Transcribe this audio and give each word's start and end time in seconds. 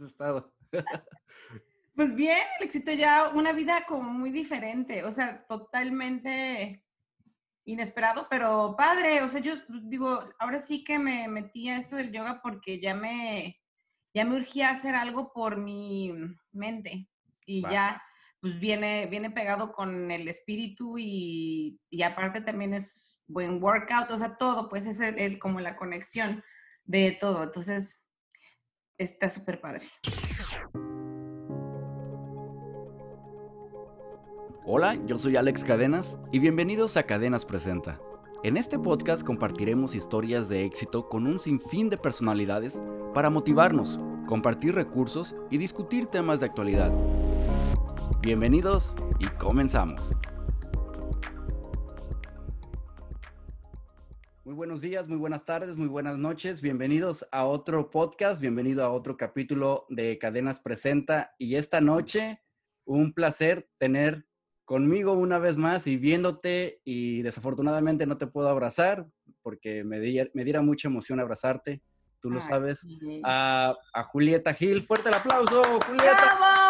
has 0.00 0.10
estado? 0.10 0.52
Pues 1.96 2.14
bien, 2.14 2.38
el 2.58 2.64
éxito 2.64 2.92
ya 2.92 3.28
una 3.34 3.52
vida 3.52 3.84
como 3.86 4.10
muy 4.10 4.30
diferente, 4.30 5.04
o 5.04 5.12
sea, 5.12 5.44
totalmente 5.46 6.82
inesperado, 7.66 8.26
pero 8.30 8.74
padre, 8.74 9.22
o 9.22 9.28
sea, 9.28 9.42
yo 9.42 9.56
digo, 9.68 10.24
ahora 10.38 10.60
sí 10.60 10.82
que 10.82 10.98
me 10.98 11.28
metí 11.28 11.68
a 11.68 11.76
esto 11.76 11.96
del 11.96 12.10
yoga 12.10 12.40
porque 12.42 12.80
ya 12.80 12.94
me, 12.94 13.60
ya 14.14 14.24
me 14.24 14.36
urgía 14.36 14.70
hacer 14.70 14.94
algo 14.94 15.30
por 15.34 15.58
mi 15.58 16.14
mente 16.52 17.08
y 17.44 17.62
ya 17.62 18.02
pues 18.40 18.58
viene, 18.58 19.06
viene 19.06 19.30
pegado 19.30 19.72
con 19.72 20.10
el 20.10 20.26
espíritu 20.26 20.96
y, 20.96 21.78
y, 21.90 22.02
aparte 22.02 22.40
también 22.40 22.72
es 22.72 23.22
buen 23.26 23.62
workout, 23.62 24.10
o 24.10 24.18
sea, 24.18 24.38
todo, 24.38 24.70
pues 24.70 24.86
es 24.86 25.00
el, 25.00 25.38
como 25.38 25.60
la 25.60 25.76
conexión 25.76 26.42
de 26.84 27.12
todo, 27.20 27.42
entonces 27.42 28.09
está 29.00 29.30
súper 29.30 29.60
padre. 29.60 29.86
Hola, 34.66 34.94
yo 35.06 35.18
soy 35.18 35.36
Alex 35.36 35.64
Cadenas 35.64 36.18
y 36.30 36.38
bienvenidos 36.38 36.96
a 36.96 37.04
Cadenas 37.04 37.46
Presenta. 37.46 37.98
En 38.42 38.56
este 38.56 38.78
podcast 38.78 39.22
compartiremos 39.24 39.94
historias 39.94 40.48
de 40.48 40.64
éxito 40.64 41.08
con 41.08 41.26
un 41.26 41.38
sinfín 41.38 41.88
de 41.88 41.96
personalidades 41.96 42.80
para 43.14 43.30
motivarnos, 43.30 43.98
compartir 44.26 44.74
recursos 44.74 45.34
y 45.50 45.58
discutir 45.58 46.06
temas 46.06 46.40
de 46.40 46.46
actualidad. 46.46 46.92
Bienvenidos 48.20 48.94
y 49.18 49.26
comenzamos. 49.38 50.10
Muy 54.50 54.56
buenos 54.56 54.80
días, 54.80 55.06
muy 55.06 55.16
buenas 55.16 55.44
tardes, 55.44 55.76
muy 55.76 55.86
buenas 55.86 56.18
noches. 56.18 56.60
Bienvenidos 56.60 57.24
a 57.30 57.44
otro 57.44 57.88
podcast, 57.88 58.40
bienvenido 58.40 58.84
a 58.84 58.90
otro 58.90 59.16
capítulo 59.16 59.86
de 59.90 60.18
Cadenas 60.18 60.58
Presenta. 60.58 61.36
Y 61.38 61.54
esta 61.54 61.80
noche, 61.80 62.42
un 62.84 63.12
placer 63.12 63.68
tener 63.78 64.26
conmigo 64.64 65.12
una 65.12 65.38
vez 65.38 65.56
más 65.56 65.86
y 65.86 65.96
viéndote 65.96 66.80
y 66.82 67.22
desafortunadamente 67.22 68.06
no 68.06 68.18
te 68.18 68.26
puedo 68.26 68.48
abrazar 68.48 69.06
porque 69.42 69.84
me, 69.84 70.00
me 70.34 70.44
diera 70.44 70.62
mucha 70.62 70.88
emoción 70.88 71.20
abrazarte, 71.20 71.80
tú 72.20 72.28
lo 72.28 72.40
sabes. 72.40 72.84
A, 73.22 73.76
Julieta 74.06 74.52
Gil, 74.52 74.82
fuerte 74.82 75.10
el 75.10 75.14
aplauso, 75.14 75.62
Julieta. 75.62 76.69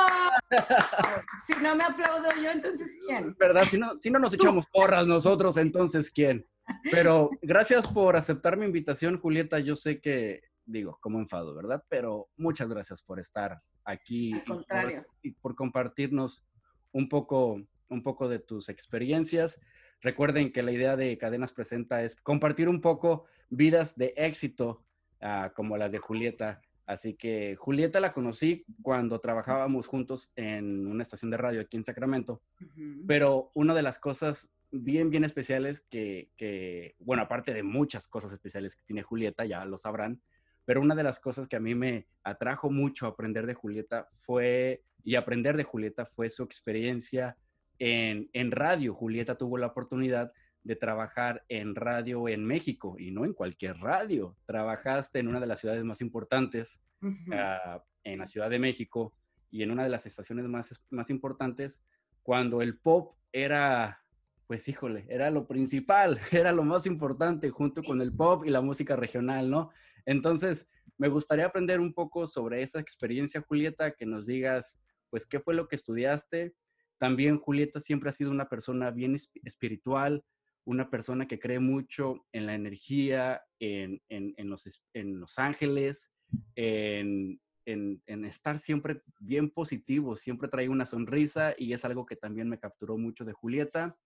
Si 1.47 1.55
no 1.62 1.77
me 1.77 1.84
aplaudo 1.84 2.29
yo, 2.43 2.51
entonces 2.51 2.98
¿quién? 3.06 3.34
¿Verdad? 3.39 3.65
Si 3.65 3.79
no, 3.79 3.98
si 4.01 4.11
no 4.11 4.19
nos 4.19 4.33
echamos 4.34 4.67
porras 4.67 5.06
nosotros, 5.06 5.56
entonces 5.56 6.11
¿quién? 6.11 6.47
Pero 6.91 7.31
gracias 7.43 7.87
por 7.89 8.17
aceptar 8.17 8.56
mi 8.56 8.67
invitación, 8.67 9.19
Julieta. 9.19 9.59
Yo 9.59 9.75
sé 9.77 10.01
que, 10.01 10.43
digo, 10.65 10.98
como 11.01 11.19
enfado, 11.19 11.55
¿verdad? 11.55 11.84
Pero 11.89 12.28
muchas 12.37 12.71
gracias 12.71 13.03
por 13.03 13.19
estar 13.19 13.61
aquí 13.84 14.33
y 15.23 15.31
por 15.33 15.55
compartirnos 15.55 16.45
un 16.93 17.09
poco 17.09 17.61
un 17.91 18.03
poco 18.03 18.28
de 18.28 18.39
tus 18.39 18.69
experiencias. 18.69 19.61
Recuerden 20.01 20.53
que 20.53 20.62
la 20.62 20.73
idea 20.73 20.97
de 20.97 21.19
Cadenas 21.19 21.53
Presenta 21.53 22.03
es 22.03 22.15
compartir 22.15 22.69
un 22.69 22.81
poco 22.81 23.27
vidas 23.51 23.97
de 23.97 24.15
éxito 24.17 24.83
ah, 25.21 25.53
como 25.55 25.77
las 25.77 25.93
de 25.93 25.98
Julieta. 25.98 26.62
Así 26.91 27.15
que 27.15 27.55
Julieta 27.55 28.01
la 28.01 28.13
conocí 28.13 28.65
cuando 28.83 29.21
trabajábamos 29.21 29.87
juntos 29.87 30.33
en 30.35 30.89
una 30.89 31.05
estación 31.05 31.31
de 31.31 31.37
radio 31.37 31.61
aquí 31.61 31.77
en 31.77 31.85
Sacramento. 31.85 32.43
Pero 33.07 33.53
una 33.55 33.75
de 33.75 33.83
las 33.83 34.01
cosas 34.01 34.51
bien, 34.73 35.09
bien 35.09 35.23
especiales 35.23 35.83
que, 35.89 36.31
que, 36.37 36.97
bueno, 36.99 37.23
aparte 37.23 37.55
de 37.55 37.63
muchas 37.63 38.09
cosas 38.09 38.33
especiales 38.33 38.75
que 38.75 38.83
tiene 38.87 39.03
Julieta, 39.05 39.45
ya 39.45 39.65
lo 39.65 39.79
sabrán, 39.79 40.21
pero 40.65 40.81
una 40.81 40.97
de 40.97 41.05
las 41.05 41.21
cosas 41.21 41.47
que 41.47 41.55
a 41.55 41.61
mí 41.61 41.77
me 41.77 42.09
atrajo 42.25 42.71
mucho 42.71 43.07
aprender 43.07 43.47
de 43.47 43.55
Julieta 43.55 44.09
fue, 44.23 44.83
y 45.05 45.15
aprender 45.15 45.57
de 45.57 45.63
Julieta 45.63 46.07
fue 46.07 46.29
su 46.29 46.43
experiencia 46.43 47.37
en, 47.79 48.51
radio. 48.51 48.95
Julieta 48.95 49.37
tuvo 49.37 49.59
la 49.59 49.69
oportunidad 49.69 50.33
de 50.71 50.77
trabajar 50.77 51.44
en 51.49 51.75
radio 51.75 52.28
en 52.28 52.44
México 52.44 52.94
y 52.97 53.11
no 53.11 53.25
en 53.25 53.34
cualquier 53.34 53.78
radio. 53.78 54.37
Trabajaste 54.47 55.19
en 55.19 55.27
una 55.27 55.41
de 55.41 55.49
las 55.49 55.59
ciudades 55.59 55.83
más 55.83 56.00
importantes, 56.00 56.81
ah, 57.33 57.83
en 58.05 58.21
la 58.21 58.27
Ciudad 58.27 58.49
de 58.49 58.61
México, 58.61 59.12
y 59.50 59.65
en 59.65 59.72
una 59.72 59.83
de 59.83 59.89
las 59.89 60.06
estaciones 60.06 60.47
más, 60.47 60.81
más 60.91 61.11
importantes, 61.11 61.83
cuando 62.22 62.62
el 62.62 62.78
pop 62.78 63.17
era, 63.33 64.00
pues 64.47 64.69
híjole, 64.69 65.06
era 65.09 65.28
lo 65.33 65.49
principal, 65.49 66.21
era 66.31 66.53
lo 66.53 66.62
más 66.62 66.87
importante 66.87 67.50
junto 67.50 67.83
con 67.83 68.00
el 68.00 68.12
pop 68.12 68.44
y 68.47 68.50
la 68.50 68.61
música 68.61 68.94
regional, 68.94 69.50
¿no? 69.50 69.73
Entonces, 70.06 70.69
me 70.99 71.09
gustaría 71.09 71.47
aprender 71.47 71.81
un 71.81 71.93
poco 71.93 72.28
sobre 72.28 72.62
esa 72.62 72.78
experiencia, 72.78 73.41
Julieta, 73.41 73.91
que 73.91 74.06
nos 74.06 74.25
digas, 74.25 74.81
pues, 75.11 75.27
qué 75.27 75.41
fue 75.41 75.55
lo 75.55 75.67
que 75.67 75.75
estudiaste, 75.75 76.55
también 76.97 77.41
Julieta 77.41 77.81
siempre 77.81 78.11
ha 78.11 78.12
sido 78.12 78.31
una 78.31 78.49
persona 78.49 78.93
bien 78.93 79.17
espiritual, 79.43 80.23
una 80.65 80.91
persona 80.91 81.26
que 81.26 81.38
cree 81.38 81.59
mucho 81.59 82.26
en 82.32 82.47
la 82.47 82.54
energía, 82.54 83.43
en, 83.59 84.00
los, 84.38 84.82
en 84.94 85.21
los, 85.21 85.38
ángeles, 85.38 86.12
en, 86.54 87.41
estar 88.06 88.59
siempre 88.59 89.03
bien 89.20 89.50
positivo, 89.50 90.16
siempre 90.16 90.49
trae 90.49 90.69
una 90.69 90.87
sonrisa 90.87 91.54
y 91.56 91.72
es 91.72 91.84
algo 91.84 92.06
que 92.06 92.16
también 92.16 92.49
me 92.49 92.59
capturó 92.59 92.99
mucho 92.99 93.25
de 93.25 93.32
Julieta. 93.32 93.97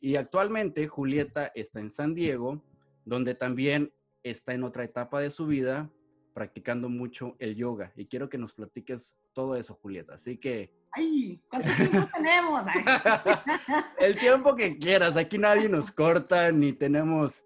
Y 0.00 0.16
actualmente 0.16 0.86
Julieta 0.88 1.50
está 1.54 1.80
en 1.80 1.90
San 1.90 2.14
Diego, 2.14 2.62
donde 3.04 3.34
también 3.34 3.92
está 4.22 4.54
en 4.54 4.64
otra 4.64 4.84
etapa 4.84 5.20
de 5.20 5.30
su 5.30 5.46
vida 5.46 5.90
practicando 6.34 6.88
mucho 6.88 7.36
el 7.38 7.54
yoga. 7.54 7.92
Y 7.96 8.06
quiero 8.06 8.28
que 8.28 8.36
nos 8.36 8.52
platiques 8.52 9.16
todo 9.32 9.56
eso, 9.56 9.78
Julieta. 9.80 10.14
Así 10.14 10.36
que 10.36 10.70
¡Ay! 10.96 11.40
¿Cuánto 11.48 11.72
tiempo 11.74 12.08
tenemos? 12.14 12.66
El 13.98 14.14
tiempo 14.16 14.54
que 14.54 14.78
quieras. 14.78 15.16
Aquí 15.16 15.38
nadie 15.38 15.68
nos 15.68 15.90
corta, 15.90 16.52
ni 16.52 16.72
tenemos, 16.72 17.44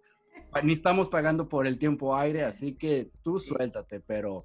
ni 0.62 0.72
estamos 0.72 1.09
pagando 1.09 1.48
por 1.48 1.66
el 1.66 1.78
tiempo 1.78 2.15
aire, 2.15 2.44
así 2.44 2.75
que 2.75 3.10
tú 3.22 3.38
suéltate, 3.38 4.00
pero 4.00 4.44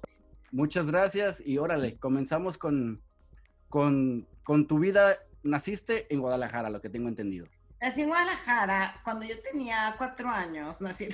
muchas 0.52 0.90
gracias 0.90 1.42
y 1.44 1.58
órale, 1.58 1.98
comenzamos 1.98 2.56
con, 2.56 3.02
con, 3.68 4.26
con 4.42 4.66
tu 4.66 4.78
vida. 4.78 5.18
Naciste 5.42 6.06
en 6.12 6.20
Guadalajara, 6.20 6.70
lo 6.70 6.80
que 6.80 6.88
tengo 6.88 7.08
entendido. 7.08 7.46
Nací 7.82 8.00
en 8.00 8.08
Guadalajara 8.08 9.02
cuando 9.04 9.26
yo 9.26 9.34
tenía 9.42 9.94
cuatro 9.98 10.30
años, 10.30 10.80
nací. 10.80 11.08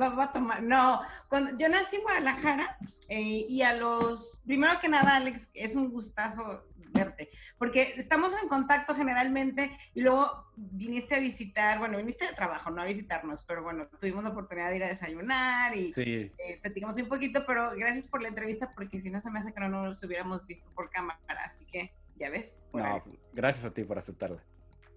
Va, 0.00 0.24
a 0.24 0.32
tomar. 0.32 0.62
No, 0.62 1.00
cuando 1.28 1.56
yo 1.58 1.68
nací 1.68 1.96
en 1.96 2.02
Guadalajara 2.02 2.76
eh, 3.08 3.46
y 3.48 3.62
a 3.62 3.74
los, 3.74 4.40
primero 4.44 4.78
que 4.80 4.88
nada, 4.88 5.16
Alex, 5.16 5.50
es 5.54 5.76
un 5.76 5.90
gustazo 5.90 6.64
verte, 6.92 7.30
porque 7.58 7.94
estamos 7.96 8.34
en 8.40 8.48
contacto 8.48 8.94
generalmente 8.94 9.76
y 9.94 10.02
luego 10.02 10.52
viniste 10.56 11.14
a 11.14 11.20
visitar, 11.20 11.78
bueno, 11.78 11.96
viniste 11.96 12.26
de 12.26 12.34
trabajo, 12.34 12.70
no 12.70 12.82
a 12.82 12.84
visitarnos, 12.84 13.42
pero 13.42 13.62
bueno, 13.62 13.88
tuvimos 13.98 14.22
la 14.22 14.30
oportunidad 14.30 14.70
de 14.70 14.76
ir 14.76 14.84
a 14.84 14.88
desayunar 14.88 15.74
y 15.76 15.92
eh, 15.96 16.32
platicamos 16.60 16.96
un 16.98 17.08
poquito, 17.08 17.44
pero 17.46 17.70
gracias 17.76 18.08
por 18.08 18.20
la 18.20 18.28
entrevista 18.28 18.70
porque 18.74 19.00
si 19.00 19.10
no 19.10 19.20
se 19.20 19.30
me 19.30 19.38
hace 19.38 19.54
que 19.54 19.60
no 19.60 19.68
nos 19.68 20.02
hubiéramos 20.02 20.46
visto 20.46 20.70
por 20.74 20.90
cámara, 20.90 21.18
así 21.44 21.64
que 21.64 21.92
ya 22.16 22.30
ves. 22.30 22.64
No, 22.74 23.02
gracias 23.32 23.64
a 23.64 23.72
ti 23.72 23.84
por 23.84 23.98
aceptarla. 23.98 24.42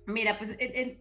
Mira, 0.08 0.38
pues 0.38 0.56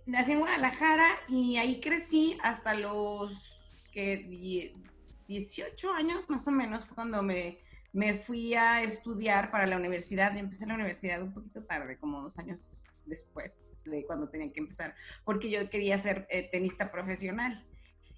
nací 0.07 0.33
en 0.33 0.39
Guadalajara 0.39 1.07
y 1.29 1.59
ahí 1.59 1.81
crecí 1.81 2.39
hasta 2.43 2.73
los 2.73 3.54
que 3.95 4.75
18 5.29 5.93
años 5.93 6.29
más 6.29 6.47
o 6.49 6.51
menos 6.51 6.85
fue 6.85 6.97
cuando 6.97 7.23
me, 7.23 7.61
me 7.93 8.15
fui 8.15 8.55
a 8.55 8.83
estudiar 8.83 9.53
para 9.53 9.67
la 9.67 9.77
universidad. 9.77 10.33
Yo 10.35 10.41
empecé 10.41 10.67
la 10.67 10.75
universidad 10.75 11.23
un 11.23 11.33
poquito 11.33 11.63
tarde, 11.63 11.97
como 11.97 12.21
dos 12.21 12.39
años 12.39 12.91
después 13.07 13.83
de 13.85 14.05
cuando 14.05 14.29
tenía 14.29 14.53
que 14.53 14.61
empezar, 14.61 14.95
porque 15.25 15.49
yo 15.49 15.71
quería 15.71 15.99
ser 15.99 16.27
eh, 16.29 16.49
tenista 16.51 16.91
profesional. 16.91 17.65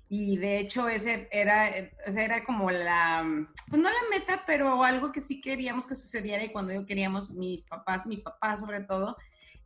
Y 0.08 0.38
de 0.38 0.60
hecho 0.60 0.88
ese 0.88 1.28
era, 1.32 1.68
o 2.06 2.10
era 2.10 2.44
como 2.44 2.70
la, 2.70 3.24
pues 3.68 3.82
no 3.82 3.90
la 3.90 4.08
meta, 4.10 4.44
pero 4.46 4.82
algo 4.84 5.10
que 5.10 5.20
sí 5.20 5.40
queríamos 5.40 5.86
que 5.86 5.96
sucediera 5.96 6.44
y 6.44 6.52
cuando 6.52 6.72
yo 6.72 6.86
queríamos, 6.86 7.32
mis 7.32 7.64
papás, 7.64 8.06
mi 8.06 8.18
papá 8.18 8.56
sobre 8.56 8.82
todo, 8.82 9.16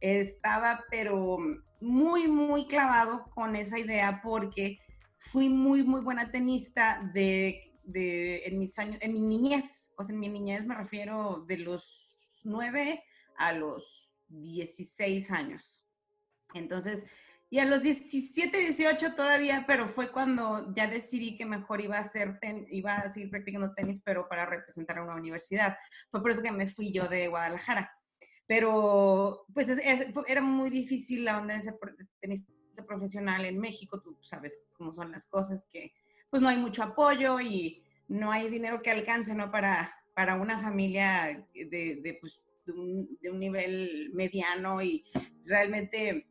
estaba 0.00 0.82
pero 0.90 1.38
muy, 1.80 2.26
muy 2.26 2.66
clavado 2.66 3.30
con 3.34 3.54
esa 3.54 3.78
idea 3.78 4.22
porque 4.22 4.78
fui 5.20 5.48
muy, 5.48 5.82
muy 5.82 6.00
buena 6.00 6.30
tenista 6.30 7.00
de, 7.12 7.78
de, 7.84 8.42
en 8.46 8.58
mis 8.58 8.78
años, 8.78 8.96
en 9.00 9.12
mi 9.12 9.20
niñez, 9.20 9.92
o 9.96 10.02
sea, 10.02 10.14
en 10.14 10.20
mi 10.20 10.30
niñez 10.30 10.64
me 10.64 10.74
refiero 10.74 11.44
de 11.46 11.58
los 11.58 12.16
9 12.42 13.04
a 13.36 13.52
los 13.52 14.12
16 14.28 15.30
años. 15.30 15.84
Entonces, 16.54 17.06
y 17.50 17.58
a 17.58 17.66
los 17.66 17.82
17, 17.82 18.56
18 18.56 19.14
todavía, 19.14 19.64
pero 19.66 19.88
fue 19.88 20.10
cuando 20.10 20.72
ya 20.74 20.86
decidí 20.86 21.36
que 21.36 21.44
mejor 21.44 21.80
iba 21.80 21.98
a 21.98 22.02
hacer 22.02 22.38
iba 22.70 22.94
a 22.94 23.10
seguir 23.10 23.30
practicando 23.30 23.74
tenis, 23.74 24.00
pero 24.02 24.26
para 24.28 24.46
representar 24.46 24.98
a 24.98 25.02
una 25.02 25.16
universidad. 25.16 25.76
Fue 26.10 26.22
por 26.22 26.30
eso 26.30 26.42
que 26.42 26.52
me 26.52 26.66
fui 26.66 26.92
yo 26.92 27.08
de 27.08 27.28
Guadalajara. 27.28 27.92
Pero, 28.46 29.44
pues, 29.52 29.68
era 30.26 30.40
muy 30.42 30.70
difícil 30.70 31.24
la 31.24 31.38
onda 31.38 31.56
de 31.56 31.72
tenista 32.20 32.52
profesional 32.86 33.44
en 33.44 33.58
México, 33.58 34.00
tú 34.00 34.16
sabes 34.22 34.62
cómo 34.72 34.92
son 34.92 35.12
las 35.12 35.26
cosas, 35.26 35.66
que 35.70 35.92
pues 36.30 36.42
no 36.42 36.48
hay 36.48 36.58
mucho 36.58 36.82
apoyo 36.82 37.40
y 37.40 37.82
no 38.08 38.32
hay 38.32 38.48
dinero 38.48 38.82
que 38.82 38.90
alcance, 38.90 39.34
¿no? 39.34 39.50
Para, 39.50 39.94
para 40.14 40.36
una 40.36 40.58
familia 40.58 41.46
de, 41.54 42.00
de, 42.02 42.18
pues, 42.20 42.44
de, 42.66 42.72
un, 42.72 43.18
de 43.20 43.30
un 43.30 43.38
nivel 43.38 44.10
mediano 44.14 44.82
y 44.82 45.04
realmente 45.44 46.26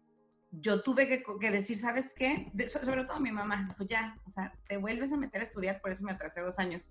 yo 0.52 0.82
tuve 0.82 1.08
que, 1.08 1.24
que, 1.40 1.52
decir, 1.52 1.78
¿sabes 1.78 2.14
qué? 2.18 2.52
Sobre 2.68 3.04
todo 3.04 3.20
mi 3.20 3.32
mamá, 3.32 3.74
pues 3.78 3.90
ya, 3.90 4.18
o 4.26 4.32
sea, 4.32 4.54
te 4.68 4.78
vuelves 4.78 5.12
a 5.12 5.18
meter 5.18 5.42
a 5.42 5.44
estudiar, 5.44 5.80
por 5.82 5.92
eso 5.92 6.04
me 6.04 6.12
atrasé 6.12 6.42
dos 6.42 6.60
años, 6.60 6.90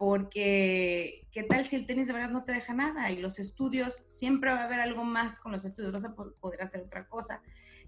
porque 0.00 1.26
¿qué 1.30 1.42
tal 1.42 1.66
si 1.66 1.76
el 1.76 1.86
tenis 1.86 2.08
de 2.08 2.14
verdad 2.14 2.30
no 2.30 2.44
te 2.44 2.52
deja 2.52 2.72
nada? 2.72 3.10
Y 3.10 3.18
los 3.18 3.38
estudios, 3.38 4.02
siempre 4.06 4.50
va 4.50 4.60
a 4.60 4.64
haber 4.64 4.80
algo 4.80 5.04
más 5.04 5.38
con 5.38 5.52
los 5.52 5.66
estudios, 5.66 5.92
vas 5.92 6.06
a 6.06 6.14
poder 6.14 6.62
hacer 6.62 6.80
otra 6.80 7.06
cosa. 7.06 7.42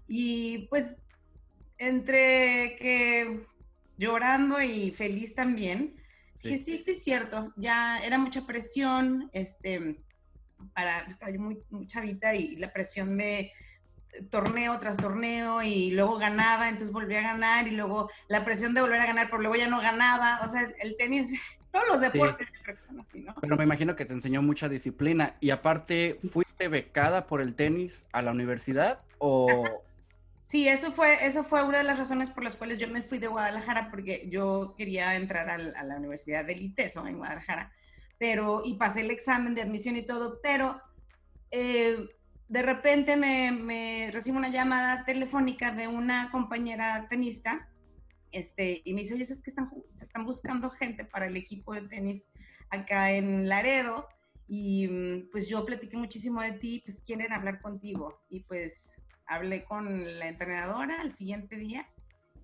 Y 0.07 0.67
pues, 0.69 1.01
entre 1.77 2.75
que 2.77 3.45
llorando 3.97 4.61
y 4.61 4.91
feliz 4.91 5.35
también, 5.35 5.95
sí. 6.41 6.49
que 6.49 6.57
sí, 6.57 6.77
sí 6.77 6.91
es 6.91 7.03
cierto, 7.03 7.53
ya 7.55 7.99
era 7.99 8.17
mucha 8.17 8.45
presión, 8.45 9.29
este, 9.33 10.01
para, 10.73 10.99
estaba 10.99 11.31
yo 11.31 11.39
muy, 11.39 11.59
muy 11.69 11.87
chavita 11.87 12.35
y 12.35 12.55
la 12.55 12.71
presión 12.71 13.17
de 13.17 13.51
torneo 14.29 14.79
tras 14.79 14.97
torneo 14.97 15.61
y 15.61 15.91
luego 15.91 16.17
ganaba, 16.17 16.69
entonces 16.69 16.91
volvía 16.91 17.19
a 17.19 17.33
ganar 17.33 17.67
y 17.67 17.71
luego 17.71 18.09
la 18.27 18.45
presión 18.45 18.73
de 18.73 18.81
volver 18.81 18.99
a 18.99 19.05
ganar, 19.05 19.27
pero 19.29 19.39
luego 19.39 19.55
ya 19.55 19.67
no 19.67 19.81
ganaba. 19.81 20.39
O 20.45 20.49
sea, 20.49 20.71
el 20.79 20.95
tenis, 20.97 21.33
todos 21.71 21.87
los 21.87 22.01
deportes 22.01 22.49
sí. 22.49 22.57
creo 22.63 22.75
que 22.75 22.81
son 22.81 22.99
así, 22.99 23.21
¿no? 23.21 23.35
Pero 23.41 23.57
me 23.57 23.63
imagino 23.63 23.95
que 23.95 24.05
te 24.05 24.13
enseñó 24.13 24.41
mucha 24.41 24.69
disciplina 24.69 25.35
y 25.39 25.49
aparte, 25.49 26.19
¿fuiste 26.31 26.67
becada 26.67 27.27
por 27.27 27.41
el 27.41 27.55
tenis 27.55 28.07
a 28.11 28.21
la 28.21 28.31
universidad 28.31 28.99
o...? 29.17 29.83
Sí, 30.45 30.67
eso 30.67 30.91
fue, 30.91 31.25
eso 31.25 31.43
fue 31.43 31.63
una 31.63 31.79
de 31.79 31.83
las 31.83 31.97
razones 31.97 32.29
por 32.29 32.43
las 32.43 32.55
cuales 32.55 32.77
yo 32.77 32.87
me 32.87 33.01
fui 33.01 33.17
de 33.17 33.27
Guadalajara 33.27 33.89
porque 33.89 34.27
yo 34.29 34.75
quería 34.77 35.15
entrar 35.15 35.49
a, 35.49 35.57
la 35.57 35.97
Universidad 35.97 36.45
del 36.45 36.61
ITESO 36.61 37.07
en 37.07 37.17
Guadalajara, 37.17 37.71
pero, 38.19 38.61
y 38.63 38.75
pasé 38.75 39.01
el 39.01 39.11
examen 39.11 39.55
de 39.55 39.61
admisión 39.61 39.95
y 39.95 40.03
todo, 40.03 40.39
pero... 40.41 40.81
Eh, 41.51 42.07
de 42.49 42.61
repente 42.61 43.15
me, 43.15 43.51
me, 43.51 44.11
recibo 44.11 44.37
una 44.37 44.49
llamada 44.49 45.05
telefónica 45.05 45.71
de 45.71 45.87
una 45.87 46.29
compañera 46.29 47.07
tenista 47.09 47.67
este, 48.33 48.81
y 48.83 48.93
me 48.93 49.01
dice, 49.01 49.13
oye, 49.13 49.23
es 49.23 49.41
que 49.41 49.51
están, 49.51 49.69
están 50.01 50.25
buscando 50.25 50.69
gente 50.69 51.05
para 51.05 51.27
el 51.27 51.37
equipo 51.37 51.73
de 51.73 51.87
tenis 51.87 52.31
acá 52.69 53.11
en 53.11 53.47
Laredo 53.47 54.07
y 54.47 54.87
pues 55.31 55.47
yo 55.47 55.63
platiqué 55.65 55.97
muchísimo 55.97 56.41
de 56.41 56.53
ti, 56.53 56.81
pues 56.83 57.01
quieren 57.01 57.31
hablar 57.31 57.61
contigo 57.61 58.21
y 58.29 58.41
pues 58.41 59.03
hablé 59.35 59.63
con 59.63 60.19
la 60.19 60.27
entrenadora 60.27 61.01
al 61.01 61.11
siguiente 61.11 61.55
día 61.55 61.87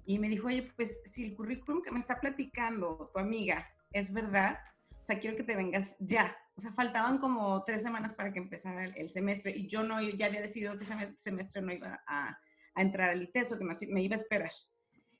y 0.06 0.20
me 0.20 0.30
dijo, 0.30 0.48
oye, 0.48 0.72
pues 0.76 1.02
si 1.06 1.26
el 1.26 1.36
currículum 1.36 1.82
que 1.82 1.92
me 1.92 2.00
está 2.00 2.20
platicando 2.20 3.12
tu 3.14 3.20
amiga 3.20 3.68
es 3.92 4.12
verdad, 4.12 4.60
o 5.00 5.04
sea, 5.04 5.20
quiero 5.20 5.38
que 5.38 5.44
te 5.44 5.56
vengas 5.56 5.96
ya, 6.00 6.36
o 6.56 6.62
sea, 6.62 6.72
faltaban 6.74 7.20
como 7.20 7.64
tres 7.64 7.84
semanas 7.84 8.14
para 8.14 8.34
que 8.34 8.40
empezara 8.40 8.86
el, 8.86 8.98
el 8.98 9.10
semestre 9.10 9.52
y 9.56 9.68
yo 9.68 9.84
no, 9.84 10.02
ya 10.02 10.26
había 10.26 10.42
decidido 10.42 10.78
que 10.78 10.84
ese 10.84 11.14
semestre 11.18 11.62
no 11.62 11.72
iba 11.72 12.02
a, 12.08 12.38
a 12.76 12.82
entrar 12.82 13.12
al 13.12 13.22
ITESO, 13.22 13.58
que 13.58 13.66
me, 13.66 13.74
me, 13.88 14.02
iba 14.02 14.16
a 14.16 14.20
esperar. 14.20 14.52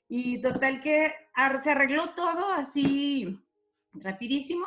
Y 0.08 0.40
total 0.40 0.82
que 0.82 1.12
se 1.62 1.70
arregló 1.70 2.10
todo 2.14 2.52
así 2.52 3.40
rapidísimo 3.92 4.66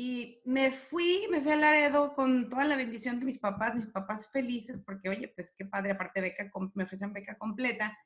y 0.00 0.40
me 0.44 0.70
fui, 0.70 1.26
me 1.28 1.40
fui 1.40 1.50
a 1.50 1.56
Laredo 1.56 2.14
con 2.14 2.48
toda 2.48 2.64
la 2.64 2.76
bendición 2.76 3.18
de 3.18 3.26
mis 3.26 3.38
papás, 3.38 3.74
mis 3.74 3.86
papás 3.86 4.30
felices 4.30 4.78
porque, 4.86 5.08
oye, 5.08 5.26
pues 5.26 5.52
qué 5.58 5.64
padre, 5.64 5.90
aparte 5.90 6.20
beca, 6.20 6.48
me 6.74 6.84
ofrecen 6.84 7.12
beca 7.12 7.36
completa 7.36 7.98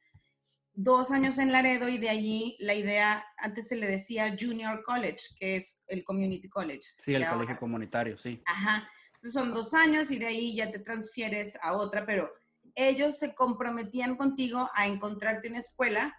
dos 0.73 1.11
años 1.11 1.37
en 1.37 1.53
Laredo 1.53 1.91
y 1.91 1.99
de 1.99 2.09
allí 2.09 2.57
la 2.61 2.73
idea, 2.73 3.23
antes 3.37 3.69
se 3.69 3.77
le 3.77 3.87
decía 3.87 4.35
Junior 4.41 4.83
College, 4.85 5.19
que 5.39 5.57
es 5.57 5.83
el 5.87 6.03
Community 6.03 6.49
College. 6.49 6.81
Sí, 6.99 7.15
el 7.15 7.29
colegio 7.29 7.59
comunitario, 7.59 8.17
sí. 8.17 8.43
Ajá. 8.47 8.89
Entonces 9.09 9.35
son 9.35 9.53
dos 9.53 9.75
años 9.75 10.11
y 10.11 10.19
de 10.19 10.29
ahí 10.29 10.57
ya 10.57 10.71
te 10.71 10.79
transfieres 10.79 11.59
a 11.61 11.75
otra, 11.75 12.07
pero 12.07 12.31
ellos 12.75 13.19
se 13.19 13.35
comprometían 13.35 14.17
contigo 14.17 14.71
a 14.75 14.87
encontrarte 14.87 15.49
una 15.49 15.59
escuela, 15.59 16.17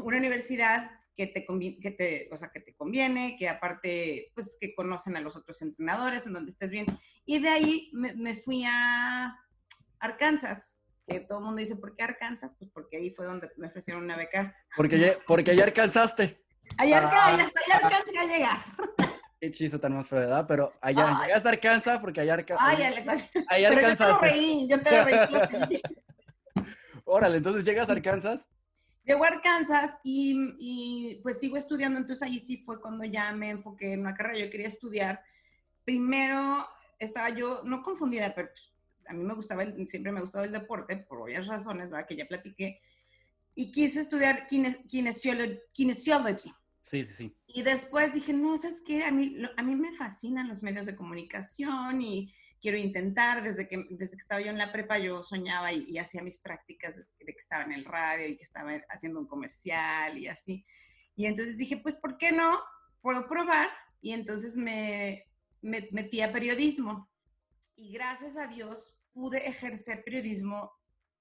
una 0.00 0.16
universidad 0.16 0.90
que 1.18 1.26
te, 1.26 1.44
que 1.82 1.90
te, 1.90 2.28
o 2.30 2.36
sea, 2.36 2.48
que 2.48 2.60
te 2.60 2.76
conviene, 2.76 3.36
que 3.36 3.48
aparte, 3.48 4.30
pues 4.34 4.56
que 4.60 4.72
conocen 4.72 5.16
a 5.16 5.20
los 5.20 5.34
otros 5.34 5.60
entrenadores, 5.62 6.28
en 6.28 6.32
donde 6.32 6.52
estés 6.52 6.70
bien. 6.70 6.86
Y 7.26 7.40
de 7.40 7.48
ahí 7.48 7.90
me, 7.92 8.14
me 8.14 8.36
fui 8.36 8.64
a 8.64 9.36
Arkansas 9.98 10.84
que 11.04 11.20
todo 11.20 11.38
el 11.38 11.44
mundo 11.46 11.58
dice, 11.58 11.74
¿por 11.74 11.96
qué 11.96 12.04
Arkansas? 12.04 12.54
Pues 12.56 12.70
porque 12.72 12.98
ahí 12.98 13.10
fue 13.10 13.26
donde 13.26 13.50
me 13.56 13.66
ofrecieron 13.66 14.04
una 14.04 14.16
beca. 14.16 14.54
Porque 14.76 14.98
ya, 14.98 15.12
porque 15.26 15.56
ya 15.56 15.64
alcanzaste. 15.64 16.40
Allá, 16.76 17.00
ah. 17.02 17.32
allá, 17.32 17.44
allá 17.44 17.86
alcancé 17.86 18.18
a 18.18 18.26
llegar. 18.26 18.58
Qué 19.40 19.52
chiste 19.52 19.78
tan 19.78 19.94
más 19.94 20.10
¿verdad? 20.10 20.44
Pero 20.48 20.72
allá 20.80 21.16
Ay. 21.16 21.26
llegaste 21.26 21.48
a 21.48 21.52
Arkansas 21.52 21.98
porque 22.00 22.20
allá 22.20 22.34
Arkansas. 22.34 22.66
Ay, 22.68 22.82
allá 23.48 23.68
Pero 23.70 23.86
alcanzaste. 23.86 24.68
yo 24.68 24.80
te 24.82 24.90
lo 24.90 25.04
reí, 25.04 25.18
yo 25.18 25.48
te 25.48 25.58
lo 25.58 25.66
reí. 25.66 25.82
Órale, 27.04 27.38
entonces 27.38 27.64
llegas 27.64 27.88
a 27.88 27.92
Arkansas. 27.92 28.48
Llego 29.08 29.24
a 29.24 29.28
Arkansas 29.28 29.98
y, 30.04 30.54
y, 30.58 31.14
pues 31.22 31.40
sigo 31.40 31.56
estudiando, 31.56 31.98
entonces 31.98 32.22
ahí 32.28 32.38
sí 32.38 32.58
fue 32.58 32.78
cuando 32.78 33.06
ya 33.06 33.32
me 33.32 33.48
enfoqué 33.48 33.94
en 33.94 34.00
una 34.00 34.12
carrera, 34.12 34.44
yo 34.44 34.50
quería 34.50 34.66
estudiar. 34.66 35.24
Primero 35.82 36.68
estaba 36.98 37.30
yo, 37.30 37.62
no 37.64 37.82
confundida, 37.82 38.34
pero 38.34 38.48
pues, 38.48 38.70
a 39.06 39.14
mí 39.14 39.24
me 39.24 39.32
gustaba, 39.32 39.62
el, 39.62 39.88
siempre 39.88 40.12
me 40.12 40.18
ha 40.18 40.20
gustado 40.20 40.44
el 40.44 40.52
deporte, 40.52 40.98
por 40.98 41.22
obvias 41.22 41.46
razones, 41.46 41.88
¿verdad? 41.88 42.06
Que 42.06 42.16
ya 42.16 42.26
platiqué. 42.26 42.82
Y 43.54 43.70
quise 43.70 44.02
estudiar 44.02 44.46
kinesiology. 44.46 45.58
kinesiology. 45.72 46.52
Sí, 46.82 47.06
sí, 47.06 47.14
sí. 47.16 47.36
Y 47.46 47.62
después 47.62 48.12
dije, 48.12 48.34
no, 48.34 48.58
¿sabes 48.58 48.82
qué? 48.86 49.04
A 49.04 49.10
mí, 49.10 49.38
a 49.56 49.62
mí 49.62 49.74
me 49.74 49.94
fascinan 49.94 50.48
los 50.48 50.62
medios 50.62 50.84
de 50.84 50.94
comunicación 50.94 52.02
y 52.02 52.30
quiero 52.60 52.78
intentar. 52.78 53.42
Desde 53.42 53.68
que, 53.68 53.86
desde 53.90 54.16
que 54.16 54.22
estaba 54.22 54.40
yo 54.40 54.50
en 54.50 54.58
la 54.58 54.72
prepa, 54.72 54.98
yo 54.98 55.22
soñaba 55.22 55.72
y, 55.72 55.84
y 55.88 55.98
hacía 55.98 56.22
mis 56.22 56.38
prácticas 56.38 57.14
de 57.18 57.32
que 57.32 57.38
estaba 57.38 57.64
en 57.64 57.72
el 57.72 57.84
radio 57.84 58.28
y 58.28 58.36
que 58.36 58.42
estaba 58.42 58.72
haciendo 58.88 59.20
un 59.20 59.26
comercial 59.26 60.16
y 60.18 60.28
así. 60.28 60.64
Y 61.16 61.26
entonces 61.26 61.58
dije, 61.58 61.78
pues, 61.78 61.96
¿por 61.96 62.16
qué 62.16 62.32
no? 62.32 62.60
Puedo 63.00 63.28
probar. 63.28 63.68
Y 64.00 64.12
entonces 64.12 64.56
me, 64.56 65.24
me 65.60 65.88
metí 65.92 66.20
a 66.20 66.32
periodismo. 66.32 67.10
Y 67.74 67.92
gracias 67.92 68.36
a 68.36 68.46
Dios 68.46 69.00
pude 69.12 69.48
ejercer 69.48 70.04
periodismo, 70.04 70.70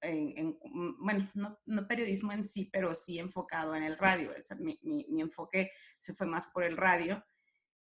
en, 0.02 0.38
en, 0.38 0.60
mm, 0.64 1.04
bueno, 1.04 1.32
no, 1.34 1.60
no, 1.66 1.88
periodismo 1.88 2.32
en 2.32 2.44
sí, 2.44 2.70
pero 2.72 2.94
sí 2.94 3.18
enfocado 3.18 3.76
en 3.76 3.84
el 3.84 3.98
radio. 3.98 4.32
O 4.32 4.46
sea, 4.46 4.56
mi, 4.58 4.80
mi, 4.84 5.06
mi, 5.10 5.22
enfoque 5.22 5.72
se 5.98 6.14
fue 6.14 6.28
más 6.28 6.48
por 6.48 6.64
el 6.64 6.78
radio 6.78 7.24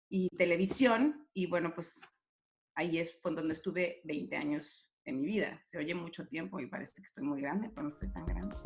y 0.08 0.28
televisión, 0.36 1.28
y 1.32 1.46
bueno, 1.46 1.74
pues 1.74 2.00
ahí 2.74 2.98
es 2.98 3.20
fue 3.20 3.32
donde 3.34 3.52
estuve 3.52 4.00
20 4.04 4.36
años 4.36 4.90
de 5.04 5.12
mi 5.12 5.26
vida. 5.26 5.58
Se 5.62 5.78
oye 5.78 5.94
mucho 5.94 6.26
tiempo 6.26 6.60
y 6.60 6.66
parece 6.66 7.00
que 7.02 7.06
estoy 7.06 7.24
muy 7.24 7.40
grande, 7.40 7.70
pero 7.70 7.84
no 7.84 7.88
estoy 7.90 8.08
tan 8.10 8.26
grande. 8.26 8.56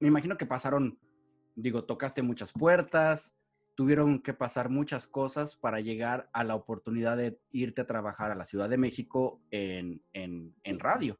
Me 0.00 0.08
imagino 0.08 0.36
que 0.36 0.44
pasaron, 0.44 0.98
digo, 1.54 1.84
tocaste 1.84 2.20
muchas 2.20 2.52
puertas, 2.52 3.34
tuvieron 3.74 4.20
que 4.20 4.34
pasar 4.34 4.68
muchas 4.68 5.06
cosas 5.06 5.56
para 5.56 5.80
llegar 5.80 6.28
a 6.32 6.44
la 6.44 6.54
oportunidad 6.54 7.16
de 7.16 7.40
irte 7.50 7.80
a 7.80 7.86
trabajar 7.86 8.30
a 8.30 8.34
la 8.34 8.44
Ciudad 8.44 8.68
de 8.68 8.76
México 8.76 9.40
en, 9.50 10.02
en, 10.12 10.54
en 10.62 10.78
radio. 10.78 11.18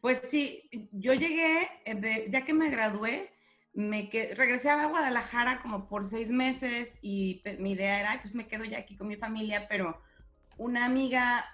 Pues 0.00 0.20
sí, 0.20 0.68
yo 0.92 1.14
llegué, 1.14 1.68
eh, 1.84 1.94
de, 1.94 2.28
ya 2.30 2.44
que 2.44 2.54
me 2.54 2.70
gradué, 2.70 3.31
me 3.74 4.10
regresé 4.36 4.70
a 4.70 4.86
Guadalajara 4.86 5.62
como 5.62 5.88
por 5.88 6.06
seis 6.06 6.30
meses 6.30 6.98
y 7.00 7.42
mi 7.58 7.72
idea 7.72 8.00
era, 8.00 8.20
pues 8.20 8.34
me 8.34 8.46
quedo 8.46 8.64
ya 8.64 8.78
aquí 8.78 8.96
con 8.96 9.08
mi 9.08 9.16
familia, 9.16 9.66
pero 9.68 10.00
una 10.58 10.84
amiga, 10.84 11.44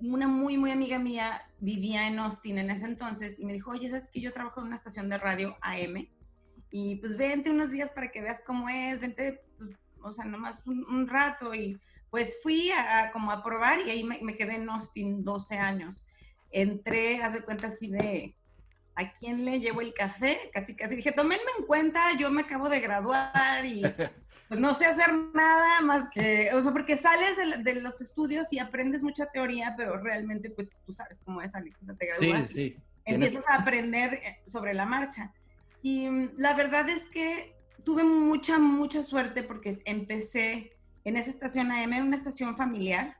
una 0.00 0.28
muy, 0.28 0.56
muy 0.56 0.70
amiga 0.70 0.98
mía 0.98 1.42
vivía 1.58 2.06
en 2.06 2.18
Austin 2.20 2.58
en 2.58 2.70
ese 2.70 2.86
entonces 2.86 3.40
y 3.40 3.44
me 3.44 3.52
dijo, 3.52 3.72
oye, 3.72 3.88
¿sabes 3.88 4.10
que 4.10 4.20
yo 4.20 4.32
trabajo 4.32 4.60
en 4.60 4.68
una 4.68 4.76
estación 4.76 5.08
de 5.08 5.18
radio 5.18 5.56
AM? 5.60 6.08
Y 6.70 6.96
pues 6.96 7.16
vente 7.16 7.50
unos 7.50 7.72
días 7.72 7.90
para 7.90 8.10
que 8.10 8.22
veas 8.22 8.42
cómo 8.46 8.68
es, 8.68 9.00
vente, 9.00 9.42
pues, 9.58 9.70
o 10.00 10.12
sea, 10.12 10.24
nomás 10.24 10.64
un, 10.66 11.08
rato 11.08 11.54
y 11.54 11.80
pues 12.10 12.38
fui 12.42 12.70
a, 12.70 13.10
como 13.12 13.32
a 13.32 13.42
probar 13.42 13.80
y 13.80 13.90
ahí 13.90 14.04
me, 14.04 14.20
me, 14.22 14.36
quedé 14.36 14.56
en 14.56 14.68
Austin 14.68 15.24
12 15.24 15.56
años. 15.56 16.08
Entré, 16.50 17.22
hace 17.22 17.42
cuenta 17.42 17.66
así 17.66 17.90
de, 17.90 18.36
¿a 18.96 19.12
quién 19.12 19.44
le 19.44 19.60
llevo 19.60 19.80
el 19.80 19.92
café? 19.92 20.50
Casi, 20.52 20.74
casi 20.74 20.96
dije, 20.96 21.12
tómenme 21.12 21.44
en 21.58 21.66
cuenta, 21.66 22.16
yo 22.18 22.30
me 22.30 22.42
acabo 22.42 22.68
de 22.68 22.80
graduar 22.80 23.64
y 23.64 23.82
pues, 24.48 24.60
no 24.60 24.74
sé 24.74 24.86
hacer 24.86 25.12
nada 25.34 25.80
más 25.80 26.08
que, 26.08 26.50
o 26.54 26.62
sea, 26.62 26.72
porque 26.72 26.96
sales 26.96 27.36
de, 27.36 27.72
de, 27.72 27.80
los 27.80 28.00
estudios 28.00 28.52
y 28.52 28.58
aprendes 28.58 29.02
mucha 29.02 29.26
teoría, 29.26 29.74
pero 29.76 29.98
realmente 29.98 30.50
pues 30.50 30.80
tú 30.84 30.92
sabes 30.92 31.20
cómo 31.24 31.42
es, 31.42 31.54
Alex, 31.54 31.82
o 31.82 31.84
sea, 31.84 31.94
te 31.94 32.06
gradúas. 32.06 32.48
Sí, 32.48 32.54
sí. 32.54 32.76
Empiezas 33.06 33.46
a 33.48 33.56
aprender 33.56 34.14
eh, 34.14 34.40
sobre 34.46 34.72
la 34.72 34.86
marcha. 34.86 35.32
Y 35.82 36.08
mm, 36.08 36.30
la 36.38 36.54
verdad 36.54 36.88
es 36.88 37.06
que 37.06 37.54
tuve 37.84 38.02
mucha, 38.02 38.58
mucha 38.58 39.02
suerte 39.02 39.42
porque 39.42 39.78
empecé 39.84 40.72
en 41.04 41.16
esa 41.16 41.30
estación 41.30 41.70
AM, 41.70 42.06
una 42.06 42.16
estación 42.16 42.56
familiar. 42.56 43.16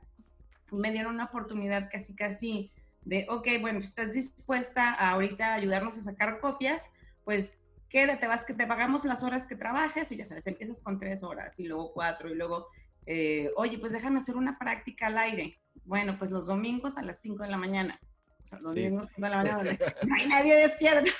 Me 0.71 0.91
dieron 0.91 1.13
una 1.13 1.25
oportunidad 1.25 1.89
casi, 1.91 2.15
casi 2.15 2.71
de, 3.05 3.25
ok, 3.29 3.47
bueno, 3.61 3.79
estás 3.79 4.13
dispuesta 4.13 4.93
a 4.93 5.11
ahorita 5.11 5.53
ayudarnos 5.53 5.97
a 5.97 6.01
sacar 6.01 6.39
copias, 6.39 6.83
pues, 7.23 7.59
quédate, 7.89 8.27
vas 8.27 8.45
que 8.45 8.53
te 8.53 8.67
pagamos 8.67 9.05
las 9.05 9.23
horas 9.23 9.47
que 9.47 9.55
trabajes 9.55 10.11
y 10.11 10.17
ya 10.17 10.25
sabes, 10.25 10.47
empiezas 10.47 10.81
con 10.81 10.99
tres 10.99 11.23
horas 11.23 11.59
y 11.59 11.67
luego 11.67 11.93
cuatro 11.93 12.29
y 12.29 12.35
luego, 12.35 12.67
eh, 13.05 13.51
oye, 13.55 13.77
pues 13.77 13.93
déjame 13.93 14.19
hacer 14.19 14.35
una 14.35 14.57
práctica 14.57 15.07
al 15.07 15.17
aire. 15.17 15.61
Bueno, 15.85 16.17
pues 16.17 16.31
los 16.31 16.47
domingos 16.47 16.97
a 16.97 17.03
las 17.03 17.21
cinco 17.21 17.43
de 17.43 17.49
la 17.49 17.57
mañana. 17.57 17.99
O 18.43 18.47
sea, 18.47 18.59
los 18.59 18.75
domingos 18.75 18.97
a 18.97 19.01
las 19.01 19.09
cinco 19.15 19.23
de 19.23 19.29
la 19.29 19.37
mañana, 19.37 19.63
no 20.07 20.15
hay 20.15 20.27
nadie 20.27 20.55
despierto. 20.55 21.11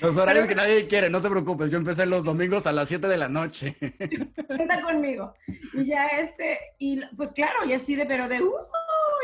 Los 0.00 0.16
horarios 0.16 0.46
que 0.46 0.54
nadie 0.54 0.86
quiere, 0.86 1.10
no 1.10 1.20
te 1.20 1.30
preocupes. 1.30 1.70
Yo 1.70 1.78
empecé 1.78 2.06
los 2.06 2.24
domingos 2.24 2.66
a 2.66 2.72
las 2.72 2.88
7 2.88 3.06
de 3.06 3.16
la 3.16 3.28
noche. 3.28 3.76
Está 3.80 4.82
conmigo. 4.82 5.34
Y 5.74 5.86
ya 5.86 6.06
este, 6.06 6.58
y 6.78 7.00
pues 7.16 7.32
claro, 7.32 7.64
y 7.66 7.72
así 7.72 7.94
de, 7.94 8.06
pero 8.06 8.28
de, 8.28 8.42
uh, 8.42 8.52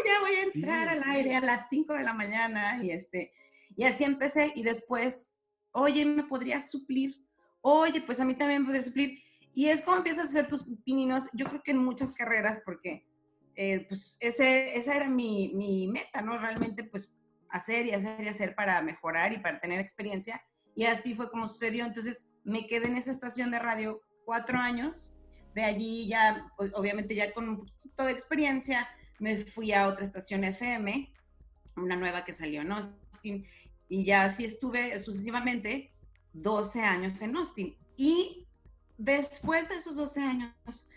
ya 0.05 0.21
voy 0.21 0.35
a 0.35 0.43
entrar 0.43 0.89
al 0.89 1.03
aire 1.05 1.37
a 1.37 1.41
las 1.41 1.69
5 1.69 1.93
de 1.95 2.03
la 2.03 2.13
mañana. 2.13 2.83
Y 2.83 2.91
este, 2.91 3.33
y 3.77 3.85
así 3.85 4.05
empecé. 4.05 4.53
Y 4.55 4.63
después, 4.63 5.37
oye, 5.73 6.05
¿me 6.05 6.25
podrías 6.25 6.71
suplir? 6.71 7.17
Oye, 7.61 8.01
pues 8.03 8.21
a 8.21 8.25
mí 8.25 8.35
también 8.35 8.63
me 8.63 8.67
podrías 8.67 8.87
suplir. 8.87 9.19
Y 9.53 9.69
es 9.69 9.83
como 9.83 9.99
empiezas 9.99 10.27
a 10.27 10.29
hacer 10.29 10.49
tus 10.49 10.67
pininos, 10.85 11.29
yo 11.33 11.47
creo 11.47 11.63
que 11.63 11.71
en 11.71 11.79
muchas 11.79 12.13
carreras, 12.13 12.61
porque 12.65 13.07
eh, 13.55 13.87
pues 13.89 14.17
ese, 14.21 14.77
esa 14.77 14.97
era 14.97 15.09
mi, 15.09 15.53
mi 15.55 15.87
meta, 15.87 16.21
¿no? 16.23 16.37
Realmente, 16.39 16.85
pues 16.85 17.15
hacer 17.51 17.87
y 17.87 17.93
hacer 17.93 18.23
y 18.25 18.29
hacer 18.29 18.57
para 18.57 18.83
mejorar 18.83 19.33
y 19.33 19.39
para 19.39 19.61
tener 19.61 19.81
experiencia. 19.81 20.43
Y 20.75 20.87
así 20.87 21.15
fue 21.15 21.31
como 21.31 21.47
sucedió. 21.47 21.85
Entonces 21.85 22.27
me 22.43 22.67
quedé 22.67 22.87
en 22.89 22.97
esa 22.97 23.13
estación 23.13 23.53
de 23.53 23.61
radio 23.61 24.01
cuatro 24.25 24.59
años. 24.59 25.15
De 25.55 25.63
allí 25.63 26.09
ya, 26.09 26.53
pues, 26.57 26.73
obviamente 26.75 27.15
ya 27.15 27.33
con 27.33 27.49
un 27.49 27.57
poquito 27.59 28.05
de 28.05 28.11
experiencia, 28.11 28.89
me 29.19 29.37
fui 29.37 29.73
a 29.73 29.87
otra 29.89 30.05
estación 30.05 30.45
FM, 30.45 31.13
una 31.77 31.97
nueva 31.97 32.25
que 32.25 32.33
salió 32.33 32.63
en 32.63 32.73
Austin. 32.73 33.47
Y 33.89 34.05
ya 34.05 34.25
así 34.25 34.45
estuve 34.45 34.99
sucesivamente 34.99 35.93
12 36.33 36.81
años 36.81 37.21
en 37.23 37.37
Austin. 37.37 37.77
Y 37.97 38.47
después 38.99 39.69
de 39.69 39.77
esos 39.77 39.97
12 39.97 40.21
años, 40.21 40.89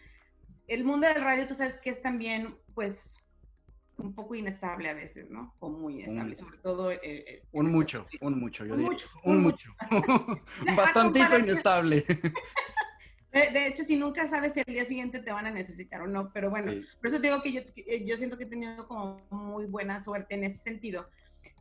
el 0.67 0.83
mundo 0.83 1.07
del 1.07 1.21
radio, 1.21 1.47
tú 1.47 1.53
sabes 1.53 1.77
que 1.77 1.89
es 1.89 2.01
también, 2.01 2.55
pues, 2.73 3.27
un 3.97 4.13
poco 4.13 4.35
inestable 4.35 4.89
a 4.89 4.93
veces, 4.93 5.29
¿no? 5.29 5.55
O 5.59 5.69
muy 5.69 6.01
inestable, 6.01 6.35
sobre 6.35 6.57
todo... 6.59 6.91
Eh, 6.91 6.99
eh, 7.03 7.43
un 7.51 7.69
mucho, 7.69 8.05
un 8.21 8.39
mucho, 8.39 8.65
yo 8.65 8.73
un 8.73 8.79
diría. 8.79 8.91
Mucho, 8.91 9.09
un, 9.23 9.41
mucho. 9.41 9.75
Bastantito 10.75 11.39
inestable. 11.39 12.05
De, 13.37 13.67
hecho, 13.67 13.83
si 13.83 13.95
nunca 13.95 14.27
sabes 14.27 14.53
si 14.53 14.61
al 14.61 14.73
día 14.73 14.85
siguiente 14.85 15.19
te 15.19 15.31
van 15.31 15.45
a 15.45 15.51
necesitar 15.51 16.01
o 16.01 16.07
no, 16.07 16.31
pero 16.33 16.49
bueno, 16.49 16.71
por 16.99 17.07
eso 17.07 17.19
digo 17.19 17.41
que 17.41 17.51
yo, 17.51 17.61
eh, 17.75 18.05
yo 18.05 18.17
siento 18.17 18.37
que 18.37 18.45
he 18.45 18.47
tenido 18.47 18.87
como 18.87 19.21
muy 19.29 19.65
buena 19.65 19.99
suerte 19.99 20.35
en 20.35 20.43
ese 20.43 20.57
sentido. 20.57 21.09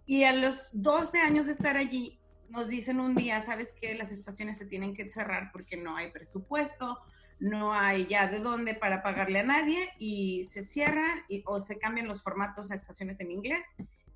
Y 0.05 0.25
a 0.25 0.33
los 0.33 0.71
12 0.73 1.19
años 1.19 1.47
de 1.47 1.53
estar 1.53 1.77
allí, 1.77 2.19
nos 2.49 2.69
dicen 2.69 3.01
un 3.01 3.15
día, 3.15 3.41
¿sabes 3.41 3.77
qué? 3.81 3.95
Las 3.95 4.13
estaciones 4.13 4.59
se 4.59 4.67
tienen 4.67 4.95
que 4.95 5.09
cerrar 5.09 5.51
porque 5.53 5.77
no 5.77 5.97
hay 5.97 6.11
presupuesto, 6.11 6.99
no 7.39 7.75
hay 7.75 8.07
ya 8.07 8.27
de 8.27 8.39
dónde 8.39 8.75
para 8.75 9.03
pagarle 9.03 9.41
a 9.41 9.43
nadie 9.43 9.91
y 9.99 10.47
se 10.49 10.63
cierran 10.63 11.23
o 11.45 11.59
se 11.59 11.79
cambian 11.79 12.09
los 12.09 12.23
formatos 12.23 12.71
a 12.71 12.75
estaciones 12.75 13.21
en 13.21 13.31
inglés. 13.31 13.75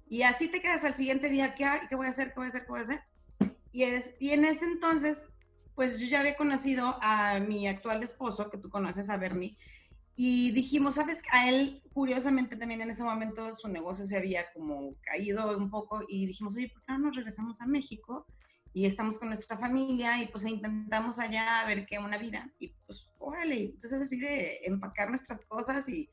Y 0.09 0.23
así 0.23 0.49
te 0.49 0.61
quedas 0.61 0.85
al 0.85 0.95
siguiente 0.95 1.29
día, 1.29 1.55
¿qué, 1.55 1.69
qué 1.89 1.95
voy 1.95 2.07
a 2.07 2.11
hacer? 2.11 2.29
¿Qué 2.29 2.35
voy 2.37 2.47
a 2.47 2.49
hacer? 2.49 2.63
¿Qué 2.63 2.69
voy 2.69 2.81
a 2.81 2.83
hacer? 2.83 3.03
Y, 3.73 3.85
es, 3.85 4.15
y 4.19 4.31
en 4.31 4.45
ese 4.45 4.65
entonces, 4.65 5.29
pues 5.75 5.99
yo 5.99 6.07
ya 6.07 6.21
había 6.21 6.37
conocido 6.37 6.99
a 7.01 7.39
mi 7.41 7.67
actual 7.67 8.03
esposo, 8.03 8.51
que 8.51 8.59
tú 8.59 8.69
conoces, 8.69 9.09
a 9.09 9.17
Bernie, 9.17 9.57
y 10.17 10.51
dijimos, 10.51 10.97
¿sabes? 10.97 11.23
A 11.33 11.49
él, 11.49 11.83
curiosamente, 11.93 12.57
también 12.57 12.83
en 12.83 12.91
ese 12.91 13.03
momento 13.03 13.55
su 13.55 13.69
negocio 13.69 14.07
se 14.07 14.17
había 14.17 14.53
como 14.53 14.95
caído 15.03 15.57
un 15.57 15.71
poco 15.71 16.03
y 16.09 16.27
dijimos, 16.27 16.57
oye, 16.57 16.69
¿por 16.69 16.83
qué 16.83 16.93
no 16.93 16.99
nos 16.99 17.17
regresamos 17.17 17.61
a 17.61 17.67
México? 17.67 18.27
y 18.73 18.87
estamos 18.87 19.19
con 19.19 19.29
nuestra 19.29 19.57
familia 19.57 20.23
y 20.23 20.29
pues 20.29 20.45
intentamos 20.47 21.19
allá 21.19 21.61
a 21.61 21.67
ver 21.67 21.87
qué 21.87 21.99
una 21.99 22.19
vida 22.19 22.51
y 22.59 22.69
pues 22.87 23.09
órale, 23.19 23.65
entonces 23.65 24.03
así 24.03 24.19
de 24.19 24.61
empacar 24.65 25.09
nuestras 25.09 25.41
cosas 25.47 25.89
y 25.89 26.09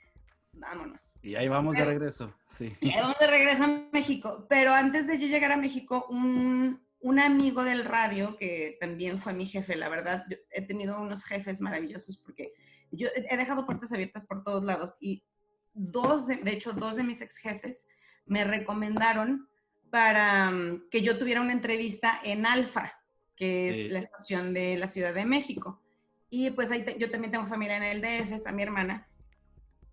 vámonos. 0.54 1.14
Y 1.22 1.36
ahí 1.36 1.48
vamos 1.48 1.76
de 1.76 1.86
regreso, 1.86 2.34
sí. 2.48 2.76
Y 2.82 2.90
ahí 2.90 3.02
vamos 3.02 3.18
de 3.20 3.28
regreso 3.28 3.64
a 3.66 3.82
México, 3.92 4.46
pero 4.50 4.74
antes 4.74 5.08
de 5.08 5.20
yo 5.20 5.28
llegar 5.28 5.52
a 5.52 5.58
México, 5.58 6.08
un, 6.10 6.82
un 7.00 7.20
amigo 7.20 7.64
del 7.64 7.86
radio 7.86 8.38
que 8.38 8.78
también 8.80 9.18
fue 9.18 9.34
mi 9.34 9.46
jefe, 9.46 9.76
la 9.76 9.90
verdad, 9.90 10.26
he 10.52 10.62
tenido 10.62 11.00
unos 11.00 11.24
jefes 11.24 11.62
maravillosos 11.62 12.18
porque 12.18 12.54
yo 12.92 13.10
he 13.14 13.38
dejado 13.38 13.66
puertas 13.66 13.92
abiertas 13.94 14.26
por 14.26 14.44
todos 14.44 14.64
lados 14.64 14.96
y 15.00 15.24
dos, 15.74 16.28
de, 16.28 16.38
de 16.38 16.52
hecho, 16.52 16.74
dos 16.74 16.96
de 16.96 17.04
mis 17.04 17.22
ex 17.22 17.38
jefes 17.38 17.88
me 18.26 18.44
recomendaron 18.44 19.48
para 19.90 20.52
mm, 20.52 20.90
que 20.90 21.02
yo 21.02 21.18
tuviera 21.18 21.42
una 21.42 21.54
entrevista 21.54 22.20
en 22.24 22.46
Alfa, 22.46 22.94
que 23.36 23.70
es 23.70 23.92
la 23.92 24.00
estación 24.00 24.54
de 24.54 24.78
la 24.78 24.88
Ciudad 24.88 25.14
de 25.14 25.26
México. 25.26 25.82
Y 26.30 26.50
pues 26.52 26.72
ahí 26.72 26.84
yo 26.98 27.10
también 27.10 27.32
tengo 27.32 27.46
familia 27.46 27.78
en 27.78 27.84
el 27.84 28.02
DF, 28.02 28.34
está 28.34 28.52
mi 28.52 28.64
hermana. 28.64 29.08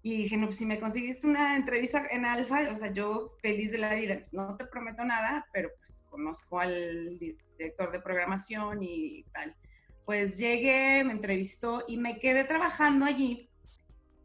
Y 0.07 0.19
dije, 0.19 0.37
no, 0.37 0.49
pues 0.49 0.59
si 0.59 0.67
me 0.67 0.79
conseguiste 0.79 1.27
una 1.27 1.57
entrevista 1.57 2.05
en 2.11 2.27
Alfa, 2.27 2.71
o 2.71 2.77
sea, 2.77 2.93
yo 2.93 3.39
feliz 3.41 3.73
de 3.73 3.79
la 3.79 3.95
vida, 3.95 4.19
pues 4.19 4.35
no 4.35 4.55
te 4.55 4.67
prometo 4.67 5.03
nada, 5.03 5.47
pero 5.51 5.71
pues 5.79 6.07
conozco 6.11 6.61
al 6.61 7.19
director 7.19 7.91
de 7.91 8.01
programación 8.01 8.83
y 8.83 9.25
tal. 9.33 9.57
Pues 10.05 10.37
llegué, 10.37 11.03
me 11.05 11.15
entrevistó 11.15 11.85
y 11.89 11.97
me 11.97 12.19
quedé 12.19 12.45
trabajando 12.45 13.07
allí 13.07 13.49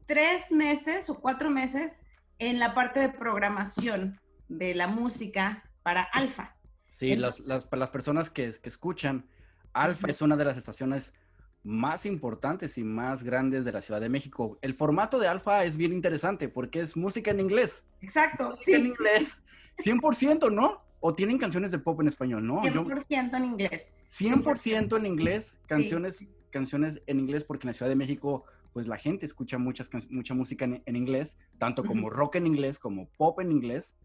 tres 0.05 0.51
meses 0.51 1.09
o 1.09 1.21
cuatro 1.21 1.49
meses 1.49 2.01
en 2.39 2.59
la 2.59 2.73
parte 2.73 2.99
de 2.99 3.07
programación 3.07 4.19
de 4.49 4.75
la 4.75 4.87
música 4.87 5.63
para 5.81 6.03
Alfa. 6.03 6.57
Sí, 6.89 7.15
las, 7.15 7.39
las, 7.39 7.63
para 7.63 7.79
las 7.79 7.89
personas 7.89 8.29
que, 8.29 8.51
que 8.61 8.67
escuchan, 8.67 9.29
Alfa 9.71 10.09
es 10.09 10.21
una 10.21 10.35
de 10.35 10.43
las 10.43 10.57
estaciones 10.57 11.13
más 11.63 12.05
importantes 12.05 12.77
y 12.77 12.83
más 12.83 13.23
grandes 13.23 13.65
de 13.65 13.71
la 13.71 13.81
Ciudad 13.81 14.01
de 14.01 14.09
México. 14.09 14.57
El 14.61 14.73
formato 14.73 15.19
de 15.19 15.27
Alfa 15.27 15.63
es 15.63 15.75
bien 15.75 15.93
interesante 15.93 16.49
porque 16.49 16.81
es 16.81 16.95
música 16.95 17.31
en 17.31 17.39
inglés. 17.39 17.85
Exacto, 18.01 18.53
sí. 18.53 18.73
En 18.73 18.87
inglés, 18.87 19.43
100%, 19.77 20.51
¿no? 20.51 20.81
¿O 21.01 21.15
tienen 21.15 21.37
canciones 21.37 21.71
de 21.71 21.79
pop 21.79 21.99
en 22.01 22.07
español? 22.07 22.45
No, 22.45 22.61
100% 22.61 23.37
en 23.37 23.45
inglés. 23.45 23.93
100% 24.11 24.97
en 24.97 25.05
inglés, 25.05 25.57
canciones, 25.67 26.27
canciones 26.49 27.01
en 27.07 27.19
inglés 27.19 27.43
porque 27.43 27.65
en 27.65 27.69
la 27.69 27.73
Ciudad 27.73 27.89
de 27.89 27.95
México 27.95 28.45
pues 28.73 28.87
la 28.87 28.97
gente 28.97 29.25
escucha 29.25 29.57
muchas, 29.57 29.89
mucha 30.09 30.33
música 30.33 30.65
en, 30.65 30.95
inglés, 30.95 31.39
tanto 31.57 31.83
como 31.83 32.09
rock 32.09 32.35
en 32.35 32.47
inglés 32.47 32.77
como 32.77 33.09
pop 33.17 33.39
en 33.39 33.51
inglés. 33.51 33.95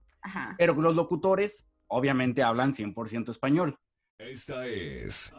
Pero 0.56 0.74
los 0.74 0.94
locutores 0.94 1.66
obviamente 1.86 2.42
hablan 2.42 2.72
100% 2.72 3.30
español. 3.30 3.78
Esta 4.26 4.66
es 4.66 5.30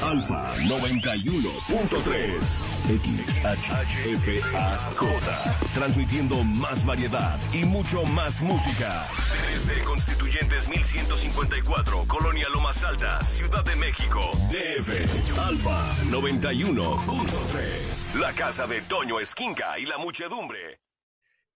Alfa 0.00 0.56
91.3 0.58 2.40
XHFAJ 3.66 5.74
transmitiendo 5.74 6.44
más 6.44 6.86
variedad 6.86 7.40
y 7.52 7.64
mucho 7.64 8.04
más 8.04 8.40
música. 8.40 9.08
Desde 9.52 9.82
Constituyentes 9.82 10.68
1154 10.68 12.04
Colonia 12.06 12.48
Lomas 12.48 12.80
Altas 12.84 13.28
Ciudad 13.28 13.64
de 13.64 13.74
México. 13.74 14.20
DF 14.52 15.38
Alfa 15.38 15.96
91.3 16.04 18.20
la 18.20 18.32
casa 18.34 18.68
de 18.68 18.82
Toño 18.82 19.18
Esquinca 19.18 19.80
y 19.80 19.86
la 19.86 19.98
muchedumbre. 19.98 20.80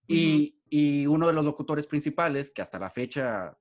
Y 0.08 0.60
y 0.70 1.06
uno 1.06 1.26
de 1.26 1.32
los 1.32 1.44
locutores 1.44 1.86
principales, 1.86 2.52
que 2.52 2.62
hasta 2.62 2.78
la 2.78 2.90
fecha, 2.90 3.58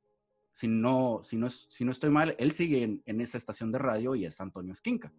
si 0.59 0.67
no, 0.67 1.21
si 1.23 1.37
no, 1.37 1.49
si 1.49 1.85
no 1.85 1.91
estoy 1.93 2.09
mal, 2.09 2.35
él 2.37 2.51
sigue 2.51 2.83
en, 2.83 3.01
en 3.05 3.21
esa 3.21 3.37
estación 3.37 3.71
de 3.71 3.79
radio 3.79 4.13
y 4.13 4.25
es 4.25 4.41
Antonio 4.41 4.73
Esquinca. 4.73 5.09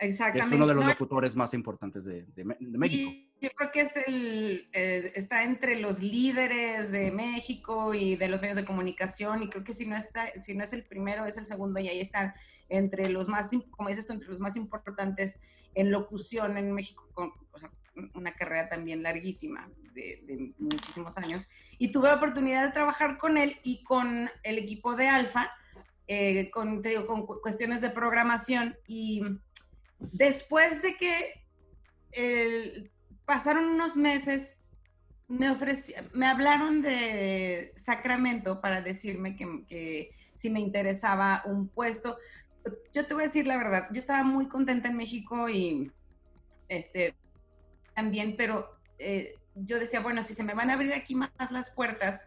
Exactamente. 0.00 0.56
Es 0.56 0.60
uno 0.60 0.66
de 0.66 0.74
los 0.74 0.84
locutores 0.84 1.36
más 1.36 1.54
importantes 1.54 2.04
de, 2.04 2.24
de, 2.24 2.44
México. 2.44 3.12
yo 3.40 3.50
creo 3.54 3.70
que 3.70 3.82
es 3.82 3.92
el, 4.08 4.68
está 4.72 5.44
entre 5.44 5.78
los 5.78 6.02
líderes 6.02 6.90
de 6.90 7.12
México 7.12 7.94
y 7.94 8.16
de 8.16 8.28
los 8.28 8.40
medios 8.40 8.56
de 8.56 8.64
comunicación 8.64 9.44
y 9.44 9.48
creo 9.48 9.62
que 9.62 9.74
si 9.74 9.86
no, 9.86 9.94
está, 9.94 10.32
si 10.40 10.56
no 10.56 10.64
es 10.64 10.72
el 10.72 10.82
primero, 10.82 11.24
es 11.24 11.36
el 11.36 11.46
segundo 11.46 11.78
y 11.78 11.86
ahí 11.86 12.00
están 12.00 12.34
entre 12.68 13.10
los 13.10 13.28
más, 13.28 13.50
como 13.70 13.90
dices 13.90 14.08
tú, 14.08 14.14
entre 14.14 14.28
los 14.28 14.40
más 14.40 14.56
importantes 14.56 15.38
en 15.74 15.92
locución 15.92 16.56
en 16.56 16.74
México, 16.74 17.08
con, 17.12 17.30
o 17.52 17.58
sea, 17.60 17.70
una 18.14 18.34
carrera 18.34 18.68
también 18.68 19.02
larguísima 19.02 19.70
de, 19.94 20.52
muchísimos 20.58 21.18
años. 21.18 21.48
Y 21.78 21.92
tuve 21.92 22.08
la 22.08 22.16
oportunidad 22.16 22.64
de 22.64 22.72
trabajar 22.72 23.18
con 23.18 23.36
él 23.36 23.58
y 23.62 23.82
con 23.84 24.30
el 24.42 24.58
equipo 24.58 24.96
de 24.96 25.08
Alfa, 25.08 25.50
eh, 26.06 26.50
con, 26.50 26.82
con 27.06 27.26
cuestiones 27.26 27.80
de 27.80 27.90
programación. 27.90 28.76
Y 28.86 29.22
después 29.98 30.82
de 30.82 30.96
que 30.96 32.90
pasaron 33.24 33.66
unos 33.66 33.96
meses, 33.96 34.64
me, 35.28 35.48
me 36.12 36.26
hablaron 36.26 36.82
de 36.82 37.72
Sacramento 37.76 38.60
para 38.60 38.82
decirme 38.82 39.36
que, 39.36 39.64
que 39.68 40.10
si 40.34 40.50
me 40.50 40.60
interesaba 40.60 41.42
un 41.44 41.68
puesto. 41.68 42.18
Yo 42.92 43.06
te 43.06 43.14
voy 43.14 43.24
a 43.24 43.26
decir 43.26 43.46
la 43.46 43.56
verdad, 43.56 43.88
yo 43.92 43.98
estaba 43.98 44.22
muy 44.22 44.48
contenta 44.48 44.88
en 44.88 44.96
México 44.96 45.48
y 45.48 45.92
este, 46.68 47.14
también, 48.00 48.34
pero 48.34 48.78
eh, 48.98 49.34
yo 49.54 49.78
decía, 49.78 50.00
bueno, 50.00 50.22
si 50.22 50.32
se 50.32 50.42
me 50.42 50.54
van 50.54 50.70
a 50.70 50.72
abrir 50.72 50.94
aquí 50.94 51.14
más 51.14 51.30
las 51.50 51.70
puertas, 51.70 52.22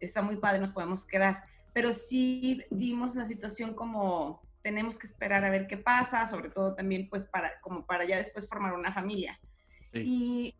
está 0.00 0.20
muy 0.20 0.36
padre, 0.36 0.58
nos 0.58 0.70
podemos 0.70 1.06
quedar. 1.06 1.44
Pero 1.72 1.94
sí 1.94 2.62
vimos 2.70 3.14
la 3.14 3.24
situación 3.24 3.72
como 3.72 4.42
tenemos 4.60 4.98
que 4.98 5.06
esperar 5.06 5.44
a 5.44 5.50
ver 5.50 5.66
qué 5.66 5.78
pasa, 5.78 6.26
sobre 6.26 6.50
todo 6.50 6.74
también 6.74 7.08
pues 7.08 7.24
para, 7.24 7.58
como 7.62 7.86
para 7.86 8.04
ya 8.04 8.18
después 8.18 8.46
formar 8.46 8.74
una 8.74 8.92
familia. 8.92 9.40
Y, 9.94 10.54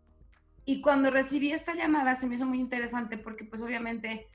y, 0.64 0.80
cuando 0.80 1.10
recibí 1.10 1.52
esta 1.52 1.74
llamada 1.74 2.16
se 2.16 2.26
me 2.26 2.36
hizo 2.36 2.46
muy 2.46 2.60
interesante 2.60 3.18
porque 3.18 3.44
pues 3.44 3.60
obviamente 3.60 4.26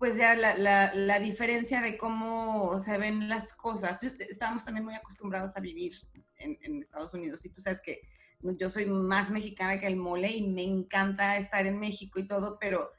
pues 0.00 0.16
ya 0.16 0.34
la, 0.34 0.56
la, 0.56 0.92
la, 0.92 1.20
diferencia 1.20 1.80
de 1.80 1.96
cómo 1.96 2.76
se 2.80 2.98
ven 2.98 3.28
las 3.28 3.52
cosas. 3.52 4.02
Estábamos 4.02 4.64
también 4.64 4.84
muy 4.84 4.94
acostumbrados 4.94 5.56
a 5.56 5.60
vivir 5.60 5.92
en, 6.38 6.58
en, 6.62 6.80
Estados 6.80 7.14
Unidos 7.14 7.44
y 7.44 7.50
tú 7.50 7.60
sabes 7.60 7.80
que 7.80 8.00
yo 8.42 8.70
soy 8.70 8.86
más 8.86 9.30
mexicana 9.30 9.80
que 9.80 9.86
el 9.86 9.96
mole 9.96 10.30
y 10.30 10.48
me 10.48 10.62
encanta 10.62 11.36
estar 11.36 11.66
en 11.66 11.78
México 11.78 12.18
y 12.18 12.26
todo, 12.26 12.58
pero 12.58 12.90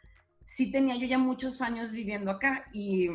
sí 0.46 0.72
tenía 0.72 0.96
yo 0.96 1.08
ya 1.08 1.18
muchos 1.18 1.62
años 1.62 1.92
viviendo 1.92 2.32
acá 2.32 2.66
y, 2.74 3.10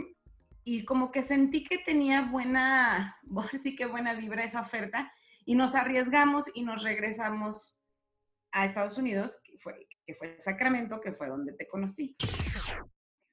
y 0.65 0.85
como 0.85 1.13
que 1.13 1.23
sentí 1.23 1.65
que 1.65 1.79
tenía 1.79 2.23
buena, 2.23 3.17
sí 3.63 3.77
que 3.77 3.87
buena 3.87 4.15
vibra 4.15 4.45
esa 4.45 4.61
oferta 4.61 5.13
y 5.45 5.55
nos 5.55 5.75
arriesgamos 5.75 6.47
y 6.55 6.63
nos 6.63 6.83
regresamos 6.83 7.79
a 8.53 8.65
Estados 8.65 8.99
Unidos, 8.99 9.39
que 9.45 9.59
fue, 9.59 9.87
que 10.05 10.15
fue 10.15 10.39
Sacramento, 10.39 11.01
que 11.01 11.13
fue 11.13 11.29
donde 11.29 11.53
te 11.53 11.69
conocí 11.69 12.17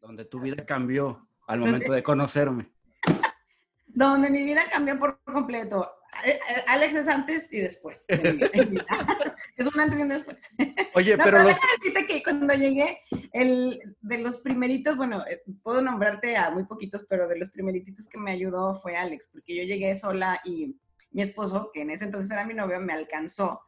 donde 0.04 0.26
tu 0.26 0.42
vida 0.42 0.66
cambió 0.66 1.30
al 1.48 1.62
momento 1.62 1.94
de 1.94 2.04
conocerme. 2.04 2.72
donde 3.88 4.30
mi 4.30 4.44
vida 4.44 4.64
cambió 4.70 5.00
por 5.00 5.22
completo. 5.24 5.90
Eh, 6.24 6.40
eh, 6.50 6.64
Alex 6.68 6.96
es 6.96 7.08
antes 7.08 7.52
y 7.54 7.60
después. 7.60 8.06
es 8.08 9.68
un 9.68 9.80
antes 9.80 10.00
y 10.00 10.02
un 10.02 10.10
después. 10.10 10.50
Oye, 10.96 11.18
pero, 11.18 11.24
pero 11.24 11.44
los... 11.44 11.58
decirte 11.78 12.06
que 12.06 12.24
cuando 12.24 12.54
llegué, 12.54 13.00
el, 13.32 13.80
de 14.02 14.18
los 14.20 14.38
primeritos, 14.38 14.98
bueno, 14.98 15.24
eh, 15.28 15.44
puedo 15.62 15.82
nombrarte 15.82 16.38
a 16.38 16.50
muy 16.52 16.66
poquitos, 16.66 17.06
pero 17.10 17.28
de 17.28 17.38
los 17.38 17.50
primeritos 17.50 18.08
que 18.08 18.18
me 18.18 18.32
ayudó 18.32 18.74
fue 18.76 18.96
Alex, 18.96 19.30
porque 19.32 19.56
yo 19.56 19.64
llegué 19.64 19.96
sola 19.96 20.40
y 20.46 20.76
mi 21.12 21.22
esposo, 21.22 21.72
que 21.74 21.82
en 21.82 21.92
ese 21.92 22.06
entonces 22.06 22.32
era 22.32 22.46
mi 22.46 22.54
novio, 22.54 22.80
me 22.80 22.94
alcanzó. 22.94 23.62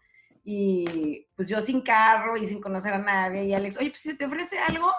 Y 0.43 1.27
pues 1.35 1.47
yo 1.47 1.61
sin 1.61 1.81
carro 1.81 2.37
y 2.37 2.47
sin 2.47 2.61
conocer 2.61 2.93
a 2.93 2.99
nadie, 2.99 3.45
y 3.45 3.53
Alex, 3.53 3.77
oye, 3.77 3.89
pues 3.89 4.01
si 4.01 4.15
te 4.15 4.25
ofrece 4.25 4.59
algo, 4.59 4.91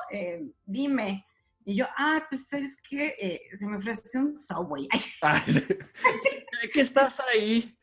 dime. 0.65 1.25
Y 1.69 1.75
yo, 1.75 1.87
ah, 1.97 2.25
pues, 2.29 2.47
¿sabes 2.47 2.81
qué? 2.89 3.17
Eh, 3.19 3.41
se 3.57 3.67
me 3.67 3.77
ofrece 3.77 4.17
un 4.19 4.37
Subway. 4.37 4.87
¿Qué 6.73 6.81
estás 6.81 7.21
ahí? 7.33 7.77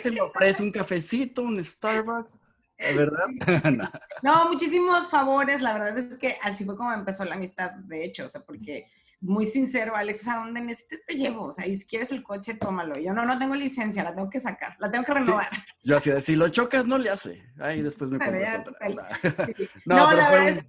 Se 0.00 0.10
me 0.10 0.20
ofrece 0.20 0.62
un 0.62 0.72
cafecito, 0.72 1.42
un 1.42 1.62
Starbucks. 1.62 2.40
¿Verdad? 2.78 3.26
no. 4.22 4.48
muchísimos 4.48 5.10
favores. 5.10 5.60
La 5.60 5.72
verdad 5.72 5.98
es 5.98 6.16
que 6.16 6.38
así 6.42 6.64
fue 6.64 6.76
como 6.76 6.92
empezó 6.92 7.24
la 7.24 7.34
amistad, 7.34 7.72
de 7.72 8.04
hecho. 8.04 8.26
O 8.26 8.30
sea, 8.30 8.42
porque 8.42 8.86
muy 9.20 9.46
sincero, 9.46 9.96
Alex, 9.96 10.20
o 10.20 10.24
sea, 10.24 10.36
donde 10.36 10.60
necesites 10.60 11.04
te 11.04 11.14
llevo. 11.14 11.46
O 11.46 11.52
sea, 11.52 11.66
y 11.66 11.76
si 11.76 11.86
quieres 11.86 12.12
el 12.12 12.22
coche, 12.22 12.54
tómalo. 12.54 12.98
Yo 12.98 13.12
no, 13.12 13.24
no 13.24 13.38
tengo 13.38 13.54
licencia, 13.54 14.04
la 14.04 14.14
tengo 14.14 14.30
que 14.30 14.40
sacar, 14.40 14.76
la 14.78 14.90
tengo 14.90 15.04
que 15.04 15.14
renovar. 15.14 15.48
Yo 15.82 15.96
así 15.96 16.10
de, 16.10 16.20
si 16.20 16.36
lo 16.36 16.48
chocas, 16.48 16.86
no 16.86 16.98
le 16.98 17.10
hace. 17.10 17.42
Ay, 17.58 17.82
después 17.82 18.10
me 18.10 18.18
compras 18.18 18.60
otra. 18.60 19.18
no, 19.84 19.96
no, 19.96 20.12
la 20.12 20.30
verdad 20.30 20.48
es 20.50 20.64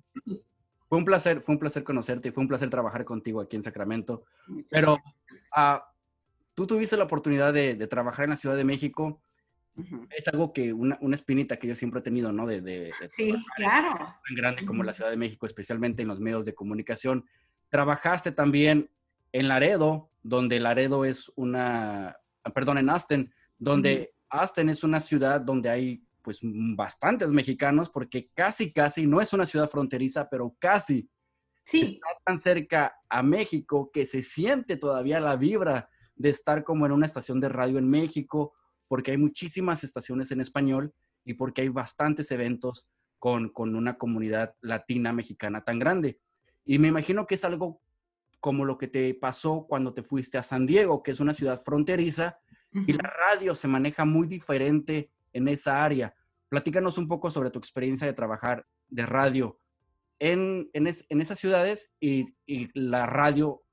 fue 0.89 0.97
un 0.97 1.05
placer, 1.05 1.41
fue 1.41 1.53
un 1.53 1.59
placer 1.59 1.83
conocerte 1.83 2.29
y 2.29 2.31
fue 2.31 2.41
un 2.41 2.47
placer 2.47 2.69
trabajar 2.71 3.05
contigo 3.05 3.39
aquí 3.39 3.55
en 3.55 3.61
Sacramento. 3.61 4.23
Pero 4.71 4.95
uh, 4.95 5.77
tú 6.59 6.67
tuviste 6.67 6.97
la 6.97 7.05
oportunidad 7.05 7.53
de, 7.53 7.87
trabajar 7.87 8.25
en 8.25 8.31
la 8.31 8.35
Ciudad 8.35 8.57
de 8.57 8.65
México. 8.65 9.21
Es 10.09 10.27
algo 10.27 10.51
que, 10.51 10.73
una, 10.73 10.97
una, 10.99 11.15
espinita 11.15 11.55
que 11.55 11.69
yo 11.69 11.73
siempre 11.73 12.01
he 12.01 12.03
tenido, 12.03 12.33
¿no? 12.33 12.45
De, 12.45 12.59
de, 12.59 12.91
sí, 13.07 13.33
claro. 13.55 13.95
Tan 13.97 14.35
grande 14.35 14.65
como 14.65 14.83
la 14.83 14.91
Ciudad 14.91 15.09
de 15.09 15.15
México, 15.15 15.45
especialmente 15.45 16.01
en 16.01 16.09
los 16.09 16.19
medios 16.19 16.43
de 16.43 16.53
comunicación. 16.53 17.23
Trabajaste 17.69 18.33
también 18.33 18.89
en 19.31 19.47
Laredo, 19.47 20.09
donde 20.21 20.59
Laredo 20.59 21.05
es 21.05 21.31
una, 21.37 22.17
perdón, 22.53 22.79
en 22.79 22.89
Aston, 22.89 23.33
donde 23.57 24.13
Aston 24.27 24.67
es 24.67 24.83
una 24.83 24.99
ciudad 24.99 25.39
donde 25.39 25.69
hay 25.69 26.03
pues 26.21 26.39
bastantes 26.43 27.29
mexicanos, 27.29 27.89
porque 27.89 28.31
casi, 28.33 28.73
casi, 28.73 29.07
no 29.07 29.21
es 29.21 29.31
una 29.31 29.45
ciudad 29.45 29.69
fronteriza, 29.69 30.27
pero 30.29 30.53
casi 30.59 31.09
sí. 31.63 31.83
está 31.93 32.09
tan 32.25 32.37
cerca 32.37 32.97
a 33.07 33.23
México 33.23 33.89
que 33.93 34.05
se 34.05 34.21
siente 34.21 34.75
todavía 34.75 35.21
la 35.21 35.37
vibra 35.37 35.88
de 36.19 36.29
estar 36.29 36.63
como 36.63 36.85
en 36.85 36.91
una 36.91 37.07
estación 37.07 37.39
de 37.39 37.49
radio 37.49 37.79
en 37.79 37.89
México, 37.89 38.53
porque 38.87 39.11
hay 39.11 39.17
muchísimas 39.17 39.83
estaciones 39.83 40.31
en 40.31 40.41
español 40.41 40.93
y 41.25 41.33
porque 41.33 41.61
hay 41.61 41.69
bastantes 41.69 42.29
eventos 42.29 42.87
con, 43.17 43.49
con 43.49 43.75
una 43.75 43.97
comunidad 43.97 44.53
latina 44.61 45.11
mexicana 45.13 45.63
tan 45.63 45.79
grande. 45.79 46.19
Y 46.65 46.77
me 46.77 46.89
imagino 46.89 47.25
que 47.25 47.35
es 47.35 47.43
algo 47.43 47.81
como 48.39 48.65
lo 48.65 48.77
que 48.77 48.87
te 48.87 49.13
pasó 49.15 49.65
cuando 49.67 49.93
te 49.93 50.03
fuiste 50.03 50.37
a 50.37 50.43
San 50.43 50.65
Diego, 50.65 51.01
que 51.01 51.11
es 51.11 51.19
una 51.19 51.33
ciudad 51.33 51.63
fronteriza, 51.63 52.37
y 52.71 52.93
la 52.93 53.11
radio 53.31 53.55
se 53.55 53.67
maneja 53.67 54.05
muy 54.05 54.27
diferente 54.27 55.09
en 55.33 55.47
esa 55.47 55.83
área. 55.83 56.13
Platícanos 56.49 56.97
un 56.97 57.07
poco 57.07 57.31
sobre 57.31 57.49
tu 57.49 57.57
experiencia 57.57 58.05
de 58.05 58.13
trabajar 58.13 58.65
de 58.87 59.05
radio 59.05 59.59
en, 60.19 60.69
en, 60.73 60.87
esas 60.87 61.39
ciudades 61.39 61.91
y, 61.99 62.27
la 62.73 63.05
radio 63.05 63.63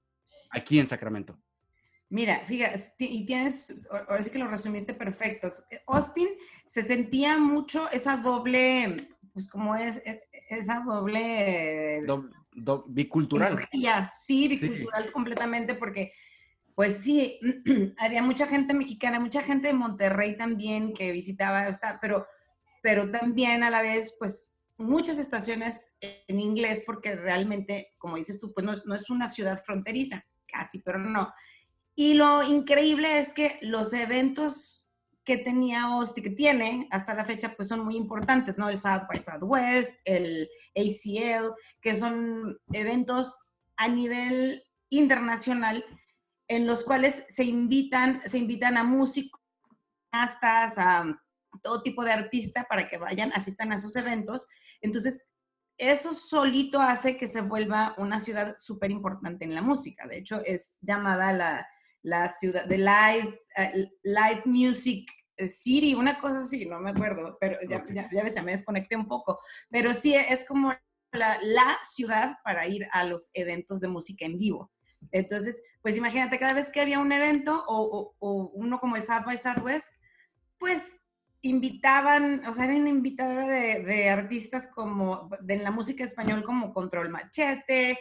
aquí 0.50 0.78
en 0.78 0.86
Sacramento. 0.86 1.38
Mira, 2.08 2.40
fíjate, 2.46 2.92
y 3.00 3.26
tienes, 3.26 3.74
ahora 3.90 4.22
sí 4.22 4.30
que 4.30 4.38
lo 4.38 4.48
resumiste 4.48 4.94
perfecto. 4.94 5.52
Austin 5.86 6.28
se 6.66 6.82
sentía 6.82 7.38
mucho 7.38 7.90
esa 7.90 8.16
doble, 8.16 9.08
pues 9.32 9.48
como 9.48 9.74
es, 9.74 9.98
e, 10.04 10.22
esa 10.48 10.80
doble... 10.80 12.04
bicultural. 12.86 13.58
Sí, 14.20 14.48
bicultural 14.48 15.10
completamente 15.12 15.74
porque 15.74 16.12
pues 16.76 16.98
sí, 16.98 17.40
había 17.98 18.22
mucha 18.22 18.46
gente 18.46 18.74
mexicana, 18.74 19.18
mucha 19.18 19.42
gente 19.42 19.68
de 19.68 19.74
Monterrey 19.74 20.36
también 20.36 20.92
que 20.92 21.10
visitaba, 21.10 21.66
esta, 21.66 21.98
pero, 22.00 22.26
pero 22.82 23.10
también 23.10 23.62
a 23.62 23.70
la 23.70 23.80
vez, 23.80 24.14
pues 24.18 24.58
muchas 24.76 25.18
estaciones 25.18 25.96
en 26.00 26.38
inglés, 26.38 26.82
porque 26.84 27.16
realmente, 27.16 27.94
como 27.96 28.16
dices 28.16 28.38
tú, 28.38 28.52
pues 28.52 28.64
no, 28.84 28.94
es 28.94 29.10
una 29.10 29.26
ciudad 29.26 29.58
fronteriza, 29.64 30.26
casi, 30.46 30.80
pero 30.80 30.98
no. 30.98 31.32
Y 31.98 32.12
lo 32.12 32.42
increíble 32.42 33.18
es 33.18 33.32
que 33.32 33.58
los 33.62 33.94
eventos 33.94 34.92
que 35.24 35.38
tenía 35.38 35.84
Austin, 35.84 36.22
que 36.22 36.30
tiene 36.30 36.86
hasta 36.92 37.14
la 37.14 37.24
fecha, 37.24 37.54
pues 37.56 37.68
son 37.68 37.84
muy 37.84 37.96
importantes, 37.96 38.58
¿no? 38.58 38.68
El 38.68 38.78
South 38.78 39.04
by 39.08 39.18
Southwest, 39.18 39.98
el 40.04 40.48
ACL, 40.76 41.52
que 41.80 41.96
son 41.96 42.58
eventos 42.72 43.40
a 43.76 43.88
nivel 43.88 44.62
internacional 44.90 45.84
en 46.48 46.66
los 46.66 46.84
cuales 46.84 47.24
se 47.28 47.44
invitan, 47.44 48.22
se 48.26 48.38
invitan 48.38 48.76
a 48.76 48.84
músicos, 48.84 49.40
a 50.12 51.18
todo 51.62 51.82
tipo 51.82 52.04
de 52.04 52.12
artistas 52.12 52.66
para 52.68 52.88
que 52.88 52.98
vayan, 52.98 53.32
asistan 53.32 53.72
a 53.72 53.76
esos 53.76 53.96
eventos. 53.96 54.46
Entonces, 54.80 55.30
eso 55.78 56.14
solito 56.14 56.80
hace 56.80 57.16
que 57.16 57.26
se 57.26 57.40
vuelva 57.40 57.94
una 57.98 58.20
ciudad 58.20 58.56
súper 58.58 58.90
importante 58.90 59.44
en 59.44 59.54
la 59.54 59.62
música. 59.62 60.06
De 60.06 60.18
hecho, 60.18 60.40
es 60.44 60.78
llamada 60.82 61.32
la, 61.32 61.66
la 62.06 62.28
ciudad 62.28 62.66
de 62.66 62.78
live, 62.78 63.40
eh, 63.56 63.90
live 64.04 64.42
music 64.44 65.10
city, 65.48 65.94
una 65.94 66.18
cosa 66.18 66.40
así, 66.40 66.64
no 66.64 66.80
me 66.80 66.90
acuerdo, 66.90 67.36
pero 67.40 67.58
ya, 67.68 67.84
ya, 67.92 68.08
ya, 68.10 68.28
ya 68.28 68.42
me 68.42 68.52
desconecté 68.52 68.96
un 68.96 69.06
poco. 69.06 69.40
Pero 69.70 69.92
sí, 69.92 70.14
es 70.14 70.46
como 70.46 70.72
la, 71.12 71.38
la 71.42 71.78
ciudad 71.82 72.36
para 72.44 72.66
ir 72.66 72.86
a 72.92 73.04
los 73.04 73.30
eventos 73.34 73.80
de 73.80 73.88
música 73.88 74.24
en 74.24 74.38
vivo. 74.38 74.72
Entonces, 75.10 75.62
pues 75.82 75.96
imagínate, 75.96 76.38
cada 76.38 76.54
vez 76.54 76.70
que 76.70 76.80
había 76.80 77.00
un 77.00 77.10
evento 77.12 77.64
o, 77.66 78.14
uno 78.54 78.78
como 78.78 78.96
el 78.96 79.02
South 79.02 79.24
by 79.24 79.36
Southwest, 79.36 79.88
pues 80.58 81.00
invitaban, 81.42 82.44
o 82.46 82.54
sea, 82.54 82.64
era 82.64 82.76
una 82.76 82.88
invitadora 82.88 83.46
de, 83.48 84.08
artistas 84.08 84.68
como, 84.68 85.28
de 85.40 85.58
la 85.58 85.70
música 85.72 86.04
español 86.04 86.44
como 86.44 86.72
Control 86.72 87.10
Machete, 87.10 87.98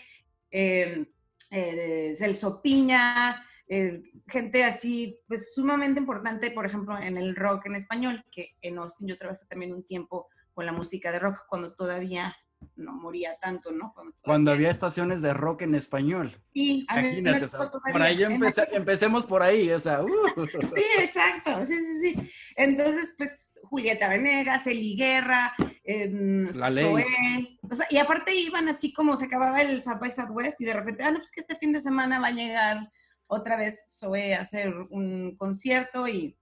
eh, 0.52 1.06
eh, 1.52 2.14
Celso 2.16 2.62
Piña, 2.62 3.44
eh, 3.68 4.04
gente 4.28 4.64
así, 4.64 5.20
pues 5.28 5.54
sumamente 5.54 6.00
importante, 6.00 6.52
por 6.52 6.66
ejemplo, 6.66 6.98
en 6.98 7.18
el 7.18 7.36
rock 7.36 7.66
en 7.66 7.76
español, 7.76 8.24
que 8.32 8.56
en 8.62 8.78
Austin 8.78 9.08
yo 9.08 9.18
trabajé 9.18 9.46
también 9.48 9.74
un 9.74 9.86
tiempo 9.86 10.28
con 10.54 10.66
la 10.66 10.72
música 10.72 11.12
de 11.12 11.20
rock 11.20 11.40
cuando 11.48 11.74
todavía 11.74 12.36
no 12.76 12.94
moría 12.94 13.38
tanto, 13.40 13.72
¿no? 13.72 13.94
Cuando, 14.22 14.52
había 14.52 14.70
estaciones 14.70 15.22
de 15.22 15.34
rock 15.34 15.64
en 15.64 15.76
español. 15.76 16.36
Sí, 16.54 16.86
Imagínate, 16.90 17.48
por 17.92 18.02
ahí 18.02 18.24
empecemos 18.72 19.26
por 19.26 19.44
ahí, 19.44 19.72
o 19.72 19.80
sea. 19.80 20.02
Uh. 20.02 20.08
Sí, 20.76 20.84
exacto, 21.00 21.66
sí, 21.66 21.78
sí, 21.78 22.00
sí. 22.02 22.32
Entonces, 22.56 23.14
pues, 23.18 23.32
Julieta 23.64 24.10
Venegas, 24.10 24.68
Eli 24.68 24.96
Guerra, 24.96 25.54
eh, 25.84 26.46
Zoé, 26.54 27.58
o 27.62 27.76
sea, 27.76 27.88
y 27.90 27.98
aparte 27.98 28.34
iban 28.36 28.70
así 28.70 28.94
como 28.94 29.18
se 29.18 29.26
acababa 29.26 29.62
el 29.62 29.82
South 29.82 30.00
by 30.00 30.12
Southwest 30.12 30.62
y 30.62 30.66
de 30.66 30.74
repente, 30.74 31.04
ah, 31.04 31.12
no, 31.12 31.18
pues 31.18 31.32
que 31.32 31.42
este 31.42 31.58
fin 31.58 31.74
de 31.74 31.82
semana 31.82 32.20
va 32.20 32.28
a 32.28 32.32
llegar 32.32 32.92
otra 33.28 33.58
vez 33.58 33.86
Zoé 33.90 34.36
a 34.36 34.42
hacer 34.42 34.74
un 34.90 35.36
concierto 35.38 36.08
y 36.08 36.38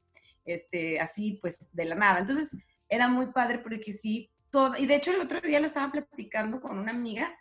este, 0.45 0.99
así 0.99 1.39
pues 1.41 1.73
de 1.73 1.85
la 1.85 1.95
nada. 1.95 2.19
Entonces, 2.19 2.57
era 2.89 3.07
muy 3.07 3.27
padre 3.27 3.59
porque 3.59 3.91
sí 3.91 4.33
y 4.77 4.85
de 4.85 4.95
hecho 4.95 5.11
el 5.11 5.21
otro 5.21 5.41
día 5.41 5.59
lo 5.59 5.65
estaba 5.65 5.91
platicando 5.91 6.61
con 6.61 6.77
una 6.77 6.91
amiga, 6.91 7.35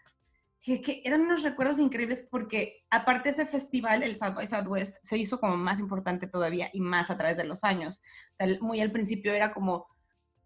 que, 0.61 1.03
eran 1.05 1.23
unos 1.23 1.43
recuerdos 1.43 1.79
increíbles 1.79 2.27
porque 2.31 2.85
aparte 2.89 3.29
ese 3.29 3.45
festival, 3.45 4.03
el 4.03 4.17
South 4.17 4.35
by 4.35 4.47
Southwest, 4.47 4.97
se 5.03 5.19
hizo 5.19 5.39
como 5.39 5.57
más 5.57 5.81
importante 5.81 6.27
todavía 6.27 6.71
y 6.73 6.81
más 6.81 7.11
a 7.11 7.19
través 7.19 7.37
de 7.37 7.45
los 7.45 7.65
años. 7.65 8.01
O 8.33 8.35
sea, 8.35 8.47
muy 8.61 8.81
al 8.81 8.93
principio 8.93 9.35
era 9.35 9.53
como 9.53 9.87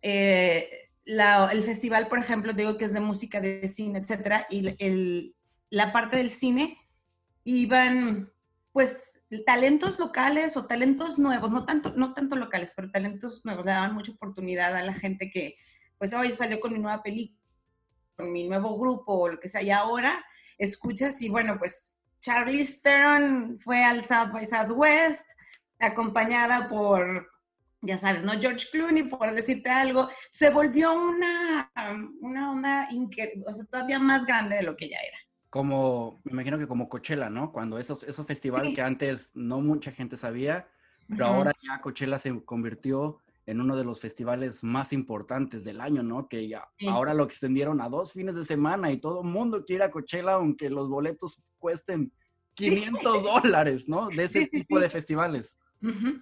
eh, 0.03 0.89
el 1.05 1.63
festival, 1.63 2.09
por 2.09 2.19
ejemplo, 2.19 2.53
digo 2.53 2.77
que 2.77 2.87
es 2.87 2.93
de 2.93 3.01
música, 3.01 3.41
de 3.41 3.69
cine, 3.69 4.01
etcétera, 4.01 4.47
y 4.51 4.75
el, 4.85 5.37
la 5.71 5.93
parte 5.93 6.17
del 6.17 6.31
cine 6.31 6.79
iban 7.45 8.33
pues 8.77 9.27
talentos 9.47 9.99
locales 9.99 10.55
o 10.59 10.67
talentos 10.67 11.19
nuevos, 11.19 11.51
no 11.51 11.65
tanto, 11.65 11.95
no 11.97 12.12
tanto 12.12 12.37
locales, 12.37 12.75
pero 12.77 12.91
talentos 12.91 13.43
nuevos, 13.47 13.65
le 13.65 13.73
daban 13.73 13.95
mucha 13.95 14.12
oportunidad 14.12 14.77
a 14.77 14.83
la 14.83 14.93
gente 14.93 15.31
que, 15.31 15.57
pues, 15.97 16.12
hoy 16.12 16.35
salió 16.35 16.61
con 16.61 16.75
mi 16.75 16.79
nueva 16.79 17.03
película 17.03 17.41
con 18.15 18.31
mi 18.31 18.47
nuevo 18.47 18.79
grupo 18.79 19.15
o 19.15 19.29
lo 19.31 19.41
que 19.41 19.49
sea, 19.49 19.62
y 19.62 19.71
ahora 19.71 20.23
escuchas 20.59 21.23
y 21.23 21.31
bueno, 21.31 21.57
pues 21.59 21.97
Charlie 22.21 22.67
Stern 22.67 23.59
fue 23.59 23.83
al 23.83 24.05
South 24.05 24.31
by 24.31 24.45
Southwest, 24.45 25.31
acompañada 25.79 26.69
por, 26.69 27.31
ya 27.81 27.97
sabes, 27.97 28.25
¿no? 28.25 28.39
George 28.39 28.67
Clooney, 28.71 29.05
por 29.05 29.35
decirte 29.35 29.71
algo, 29.71 30.11
se 30.31 30.51
volvió 30.51 30.93
una, 30.93 31.73
una 32.21 32.51
onda 32.51 32.89
o 33.47 33.55
sea, 33.55 33.65
todavía 33.65 33.99
más 33.99 34.27
grande 34.27 34.57
de 34.57 34.65
lo 34.65 34.77
que 34.77 34.91
ya 34.91 34.99
era. 34.99 35.26
Como, 35.57 36.21
me 36.25 36.33
imagino 36.33 36.59
que 36.59 36.69
como 36.69 36.87
Coachella, 36.87 37.31
¿no? 37.31 37.51
Cuando 37.51 37.79
esos, 37.79 38.03
esos 38.03 38.27
festivales 38.27 38.75
que 38.75 38.83
antes 38.83 39.31
no 39.35 39.62
mucha 39.62 39.90
gente 39.90 40.19
sabía, 40.19 40.69
pero 41.09 41.25
ahora 41.25 41.53
ya 41.62 41.81
Coachella 41.81 42.19
se 42.19 42.45
convirtió 42.45 43.23
en 43.47 43.62
uno 43.62 43.75
de 43.75 43.83
los 43.85 43.99
festivales 43.99 44.62
más 44.62 44.92
importantes 44.92 45.64
del 45.64 45.81
año, 45.81 46.03
¿no? 46.03 46.29
Que 46.29 46.47
ya 46.47 46.69
ahora 46.90 47.14
lo 47.14 47.25
extendieron 47.25 47.81
a 47.81 47.88
dos 47.88 48.12
fines 48.12 48.35
de 48.35 48.45
semana 48.45 48.92
y 48.92 49.01
todo 49.01 49.23
el 49.23 49.29
mundo 49.29 49.64
quiere 49.64 49.85
a 49.85 49.90
Coachella, 49.90 50.33
aunque 50.33 50.69
los 50.69 50.90
boletos 50.90 51.42
cuesten 51.59 52.12
500 52.53 53.23
dólares, 53.25 53.88
¿no? 53.88 54.09
De 54.09 54.25
ese 54.25 54.49
tipo 54.49 54.79
de 54.79 54.90
festivales. 54.90 55.57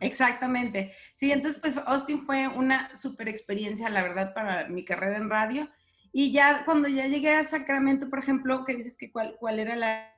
exactamente. 0.01 0.93
Sí, 1.17 1.33
entonces 1.33 1.61
pues 1.61 1.77
Austin 1.87 2.23
fue 2.23 2.47
una 2.47 2.95
super 2.95 3.29
experiencia, 3.29 3.89
la 3.89 4.05
verdad, 4.05 4.33
para 4.33 4.69
mi 4.69 4.85
carrera 4.85 5.17
en 5.17 5.29
radio. 5.29 5.69
Y 6.17 6.31
ya 6.31 6.65
cuando 6.65 6.87
ya 6.87 7.09
llegué 7.09 7.35
a 7.35 7.45
Sacramento, 7.45 8.09
por 8.09 8.21
ejemplo, 8.21 8.65
que 8.65 8.77
dices 8.77 8.97
que 8.97 9.11
cuál, 9.11 9.37
cuál 9.41 9.59
era 9.59 9.75
la, 9.75 10.11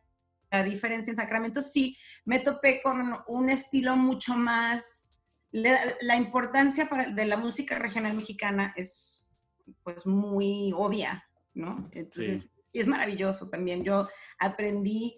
la 0.50 0.62
diferencia 0.62 1.11
en 1.11 1.16
Sacramento, 1.16 1.62
sí, 1.62 1.96
me 2.26 2.38
topé 2.38 2.82
con 2.82 3.16
un 3.26 3.48
estilo 3.48 3.96
mucho 3.96 4.35
más 4.37 5.16
la, 5.52 6.16
importancia 6.16 6.88
de 7.14 7.24
la 7.24 7.37
música 7.37 7.78
regional 7.78 8.14
mexicana 8.14 8.74
es 8.76 9.30
pues 9.82 10.06
muy 10.06 10.72
obvia, 10.76 11.24
¿no? 11.54 11.88
Entonces, 11.92 12.52
es 12.72 12.87
maravilloso 12.87 13.48
también. 13.48 13.82
Yo 13.82 14.06
aprendí 14.38 15.16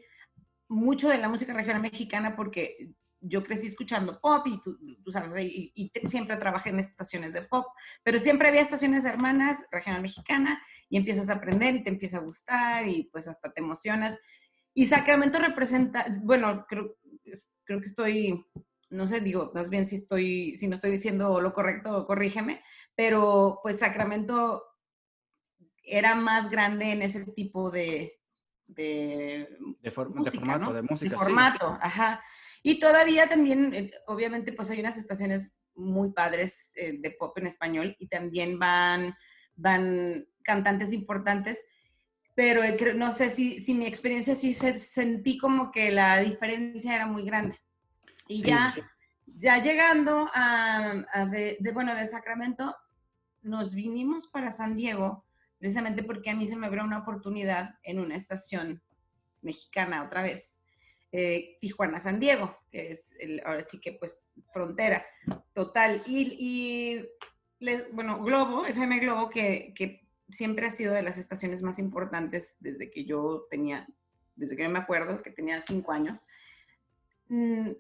mucho 0.68 1.08
de 1.08 1.18
la 1.18 1.28
música 1.28 1.52
regional 1.52 1.82
mexicana 1.82 2.36
porque 2.36 2.92
yo 3.20 3.42
crecí 3.42 3.66
escuchando 3.66 4.20
pop 4.20 4.46
y 4.46 4.60
tú, 4.60 4.78
sabes, 5.10 5.34
y, 5.38 5.92
siempre 6.04 6.36
trabajé 6.36 6.70
en 6.70 6.80
estaciones 6.80 7.32
de 7.32 7.42
pop, 7.42 7.66
pero 8.02 8.18
siempre 8.18 8.48
había 8.48 8.60
estaciones 8.60 9.04
hermanas, 9.04 9.66
regional 9.72 10.02
mexicana, 10.02 10.62
y 10.88 10.96
empiezas 10.96 11.28
a 11.30 11.34
aprender 11.34 11.74
y 11.74 11.82
te 11.82 11.90
empieza 11.90 12.18
a 12.18 12.22
gustar 12.22 12.86
y 12.86 13.08
pues 13.12 13.28
hasta 13.28 13.52
te 13.52 13.60
emocionas. 13.60 14.18
Y 14.74 14.86
Sacramento 14.86 15.38
representa, 15.38 16.06
bueno, 16.22 16.66
creo, 16.68 16.96
creo 17.64 17.80
que 17.80 17.86
estoy 17.86 18.44
no 18.90 19.06
sé, 19.06 19.20
digo, 19.20 19.50
más 19.54 19.68
bien 19.68 19.84
si 19.84 19.96
estoy, 19.96 20.56
si 20.56 20.66
no 20.66 20.74
estoy 20.74 20.90
diciendo 20.90 21.40
lo 21.40 21.52
correcto, 21.52 22.06
corrígeme, 22.06 22.62
pero 22.94 23.60
pues 23.62 23.80
Sacramento 23.80 24.64
era 25.82 26.14
más 26.14 26.50
grande 26.50 26.92
en 26.92 27.02
ese 27.02 27.24
tipo 27.32 27.70
de, 27.70 28.20
de, 28.66 29.48
formato, 29.90 30.72
de 30.72 30.82
música. 30.82 31.10
De 31.10 31.16
formato, 31.16 31.78
ajá. 31.80 32.22
Y 32.62 32.78
todavía 32.78 33.28
también, 33.28 33.74
eh, 33.74 33.92
obviamente, 34.06 34.52
pues 34.52 34.70
hay 34.70 34.80
unas 34.80 34.96
estaciones 34.96 35.58
muy 35.74 36.10
padres 36.12 36.72
eh, 36.74 36.98
de 36.98 37.10
pop 37.12 37.36
en 37.38 37.46
español 37.46 37.96
y 37.98 38.08
también 38.08 38.58
van, 38.58 39.14
van 39.54 40.26
cantantes 40.42 40.92
importantes, 40.92 41.64
pero 42.34 42.62
eh, 42.62 42.76
no 42.94 43.12
sé 43.12 43.30
si, 43.30 43.60
si 43.60 43.74
mi 43.74 43.86
experiencia 43.86 44.34
sí 44.34 44.54
sentí 44.54 45.38
como 45.38 45.70
que 45.70 45.90
la 45.90 46.20
diferencia 46.20 46.94
era 46.94 47.06
muy 47.06 47.24
grande. 47.24 47.58
Y 48.28 48.42
ya, 48.42 48.74
ya 49.26 49.62
llegando 49.62 50.28
a, 50.34 51.26
de, 51.30 51.58
bueno, 51.72 51.94
de 51.94 52.06
Sacramento, 52.06 52.76
nos 53.42 53.74
vinimos 53.74 54.26
para 54.26 54.50
San 54.52 54.76
Diego, 54.76 55.24
precisamente 55.58 56.02
porque 56.02 56.30
a 56.30 56.34
mí 56.34 56.46
se 56.46 56.56
me 56.56 56.66
abrió 56.66 56.84
una 56.84 56.98
oportunidad 56.98 57.74
en 57.82 57.98
una 57.98 58.16
estación 58.16 58.82
mexicana 59.40 60.04
otra 60.04 60.22
vez, 60.22 60.57
eh, 61.12 61.58
Tijuana-San 61.60 62.20
Diego, 62.20 62.56
que 62.70 62.90
es 62.90 63.16
el, 63.20 63.40
ahora 63.44 63.62
sí 63.62 63.80
que 63.80 63.92
pues 63.92 64.24
frontera 64.52 65.04
total. 65.52 66.02
Y, 66.06 66.36
y 66.38 67.74
bueno, 67.92 68.22
Globo, 68.22 68.66
FM 68.66 68.98
Globo, 69.00 69.30
que, 69.30 69.72
que, 69.74 70.06
siempre 70.30 70.66
ha 70.66 70.70
sido 70.70 70.92
de 70.92 71.00
las 71.00 71.16
estaciones 71.16 71.62
más 71.62 71.78
importantes 71.78 72.58
desde 72.60 72.90
que 72.90 73.06
yo 73.06 73.46
tenía, 73.48 73.88
desde 74.36 74.56
que 74.56 74.68
me 74.68 74.78
acuerdo, 74.78 75.22
que 75.22 75.30
tenía 75.30 75.62
cinco 75.62 75.90
años, 75.90 76.26
Mm, 77.28 77.72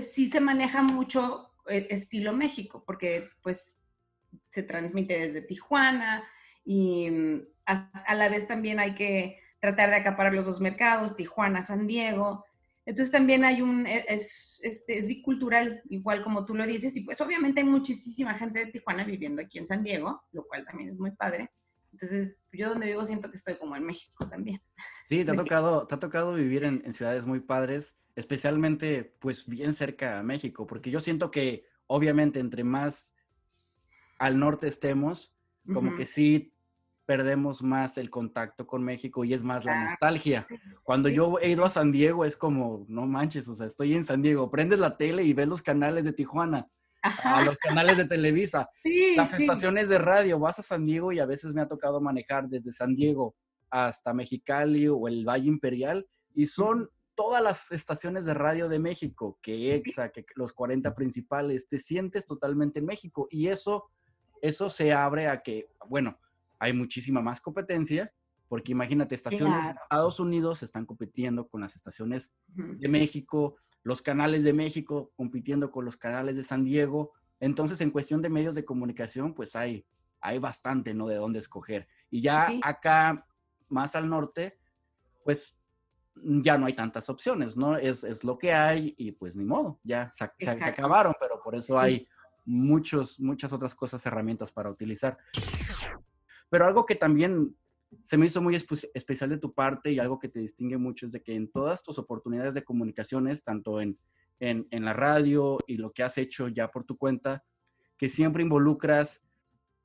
sí 0.00 0.28
se 0.28 0.40
maneja 0.40 0.82
mucho 0.82 1.50
eh, 1.68 1.86
estilo 1.90 2.32
México, 2.32 2.82
porque 2.84 3.30
pues 3.42 3.80
se 4.50 4.62
transmite 4.62 5.18
desde 5.18 5.42
Tijuana 5.42 6.24
y 6.64 7.10
mm, 7.10 7.42
a, 7.66 8.14
la 8.14 8.28
vez 8.28 8.48
también 8.48 8.80
hay 8.80 8.94
que 8.94 9.40
tratar 9.60 9.90
de 9.90 9.96
acaparar 9.96 10.34
los 10.34 10.46
dos 10.46 10.60
mercados, 10.60 11.16
Tijuana, 11.16 11.62
San 11.62 11.86
Diego. 11.86 12.44
Entonces 12.86 13.12
también 13.12 13.44
hay 13.44 13.60
un, 13.60 13.86
e, 13.86 14.04
es, 14.08 14.60
este, 14.62 14.96
es 14.96 15.06
bicultural, 15.06 15.82
igual 15.90 16.22
como 16.22 16.46
tú 16.46 16.54
lo 16.54 16.66
dices, 16.66 16.96
y 16.96 17.04
pues 17.04 17.20
obviamente 17.20 17.60
hay 17.60 17.66
muchísima 17.66 18.32
gente 18.34 18.64
de 18.64 18.72
Tijuana 18.72 19.04
viviendo 19.04 19.42
aquí 19.42 19.58
en 19.58 19.66
San 19.66 19.82
Diego, 19.82 20.22
lo 20.32 20.46
cual 20.46 20.64
también 20.64 20.88
es 20.88 20.98
muy 20.98 21.10
padre. 21.10 21.50
Entonces, 21.92 22.40
yo 22.52 22.70
donde 22.70 22.86
vivo 22.86 23.04
siento 23.04 23.30
que 23.30 23.36
estoy 23.36 23.56
como 23.56 23.76
en 23.76 23.84
México 23.84 24.28
también. 24.28 24.62
Sí, 25.08 25.24
te 25.24 25.32
ha 25.32 25.34
tocado, 25.36 25.86
te 25.86 25.94
ha 25.94 25.98
tocado 25.98 26.34
vivir 26.34 26.64
en, 26.64 26.82
en 26.84 26.92
ciudades 26.92 27.26
muy 27.26 27.40
padres 27.40 27.94
especialmente 28.16 29.14
pues 29.20 29.46
bien 29.46 29.74
cerca 29.74 30.18
a 30.18 30.22
México, 30.22 30.66
porque 30.66 30.90
yo 30.90 31.00
siento 31.00 31.30
que 31.30 31.66
obviamente 31.86 32.40
entre 32.40 32.64
más 32.64 33.14
al 34.18 34.38
norte 34.38 34.66
estemos, 34.66 35.34
como 35.72 35.94
que 35.96 36.06
sí 36.06 36.54
perdemos 37.06 37.62
más 37.62 37.96
el 37.98 38.10
contacto 38.10 38.66
con 38.66 38.82
México 38.82 39.24
y 39.24 39.32
es 39.32 39.44
más 39.44 39.64
la 39.64 39.84
nostalgia. 39.84 40.46
Cuando 40.82 41.08
yo 41.08 41.38
he 41.40 41.50
ido 41.50 41.64
a 41.64 41.70
San 41.70 41.92
Diego 41.92 42.24
es 42.24 42.36
como, 42.36 42.84
no 42.88 43.06
manches, 43.06 43.48
o 43.48 43.54
sea, 43.54 43.66
estoy 43.66 43.94
en 43.94 44.04
San 44.04 44.22
Diego, 44.22 44.50
prendes 44.50 44.80
la 44.80 44.96
tele 44.96 45.22
y 45.22 45.32
ves 45.32 45.46
los 45.46 45.62
canales 45.62 46.04
de 46.04 46.12
Tijuana, 46.12 46.68
a 47.02 47.44
los 47.44 47.56
canales 47.58 47.96
de 47.96 48.06
Televisa, 48.06 48.68
las 49.16 49.32
estaciones 49.34 49.88
de 49.88 49.98
radio, 49.98 50.38
vas 50.38 50.58
a 50.58 50.62
San 50.62 50.84
Diego 50.84 51.12
y 51.12 51.20
a 51.20 51.26
veces 51.26 51.54
me 51.54 51.62
ha 51.62 51.68
tocado 51.68 52.00
manejar 52.00 52.48
desde 52.48 52.72
San 52.72 52.94
Diego 52.94 53.36
hasta 53.70 54.12
Mexicali 54.12 54.88
o 54.88 55.08
el 55.08 55.24
Valle 55.24 55.48
Imperial 55.48 56.06
y 56.34 56.46
son 56.46 56.90
todas 57.14 57.42
las 57.42 57.72
estaciones 57.72 58.24
de 58.26 58.34
radio 58.34 58.68
de 58.68 58.78
México, 58.78 59.38
que 59.42 59.74
EXA, 59.74 60.10
que 60.10 60.24
los 60.34 60.52
40 60.52 60.94
principales, 60.94 61.66
te 61.66 61.78
sientes 61.78 62.26
totalmente 62.26 62.78
en 62.80 62.86
México. 62.86 63.26
Y 63.30 63.48
eso, 63.48 63.90
eso 64.42 64.68
se 64.68 64.92
abre 64.92 65.28
a 65.28 65.42
que, 65.42 65.70
bueno, 65.88 66.18
hay 66.58 66.72
muchísima 66.72 67.20
más 67.20 67.40
competencia, 67.40 68.12
porque 68.48 68.72
imagínate, 68.72 69.14
estaciones 69.14 69.64
de 69.64 69.70
Estados 69.70 70.20
Unidos 70.20 70.62
están 70.62 70.86
compitiendo 70.86 71.48
con 71.48 71.60
las 71.60 71.74
estaciones 71.74 72.32
de 72.46 72.88
México, 72.88 73.56
los 73.82 74.02
canales 74.02 74.44
de 74.44 74.52
México 74.52 75.12
compitiendo 75.16 75.70
con 75.70 75.84
los 75.84 75.96
canales 75.96 76.36
de 76.36 76.42
San 76.42 76.64
Diego. 76.64 77.12
Entonces, 77.40 77.80
en 77.80 77.90
cuestión 77.90 78.22
de 78.22 78.28
medios 78.28 78.54
de 78.54 78.64
comunicación, 78.64 79.34
pues 79.34 79.56
hay, 79.56 79.84
hay 80.20 80.38
bastante, 80.38 80.94
¿no? 80.94 81.08
De 81.08 81.16
dónde 81.16 81.40
escoger. 81.40 81.88
Y 82.10 82.20
ya 82.20 82.48
acá, 82.62 83.26
más 83.68 83.96
al 83.96 84.08
norte, 84.08 84.58
pues 85.24 85.56
ya 86.22 86.56
no 86.56 86.66
hay 86.66 86.74
tantas 86.74 87.08
opciones, 87.10 87.56
¿no? 87.56 87.76
Es, 87.76 88.04
es 88.04 88.24
lo 88.24 88.38
que 88.38 88.52
hay 88.52 88.94
y 88.96 89.12
pues 89.12 89.36
ni 89.36 89.44
modo, 89.44 89.80
ya 89.82 90.10
se, 90.14 90.24
acabaron, 90.48 91.14
pero 91.20 91.42
por 91.42 91.54
eso 91.54 91.78
hay 91.78 92.06
muchos, 92.44 93.20
muchas 93.20 93.52
otras 93.52 93.74
cosas, 93.74 94.04
herramientas 94.06 94.52
para 94.52 94.70
utilizar. 94.70 95.18
Pero 96.48 96.66
algo 96.66 96.86
que 96.86 96.94
también 96.94 97.56
se 98.02 98.16
me 98.16 98.26
hizo 98.26 98.42
muy 98.42 98.54
especial 98.54 99.30
de 99.30 99.38
tu 99.38 99.52
parte 99.52 99.90
y 99.90 99.98
algo 99.98 100.18
que 100.18 100.28
te 100.28 100.40
distingue 100.40 100.76
mucho 100.76 101.06
es 101.06 101.12
de 101.12 101.22
que 101.22 101.34
en 101.34 101.50
todas 101.50 101.82
tus 101.82 101.98
oportunidades 101.98 102.54
de 102.54 102.64
comunicaciones, 102.64 103.44
tanto 103.44 103.80
en, 103.80 103.98
en, 104.40 104.66
en 104.70 104.84
la 104.84 104.92
radio 104.92 105.58
y 105.66 105.76
lo 105.76 105.92
que 105.92 106.02
has 106.02 106.18
hecho 106.18 106.48
ya 106.48 106.68
por 106.68 106.84
tu 106.84 106.96
cuenta, 106.96 107.44
que 107.96 108.08
siempre 108.08 108.42
involucras 108.42 109.24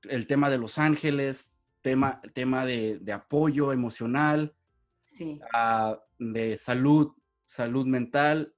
el 0.04 0.28
tema 0.28 0.50
de 0.50 0.58
Los 0.58 0.78
Ángeles, 0.78 1.56
tema, 1.82 2.22
tema 2.34 2.66
de, 2.66 3.00
de 3.00 3.12
apoyo 3.14 3.72
emocional, 3.72 4.56
sí. 5.04 5.40
de 6.20 6.58
salud, 6.58 7.14
salud 7.46 7.86
mental 7.86 8.54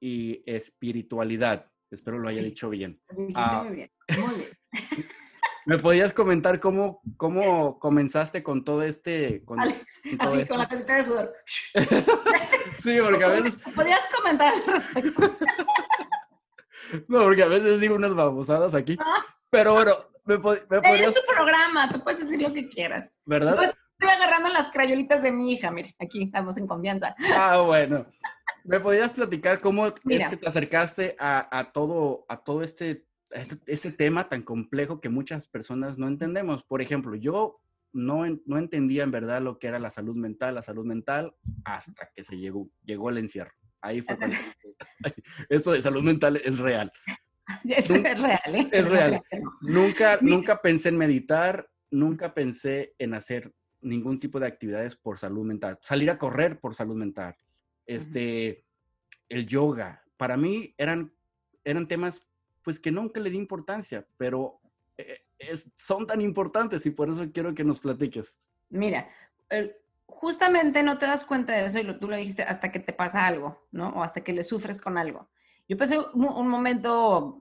y 0.00 0.42
espiritualidad. 0.46 1.70
Espero 1.90 2.18
lo 2.18 2.28
haya 2.28 2.42
dicho 2.42 2.68
bien. 2.68 3.00
Lo 3.08 3.16
dijiste 3.16 3.40
ah, 3.42 3.62
muy 3.64 3.76
bien, 3.76 3.90
muy 4.18 4.34
bien. 4.36 4.50
¿Me 5.68 5.78
podías 5.78 6.14
comentar 6.14 6.60
cómo, 6.60 7.02
cómo 7.18 7.78
comenzaste 7.78 8.42
con 8.42 8.64
todo 8.64 8.82
este... 8.82 9.44
Con, 9.44 9.60
Alex, 9.60 10.00
con 10.02 10.16
todo 10.18 10.28
así, 10.30 10.40
esto? 10.40 10.48
con 10.54 10.58
la 10.60 10.68
tetita 10.68 10.96
de 10.96 11.04
sudor. 11.04 11.34
Sí, 12.82 12.96
porque 13.02 13.24
a 13.24 13.28
veces, 13.28 13.58
¿Podrías 13.74 14.00
comentar 14.16 14.54
al 14.54 14.64
respecto? 14.72 15.20
no, 17.08 17.22
porque 17.24 17.42
a 17.42 17.48
veces 17.48 17.80
digo 17.80 17.96
unas 17.96 18.14
babosadas 18.14 18.74
aquí. 18.74 18.96
Ah. 19.00 19.26
Pero 19.50 19.74
bueno, 19.74 19.96
¿me, 20.24 20.38
pod- 20.38 20.64
me 20.70 20.76
Es 20.78 20.82
podrías, 20.82 21.14
tu 21.14 21.20
programa, 21.26 21.90
tú 21.92 22.00
puedes 22.02 22.20
decir 22.20 22.40
lo 22.40 22.52
que 22.52 22.68
quieras. 22.68 23.12
verdad? 23.26 23.56
Pues- 23.56 23.74
Estoy 24.00 24.14
agarrando 24.14 24.48
las 24.50 24.68
crayolitas 24.70 25.22
de 25.22 25.32
mi 25.32 25.52
hija, 25.52 25.72
mire, 25.72 25.96
aquí 25.98 26.22
estamos 26.22 26.56
en 26.56 26.68
confianza. 26.68 27.16
Ah, 27.36 27.58
bueno. 27.66 28.06
¿Me 28.62 28.78
podrías 28.78 29.12
platicar 29.12 29.60
cómo 29.60 29.92
Mira. 30.04 30.24
es 30.24 30.30
que 30.30 30.36
te 30.36 30.48
acercaste 30.48 31.16
a, 31.18 31.48
a 31.58 31.72
todo, 31.72 32.24
a 32.28 32.36
todo 32.44 32.62
este, 32.62 33.07
este, 33.32 33.58
este 33.66 33.92
tema 33.92 34.28
tan 34.28 34.42
complejo 34.42 35.00
que 35.00 35.08
muchas 35.08 35.46
personas 35.46 35.98
no 35.98 36.08
entendemos? 36.08 36.64
Por 36.64 36.82
ejemplo, 36.82 37.14
yo 37.14 37.60
no, 37.92 38.24
no 38.46 38.58
entendía 38.58 39.02
en 39.02 39.10
verdad 39.10 39.42
lo 39.42 39.58
que 39.58 39.66
era 39.66 39.78
la 39.78 39.90
salud 39.90 40.16
mental, 40.16 40.54
la 40.54 40.62
salud 40.62 40.84
mental, 40.84 41.34
hasta 41.64 42.10
que 42.14 42.24
se 42.24 42.36
llegó, 42.38 42.70
llegó 42.84 43.10
el 43.10 43.18
encierro. 43.18 43.52
Ahí 43.80 44.02
fue 44.02 44.16
cuando 44.16 44.36
dije, 44.64 44.76
"Ay, 45.04 45.12
esto 45.48 45.72
de 45.72 45.82
salud 45.82 46.02
mental 46.02 46.40
es 46.44 46.58
real. 46.58 46.92
Eso 47.64 47.94
es 47.94 48.20
real, 48.20 48.54
¿eh? 48.54 48.68
Es 48.72 48.88
real. 48.88 49.22
Nunca, 49.62 50.18
nunca 50.20 50.60
pensé 50.60 50.90
en 50.90 50.98
meditar, 50.98 51.68
nunca 51.90 52.34
pensé 52.34 52.94
en 52.98 53.14
hacer 53.14 53.52
ningún 53.80 54.20
tipo 54.20 54.38
de 54.38 54.46
actividades 54.46 54.96
por 54.96 55.18
salud 55.18 55.44
mental. 55.44 55.78
Salir 55.80 56.10
a 56.10 56.18
correr 56.18 56.60
por 56.60 56.74
salud 56.74 56.96
mental. 56.96 57.36
Este, 57.86 58.64
el 59.28 59.46
yoga. 59.46 60.04
Para 60.16 60.36
mí 60.36 60.74
eran, 60.76 61.14
eran 61.64 61.88
temas 61.88 62.26
pues 62.68 62.78
que 62.80 62.90
nunca 62.92 63.18
le 63.18 63.30
di 63.30 63.38
importancia, 63.38 64.06
pero 64.18 64.60
eh, 64.98 65.20
es- 65.38 65.72
son 65.74 66.06
tan 66.06 66.20
importantes 66.20 66.84
y 66.84 66.90
por 66.90 67.08
eso 67.08 67.24
quiero 67.32 67.54
que 67.54 67.64
nos 67.64 67.80
platiques. 67.80 68.38
Mira, 68.68 69.08
justamente 70.04 70.82
no 70.82 70.98
te 70.98 71.06
das 71.06 71.24
cuenta 71.24 71.54
de 71.54 71.64
eso 71.64 71.78
y 71.78 71.82
lo, 71.84 71.98
tú 71.98 72.08
lo 72.08 72.16
dijiste 72.16 72.42
hasta 72.42 72.70
que 72.70 72.78
te 72.80 72.92
pasa 72.92 73.26
algo, 73.26 73.66
¿no? 73.72 73.88
O 73.88 74.02
hasta 74.02 74.20
que 74.22 74.34
le 74.34 74.44
sufres 74.44 74.82
con 74.82 74.98
algo. 74.98 75.30
Yo 75.66 75.78
pasé 75.78 75.98
un, 75.98 76.26
un 76.26 76.48
momento 76.50 77.40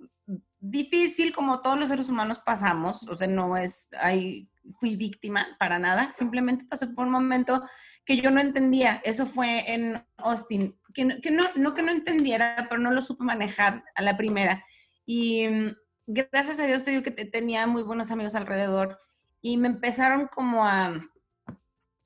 difícil 0.62 1.34
como 1.36 1.60
todos 1.62 1.78
los 1.78 1.90
seres 1.90 2.08
humanos 2.08 2.40
pasamos, 2.40 3.04
o 3.10 3.16
sea, 3.18 3.28
no 3.28 3.58
es, 3.58 3.90
ahí 4.00 4.50
fui 4.80 4.96
víctima 4.96 5.46
para 5.60 5.78
nada, 5.78 6.14
simplemente 6.14 6.64
pasé 6.64 6.88
por 6.88 7.06
un 7.06 7.12
momento 7.12 7.68
que 8.06 8.16
yo 8.16 8.32
no 8.32 8.40
entendía, 8.40 9.02
eso 9.04 9.26
fue 9.26 9.74
en 9.74 10.02
Austin, 10.16 10.80
que, 10.94 11.04
no- 11.04 11.16
que 11.22 11.32
no, 11.32 11.44
no 11.58 11.74
que 11.74 11.82
no 11.82 11.92
entendiera, 11.92 12.66
pero 12.70 12.80
no 12.82 12.92
lo 12.92 13.02
supe 13.02 13.26
manejar 13.26 13.84
a 13.94 14.02
la 14.02 14.16
primera. 14.16 14.64
Y 15.08 15.48
mm, 15.48 15.76
gracias 16.06 16.60
a 16.60 16.66
Dios 16.68 16.84
te 16.86 16.92
digo 16.92 17.02
que 17.04 17.12
te- 17.12 17.26
tenía 17.26 17.66
muy 17.66 17.82
buenos 17.82 18.12
amigos 18.12 18.36
alrededor 18.36 19.00
y 19.42 19.58
me 19.58 19.70
empezaron 19.70 20.28
como 20.28 20.66
a, 20.68 21.00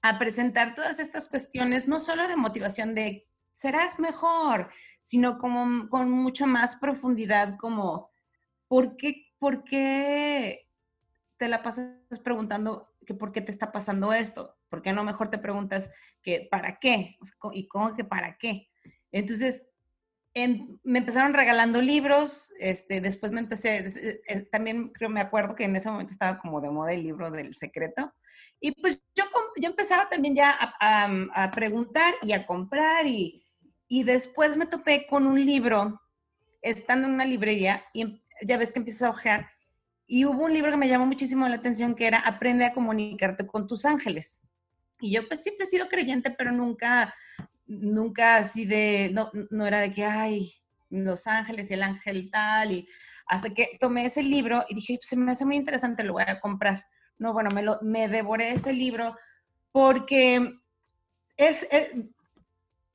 a 0.03 0.19
presentar 0.19 0.75
todas 0.75 0.99
estas 0.99 1.25
cuestiones, 1.25 1.87
no 1.87 1.99
solo 1.99 2.27
de 2.27 2.35
motivación 2.35 2.95
de 2.95 3.27
serás 3.53 3.99
mejor, 3.99 4.69
sino 5.01 5.39
como 5.39 5.89
con 5.89 6.09
mucho 6.11 6.47
más 6.47 6.75
profundidad, 6.77 7.57
como 7.57 8.11
¿por 8.67 8.97
qué, 8.97 9.27
por 9.39 9.63
qué 9.63 10.67
te 11.37 11.47
la 11.47 11.63
pasas 11.63 11.97
preguntando 12.23 12.93
que 13.05 13.15
por 13.15 13.31
qué 13.31 13.41
te 13.41 13.51
está 13.51 13.71
pasando 13.71 14.13
esto? 14.13 14.55
¿Por 14.69 14.83
qué 14.83 14.93
no 14.93 15.03
mejor 15.03 15.31
te 15.31 15.39
preguntas 15.39 15.91
que 16.21 16.47
para 16.51 16.77
qué? 16.79 17.17
¿Y 17.53 17.67
cómo 17.67 17.95
que 17.95 18.03
para 18.03 18.37
qué? 18.37 18.69
Entonces, 19.11 19.70
em- 20.34 20.78
me 20.84 21.00
empezaron 21.00 21.34
regalando 21.34 21.82
libros, 21.82 22.54
este, 22.60 23.02
después 23.02 23.32
me 23.32 23.41
empecé, 23.41 23.78
eh, 23.80 24.22
eh, 24.28 24.41
también 24.52 24.89
creo, 24.89 25.10
me 25.10 25.22
acuerdo 25.22 25.56
que 25.56 25.65
en 25.65 25.76
ese 25.76 25.89
momento 25.89 26.13
estaba 26.13 26.39
como 26.39 26.62
de 26.62 26.70
moda 26.70 26.94
el 26.94 27.04
libro 27.04 27.30
del 27.32 27.54
secreto, 27.56 28.13
y 28.60 28.72
pues 28.82 29.02
yo, 29.15 29.24
yo 29.60 29.70
empezaba 29.70 30.08
también 30.10 30.36
ya 30.36 30.52
a, 30.52 30.76
a- 30.80 31.44
a 31.44 31.52
preguntar 31.52 32.13
y 32.22 32.34
a 32.34 32.46
comprar, 32.46 33.08
y, 33.08 33.46
y 33.88 34.04
después 34.04 34.56
me 34.58 34.65
topé 34.67 35.06
con 35.08 35.28
un 35.28 35.44
libro, 35.46 36.00
estando 36.62 37.08
en 37.08 37.13
una 37.15 37.26
librería, 37.26 37.84
y 37.94 38.02
em- 38.02 38.22
ya 38.44 38.58
ves 38.58 38.72
que 38.74 38.80
empiezas 38.80 39.04
a 39.04 39.10
ojear, 39.12 39.50
y 40.08 40.26
hubo 40.26 40.44
un 40.46 40.54
libro 40.54 40.72
que 40.72 40.78
me 40.78 40.88
llamó 40.89 41.06
muchísimo 41.06 41.48
la 41.48 41.56
atención, 41.56 41.96
que 41.96 42.06
era 42.08 42.20
Aprende 42.20 42.65
a 42.65 42.74
comunicarte 42.74 43.48
con 43.48 43.65
tus 43.67 43.86
ángeles. 43.86 44.48
Y 45.00 45.13
yo 45.13 45.26
pues 45.28 45.41
siempre 45.41 45.65
he 45.65 45.70
sido 45.70 45.88
creyente, 45.88 46.30
pero 46.32 46.52
nunca, 46.52 47.13
nunca 47.79 48.36
así 48.36 48.65
de, 48.65 49.12
no, 49.13 49.29
no 49.49 49.65
era 49.65 49.79
de 49.79 49.93
que, 49.93 50.03
ay, 50.03 50.53
los 50.89 51.27
ángeles 51.27 51.71
y 51.71 51.75
el 51.75 51.84
ángel 51.84 52.29
tal, 52.29 52.71
y 52.71 52.88
hasta 53.27 53.53
que 53.53 53.77
tomé 53.79 54.05
ese 54.05 54.23
libro 54.23 54.65
y 54.67 54.75
dije, 54.75 54.97
pues 54.97 55.07
se 55.07 55.15
me 55.15 55.31
hace 55.31 55.45
muy 55.45 55.55
interesante, 55.55 56.03
lo 56.03 56.13
voy 56.13 56.23
a 56.27 56.39
comprar. 56.39 56.86
No, 57.17 57.34
bueno, 57.34 57.49
me, 57.51 57.62
lo, 57.62 57.77
me 57.81 58.07
devoré 58.07 58.51
ese 58.51 58.73
libro 58.73 59.15
porque 59.71 60.53
es, 61.38 61.63
eh, 61.71 62.10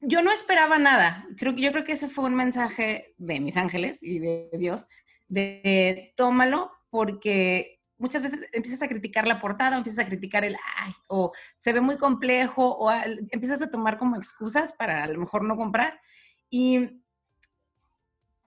yo 0.01 0.23
no 0.23 0.31
esperaba 0.31 0.79
nada. 0.79 1.27
Creo, 1.39 1.55
yo 1.55 1.73
creo 1.73 1.85
que 1.85 1.93
ese 1.93 2.09
fue 2.09 2.27
un 2.27 2.35
mensaje 2.35 3.15
de 3.17 3.41
mis 3.41 3.57
ángeles 3.57 4.03
y 4.03 4.19
de 4.19 4.51
Dios, 4.53 4.89
de 5.29 6.13
tómalo 6.17 6.71
porque 6.91 7.76
muchas 7.99 8.23
veces 8.23 8.41
empiezas 8.53 8.83
a 8.83 8.89
criticar 8.89 9.27
la 9.27 9.41
portada, 9.41 9.77
empiezas 9.77 10.05
a 10.05 10.09
criticar 10.09 10.45
el, 10.45 10.57
ay, 10.79 10.93
o 11.07 11.33
se 11.57 11.73
ve 11.73 11.81
muy 11.81 11.97
complejo, 11.97 12.77
o 12.77 12.91
empiezas 13.31 13.63
a 13.63 13.71
tomar 13.71 13.99
como 13.99 14.17
excusas 14.17 14.73
para 14.73 15.05
a 15.05 15.09
lo 15.09 15.21
mejor 15.21 15.45
no 15.45 15.57
comprar. 15.57 16.01
Y 16.51 17.03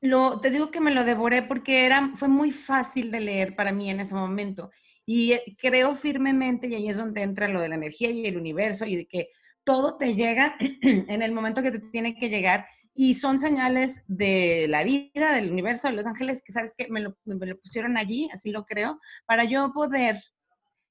lo, 0.01 0.39
te 0.39 0.49
digo 0.49 0.71
que 0.71 0.79
me 0.79 0.93
lo 0.93 1.03
devoré 1.03 1.41
porque 1.41 1.85
era, 1.85 2.11
fue 2.15 2.27
muy 2.27 2.51
fácil 2.51 3.11
de 3.11 3.19
leer 3.19 3.55
para 3.55 3.71
mí 3.71 3.89
en 3.89 3.99
ese 3.99 4.15
momento. 4.15 4.71
Y 5.05 5.33
eh, 5.33 5.55
creo 5.57 5.95
firmemente, 5.95 6.67
y 6.67 6.75
ahí 6.75 6.89
es 6.89 6.97
donde 6.97 7.23
entra 7.23 7.47
lo 7.47 7.61
de 7.61 7.69
la 7.69 7.75
energía 7.75 8.09
y 8.11 8.25
el 8.25 8.37
universo, 8.37 8.85
y 8.85 8.95
de 8.95 9.07
que 9.07 9.29
todo 9.63 9.97
te 9.97 10.15
llega 10.15 10.55
en 10.81 11.21
el 11.21 11.31
momento 11.31 11.61
que 11.61 11.71
te 11.71 11.79
tiene 11.79 12.15
que 12.15 12.29
llegar, 12.29 12.65
y 12.93 13.15
son 13.15 13.39
señales 13.39 14.03
de 14.07 14.67
la 14.69 14.83
vida, 14.83 15.33
del 15.33 15.51
universo, 15.51 15.87
de 15.87 15.95
los 15.95 16.05
ángeles, 16.05 16.41
que 16.43 16.53
sabes 16.53 16.75
que 16.75 16.87
me 16.89 17.01
lo, 17.01 17.15
pusieron 17.61 17.97
allí, 17.97 18.29
así 18.33 18.51
lo 18.51 18.65
creo, 18.65 18.99
para 19.25 19.43
yo 19.43 19.71
poder 19.73 20.21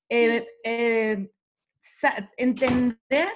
eh, 0.09 0.47
eh, 0.65 1.31
entender 2.37 3.29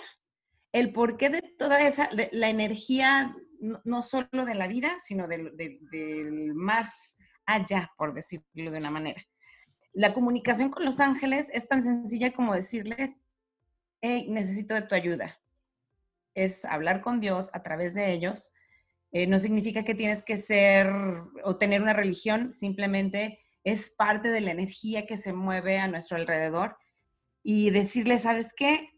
el 0.72 0.92
porqué 0.92 1.28
de 1.28 1.42
toda 1.58 1.86
esa, 1.86 2.08
de 2.08 2.30
la 2.32 2.48
energía, 2.48 3.36
no, 3.84 4.02
solo 4.02 4.44
de 4.46 4.54
la 4.54 4.66
vida, 4.66 4.96
sino 4.98 5.28
del, 5.28 5.54
del 5.56 6.54
más 6.54 7.18
allá, 7.44 7.90
por 7.96 8.14
decirlo 8.14 8.70
de 8.70 8.78
una 8.78 8.90
manera. 8.90 9.22
La 9.92 10.14
comunicación 10.14 10.70
con 10.70 10.84
los 10.84 11.00
ángeles 11.00 11.50
es 11.52 11.68
tan 11.68 11.82
sencilla 11.82 12.32
como 12.32 12.54
decirles, 12.54 13.26
hey, 14.00 14.26
necesito 14.30 14.74
de 14.74 14.82
tu 14.82 14.94
ayuda. 14.94 15.41
Es 16.34 16.64
hablar 16.64 17.00
con 17.00 17.20
Dios 17.20 17.50
a 17.52 17.62
través 17.62 17.94
de 17.94 18.12
ellos. 18.12 18.52
Eh, 19.12 19.26
no 19.26 19.38
significa 19.38 19.84
que 19.84 19.94
tienes 19.94 20.22
que 20.22 20.38
ser 20.38 20.90
o 21.44 21.56
tener 21.58 21.82
una 21.82 21.92
religión, 21.92 22.52
simplemente 22.52 23.40
es 23.64 23.90
parte 23.90 24.30
de 24.30 24.40
la 24.40 24.50
energía 24.52 25.06
que 25.06 25.18
se 25.18 25.32
mueve 25.32 25.78
a 25.78 25.86
nuestro 25.88 26.16
alrededor 26.16 26.76
y 27.42 27.70
decirle, 27.70 28.18
¿sabes 28.18 28.54
qué? 28.54 28.90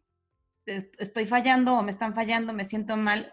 Est- 0.66 1.00
Estoy 1.00 1.26
fallando 1.26 1.74
o 1.76 1.82
me 1.82 1.90
están 1.90 2.14
fallando, 2.14 2.52
me 2.52 2.64
siento 2.64 2.96
mal. 2.96 3.32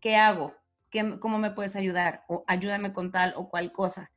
¿Qué 0.00 0.16
hago? 0.16 0.54
¿Qué- 0.90 1.18
¿Cómo 1.20 1.38
me 1.38 1.50
puedes 1.50 1.76
ayudar? 1.76 2.24
O 2.28 2.44
ayúdame 2.46 2.92
con 2.92 3.10
tal 3.10 3.32
o 3.36 3.48
cual 3.48 3.72
cosa. 3.72 4.10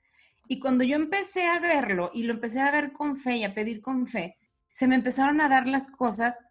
Y 0.48 0.60
cuando 0.60 0.84
yo 0.84 0.96
empecé 0.96 1.46
a 1.48 1.60
verlo 1.60 2.12
y 2.14 2.24
lo 2.24 2.34
empecé 2.34 2.62
a 2.62 2.72
ver 2.72 2.92
con 2.94 3.18
fe 3.18 3.38
y 3.38 3.44
a 3.44 3.54
pedir 3.54 3.82
con 3.82 4.08
fe, 4.08 4.38
se 4.74 4.88
me 4.88 4.96
empezaron 4.96 5.42
a 5.42 5.50
dar 5.50 5.68
las 5.68 5.90
cosas, 5.92 6.46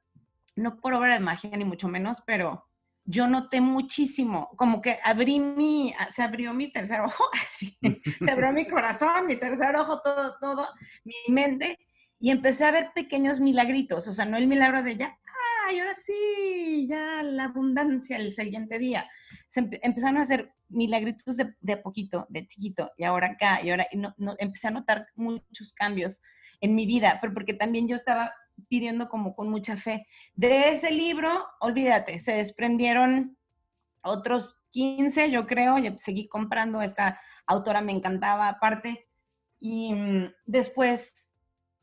no 0.56 0.80
por 0.80 0.94
obra 0.94 1.14
de 1.14 1.20
magia 1.20 1.50
ni 1.56 1.64
mucho 1.64 1.88
menos, 1.88 2.22
pero 2.26 2.64
yo 3.04 3.28
noté 3.28 3.60
muchísimo, 3.60 4.48
como 4.56 4.82
que 4.82 4.98
abrí 5.04 5.38
mi, 5.38 5.94
se 6.14 6.22
abrió 6.22 6.52
mi 6.52 6.72
tercer 6.72 7.00
ojo, 7.00 7.24
así, 7.44 7.78
se 8.24 8.30
abrió 8.30 8.52
mi 8.52 8.66
corazón, 8.66 9.26
mi 9.28 9.36
tercer 9.36 9.76
ojo, 9.76 10.00
todo, 10.02 10.36
todo, 10.40 10.66
mi 11.04 11.14
mente, 11.32 11.78
y 12.18 12.30
empecé 12.30 12.64
a 12.64 12.72
ver 12.72 12.90
pequeños 12.94 13.38
milagritos, 13.40 14.08
o 14.08 14.12
sea, 14.12 14.24
no 14.24 14.36
el 14.36 14.46
milagro 14.48 14.82
de 14.82 14.96
ya, 14.96 15.16
ay, 15.68 15.78
ahora 15.78 15.94
sí, 15.94 16.86
ya 16.88 17.22
la 17.22 17.44
abundancia 17.44 18.16
el 18.16 18.32
siguiente 18.32 18.78
día. 18.78 19.08
Se 19.48 19.60
empe- 19.62 19.80
empezaron 19.82 20.16
a 20.16 20.22
hacer 20.22 20.52
milagritos 20.68 21.36
de, 21.36 21.54
de 21.60 21.76
poquito, 21.76 22.26
de 22.28 22.46
chiquito, 22.46 22.90
y 22.96 23.04
ahora 23.04 23.28
acá, 23.32 23.60
y 23.62 23.70
ahora 23.70 23.86
y 23.92 23.98
no, 23.98 24.14
no- 24.16 24.34
empecé 24.38 24.68
a 24.68 24.72
notar 24.72 25.06
muchos 25.14 25.72
cambios 25.74 26.20
en 26.60 26.74
mi 26.74 26.86
vida, 26.86 27.18
pero 27.20 27.34
porque 27.34 27.52
también 27.54 27.86
yo 27.86 27.94
estaba 27.94 28.32
pidiendo 28.68 29.08
como 29.08 29.34
con 29.34 29.48
mucha 29.50 29.76
fe. 29.76 30.04
De 30.34 30.70
ese 30.70 30.90
libro, 30.90 31.30
olvídate, 31.60 32.18
se 32.18 32.32
desprendieron 32.32 33.36
otros 34.02 34.58
15, 34.70 35.30
yo 35.30 35.46
creo, 35.46 35.78
y 35.78 35.98
seguí 35.98 36.28
comprando, 36.28 36.82
esta 36.82 37.20
autora 37.46 37.80
me 37.80 37.92
encantaba 37.92 38.48
aparte, 38.48 39.08
y 39.60 39.92
mm, 39.94 40.32
después 40.44 41.34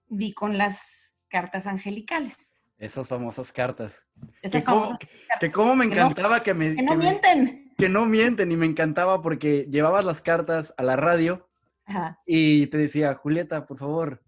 di 0.07 0.33
con 0.33 0.57
las 0.57 1.19
cartas 1.27 1.65
angelicales. 1.67 2.65
Esas 2.77 3.07
famosas 3.07 3.51
cartas. 3.51 4.05
Esas 4.41 4.62
Que 4.63 4.65
famosas 4.69 4.99
que 4.99 5.07
cartas 5.27 5.53
cómo 5.53 5.75
me 5.75 5.88
Que 5.89 5.95
no- 5.95 6.01
encantaba 6.01 6.43
que 6.43 6.53
me... 6.53 6.75
que 6.75 6.83
no 6.83 6.91
que 6.91 6.97
me- 6.97 7.03
mienten. 7.03 7.73
que 7.77 7.89
no 7.89 8.05
mienten 8.05 8.51
y 8.51 8.57
me 8.57 8.65
encantaba 8.65 9.21
porque 9.21 9.67
llevabas 9.69 10.05
las 10.05 10.21
cartas 10.21 10.73
a 10.77 10.83
la 10.83 10.95
radio 10.95 11.49
Ajá. 11.86 12.19
y 12.25 12.67
te 12.67 12.77
decía, 12.77 13.13
Julieta, 13.15 13.65
por 13.65 13.79
favor, 13.79 14.23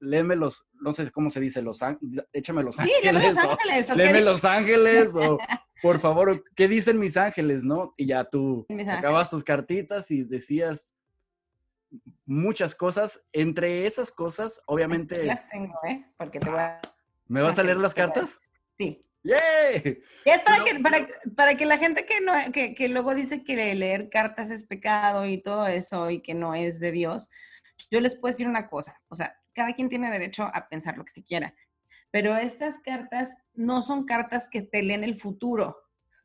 léeme 0.00 0.36
los, 0.36 0.66
no 0.74 0.92
sé 0.92 1.10
cómo 1.10 1.30
se 1.30 1.40
dice, 1.40 1.62
los 1.62 1.80
échame 2.32 2.62
los 2.62 2.76
sí, 2.76 2.82
ángeles. 2.82 3.34
Los 3.34 3.36
ángeles 3.36 3.90
o, 3.90 3.94
léeme 3.94 4.20
los 4.22 4.44
ángeles, 4.44 5.16
o 5.16 5.38
por 5.82 6.00
favor, 6.00 6.44
¿qué 6.54 6.68
dicen 6.68 6.98
mis 6.98 7.16
ángeles, 7.16 7.64
no? 7.64 7.92
Y 7.96 8.06
ya 8.06 8.24
tú 8.24 8.66
acabas 8.90 9.30
tus 9.30 9.44
cartitas 9.44 10.10
y 10.10 10.24
decías 10.24 10.94
muchas 12.26 12.74
cosas. 12.74 13.22
Entre 13.32 13.86
esas 13.86 14.10
cosas, 14.10 14.60
obviamente. 14.66 15.24
Las 15.24 15.48
tengo, 15.48 15.78
¿eh? 15.86 16.04
Porque 16.16 16.40
te 16.40 16.50
voy 16.50 16.58
a. 16.58 16.80
¿Me 17.26 17.42
vas 17.42 17.58
a 17.58 17.62
leer 17.62 17.78
las 17.78 17.94
cartas? 17.94 18.38
Sí. 18.76 19.04
¡Yay! 19.22 20.00
Es 20.24 20.42
para, 20.42 20.64
que, 20.64 20.80
para, 20.80 21.06
para, 21.36 21.56
que 21.56 21.66
la 21.66 21.76
gente 21.76 22.06
que, 22.06 22.20
no, 22.20 22.32
que, 22.52 22.74
que 22.74 22.88
luego 22.88 23.14
dice 23.14 23.42
que 23.42 23.74
leer 23.74 24.08
cartas 24.08 24.50
es 24.50 24.64
pecado 24.64 25.26
y 25.26 25.42
todo 25.42 25.66
eso 25.66 26.08
y 26.10 26.22
que 26.22 26.34
no 26.34 26.54
es 26.54 26.78
de 26.78 26.92
Dios, 26.92 27.28
yo 27.90 28.00
les 28.00 28.16
puedo 28.16 28.32
decir 28.32 28.48
una 28.48 28.68
cosa, 28.68 29.00
o 29.08 29.16
sea, 29.16 29.36
cada 29.58 29.72
quien 29.72 29.88
tiene 29.88 30.08
derecho 30.08 30.44
a 30.44 30.68
pensar 30.68 30.96
lo 30.96 31.04
que 31.04 31.24
quiera, 31.24 31.52
pero 32.12 32.36
estas 32.36 32.78
cartas 32.80 33.42
no 33.54 33.82
son 33.82 34.04
cartas 34.04 34.48
que 34.48 34.62
te 34.62 34.82
leen 34.82 35.02
el 35.02 35.16
futuro, 35.16 35.76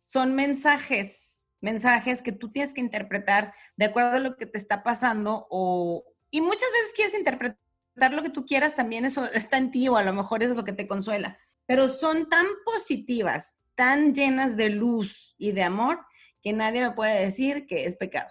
son 0.04 0.36
mensajes, 0.36 1.50
mensajes 1.60 2.22
que 2.22 2.32
tú 2.32 2.52
tienes 2.52 2.76
que 2.76 2.82
interpretar 2.82 3.56
de 3.76 3.86
acuerdo 3.86 4.12
a 4.12 4.20
lo 4.20 4.38
que 4.38 4.46
te 4.46 4.60
está 4.60 4.84
pasando 4.84 5.48
o, 5.50 6.04
y 6.30 6.42
muchas 6.42 6.70
veces 6.74 6.94
quieres 6.96 7.16
interpretar 7.16 8.14
lo 8.14 8.22
que 8.22 8.30
tú 8.30 8.46
quieras, 8.46 8.76
también 8.76 9.04
eso 9.04 9.26
está 9.32 9.58
en 9.58 9.72
ti 9.72 9.88
o 9.88 9.98
a 9.98 10.04
lo 10.04 10.14
mejor 10.14 10.44
eso 10.44 10.52
es 10.52 10.58
lo 10.58 10.64
que 10.64 10.74
te 10.74 10.88
consuela, 10.88 11.40
pero 11.66 11.90
son 11.90 12.30
tan 12.30 12.46
positivas, 12.64 13.66
tan 13.74 14.14
llenas 14.14 14.56
de 14.58 14.70
luz 14.70 15.34
y 15.40 15.54
de 15.54 15.64
amor 15.64 16.06
que 16.44 16.54
nadie 16.54 16.88
me 16.88 16.92
puede 16.94 17.26
decir 17.26 17.66
que 17.66 17.86
es 17.86 17.96
pecado. 17.96 18.30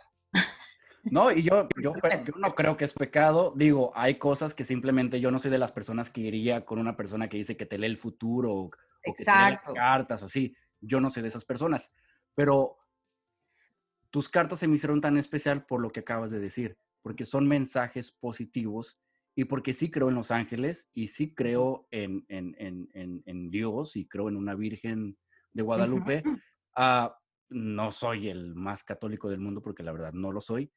No, 1.04 1.32
y 1.32 1.42
yo, 1.42 1.68
yo, 1.80 1.92
yo, 1.94 2.34
no 2.38 2.54
creo 2.54 2.76
que 2.76 2.84
es 2.84 2.94
pecado. 2.94 3.52
Digo, 3.56 3.92
hay 3.94 4.18
cosas 4.18 4.54
que 4.54 4.64
simplemente 4.64 5.20
yo 5.20 5.30
no 5.30 5.38
soy 5.38 5.50
de 5.50 5.58
las 5.58 5.72
personas 5.72 6.10
que 6.10 6.20
iría 6.20 6.64
con 6.64 6.78
una 6.78 6.96
persona 6.96 7.28
que 7.28 7.36
dice 7.36 7.56
que 7.56 7.66
te 7.66 7.78
lee 7.78 7.86
el 7.86 7.98
futuro 7.98 8.52
o, 8.52 8.70
que 9.02 9.12
te 9.12 9.24
lee 9.24 9.58
cartas 9.74 10.22
o 10.22 10.26
así. 10.26 10.54
Yo 10.80 11.00
no 11.00 11.10
soy 11.10 11.22
de 11.22 11.28
esas 11.28 11.44
personas. 11.44 11.90
Pero 12.34 12.78
tus 14.10 14.28
cartas 14.28 14.60
se 14.60 14.68
me 14.68 14.76
hicieron 14.76 15.00
tan 15.00 15.16
especial 15.16 15.64
por 15.64 15.80
lo 15.80 15.90
que 15.90 16.00
acabas 16.00 16.30
de 16.30 16.38
decir, 16.38 16.78
porque 17.02 17.24
son 17.24 17.48
mensajes 17.48 18.12
positivos 18.12 18.98
y 19.34 19.44
porque 19.44 19.74
sí 19.74 19.90
creo 19.90 20.08
en 20.08 20.14
los 20.14 20.30
ángeles 20.30 20.90
y 20.94 21.08
sí 21.08 21.34
creo 21.34 21.88
en, 21.90 22.24
en, 22.28 22.54
en, 22.58 23.22
en 23.24 23.50
Dios 23.50 23.96
y 23.96 24.06
creo 24.06 24.28
en 24.28 24.36
una 24.36 24.54
Virgen 24.54 25.16
de 25.52 25.62
Guadalupe. 25.62 26.22
Ah, 26.76 27.18
no 27.48 27.92
soy 27.92 28.28
el 28.28 28.54
más 28.54 28.84
católico 28.84 29.28
del 29.28 29.40
mundo 29.40 29.62
porque 29.62 29.82
la 29.82 29.92
verdad 29.92 30.12
no 30.12 30.32
lo 30.32 30.40
soy, 30.40 30.70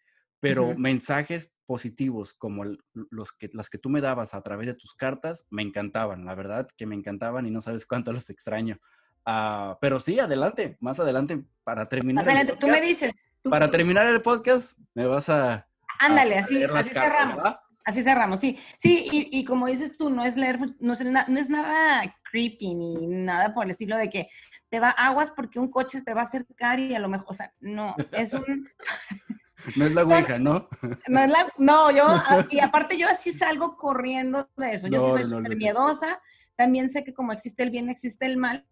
pero 0.45 0.75
mensajes 0.77 1.55
positivos 1.65 2.33
como 2.33 2.63
los 2.93 3.31
que, 3.33 3.49
las 3.53 3.69
que 3.69 3.79
tú 3.79 3.89
me 3.89 3.99
dabas 3.99 4.35
a 4.35 4.41
través 4.41 4.67
de 4.67 4.75
tus 4.75 4.93
cartas 4.93 5.47
me 5.49 5.63
encantaban, 5.63 6.23
la 6.23 6.35
verdad 6.35 6.67
que 6.77 6.85
me 6.85 6.93
encantaban 6.93 7.47
y 7.47 7.51
no 7.51 7.61
sabes 7.61 7.85
cuánto 7.85 8.11
los 8.11 8.29
extraño. 8.29 8.77
Uh, 9.25 9.75
pero 9.81 9.99
sí, 9.99 10.19
adelante, 10.19 10.77
más 10.81 10.99
adelante, 10.99 11.43
para 11.63 11.89
terminar. 11.89 12.23
Adelante, 12.23 12.57
tú 12.59 12.67
me 12.67 12.79
dices. 12.79 13.11
para 13.49 13.71
terminar 13.71 14.05
el 14.05 14.21
podcast, 14.21 14.77
me 14.93 15.07
vas 15.07 15.29
a. 15.29 15.67
Ándale, 15.99 16.37
así, 16.37 16.63
así 16.63 16.89
cerramos. 16.91 17.43
Así 17.83 18.03
cerramos, 18.03 18.39
sí. 18.39 18.59
Sí, 18.77 19.07
y, 19.11 19.39
y, 19.39 19.45
como 19.45 19.67
dices 19.67 19.97
tú, 19.97 20.11
no 20.11 20.25
es 20.25 20.37
leer, 20.37 20.59
no 20.79 20.93
es, 20.93 21.03
no 21.03 21.39
es 21.39 21.49
nada 21.49 22.03
creepy 22.31 22.75
ni 22.75 23.07
nada 23.07 23.53
por 23.53 23.65
el 23.65 23.71
estilo 23.71 23.97
de 23.97 24.09
que 24.09 24.27
te 24.69 24.79
va 24.79 24.89
aguas 24.89 25.31
porque 25.31 25.59
un 25.59 25.69
coche 25.69 26.01
te 26.01 26.13
va 26.13 26.21
a 26.21 26.25
acercar 26.25 26.79
y 26.79 26.93
a 26.93 26.99
lo 26.99 27.09
mejor, 27.09 27.27
o 27.29 27.33
sea, 27.33 27.51
no, 27.59 27.95
es 28.11 28.33
un. 28.33 28.69
No 29.75 29.85
es 29.85 29.93
la 29.93 30.03
Ouija, 30.03 30.39
¿no? 30.39 30.67
No 31.07 31.19
es 31.19 31.29
la, 31.29 31.47
no, 31.57 31.91
yo, 31.91 32.05
ah, 32.07 32.45
y 32.49 32.59
aparte 32.59 32.97
yo 32.97 33.07
así 33.07 33.33
salgo 33.33 33.77
corriendo 33.77 34.49
de 34.57 34.73
eso. 34.73 34.87
Yo 34.87 35.05
sí 35.05 35.11
soy 35.11 35.25
súper 35.25 35.55
miedosa. 35.55 36.21
También 36.55 36.89
sé 36.89 37.03
que 37.03 37.13
como 37.13 37.33
existe 37.33 37.63
el 37.63 37.71
bien, 37.71 37.89
existe 37.89 38.25
el 38.25 38.37
mal, 38.37 38.65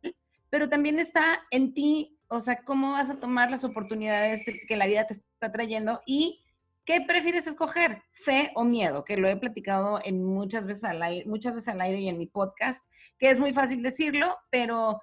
pero 0.50 0.70
también 0.70 1.00
está 1.00 1.40
en 1.52 1.74
ti, 1.74 2.18
o 2.28 2.40
sea, 2.40 2.64
cómo 2.64 2.92
vas 2.94 3.10
a 3.10 3.20
tomar 3.20 3.52
las 3.52 3.64
oportunidades 3.64 4.44
que 4.46 4.78
la 4.78 4.88
vida 4.88 5.06
te 5.06 5.14
está 5.14 5.52
trayendo 5.52 6.02
y 6.06 6.44
qué 6.86 7.02
prefieres 7.02 7.48
escoger, 7.48 8.04
fe 8.12 8.52
o 8.56 8.64
miedo, 8.64 9.04
que 9.04 9.18
lo 9.18 9.28
he 9.28 9.36
platicado 9.36 10.00
en 10.04 10.24
muchas 10.24 10.66
veces 10.66 10.84
al 10.84 11.02
aire, 11.02 11.26
muchas 11.26 11.56
veces 11.56 11.70
al 11.70 11.82
aire 11.82 12.00
y 12.00 12.10
en 12.10 12.18
mi 12.18 12.28
podcast, 12.28 12.86
que 13.18 13.30
es 13.30 13.40
muy 13.40 13.54
fácil 13.54 13.82
decirlo, 13.82 14.38
pero 14.50 15.00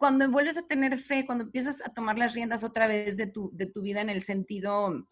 cuando 0.00 0.28
vuelves 0.30 0.56
a 0.56 0.66
tener 0.66 0.98
fe, 0.98 1.26
cuando 1.26 1.44
empiezas 1.44 1.82
a 1.84 1.92
tomar 1.92 2.18
las 2.18 2.34
riendas 2.34 2.64
otra 2.64 2.86
vez 2.86 3.18
de 3.18 3.26
tu, 3.26 3.50
de 3.52 3.66
tu 3.66 3.82
vida 3.82 4.00
en 4.00 4.08
el 4.08 4.22
sentido 4.22 5.06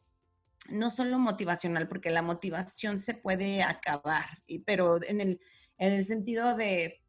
no 0.70 0.90
solo 0.90 1.18
motivacional, 1.18 1.88
porque 1.88 2.10
la 2.10 2.22
motivación 2.22 2.98
se 2.98 3.14
puede 3.14 3.62
acabar, 3.62 4.42
pero 4.66 5.02
en 5.02 5.20
el, 5.20 5.40
en 5.76 5.92
el 5.92 6.04
sentido 6.04 6.56
de, 6.56 7.02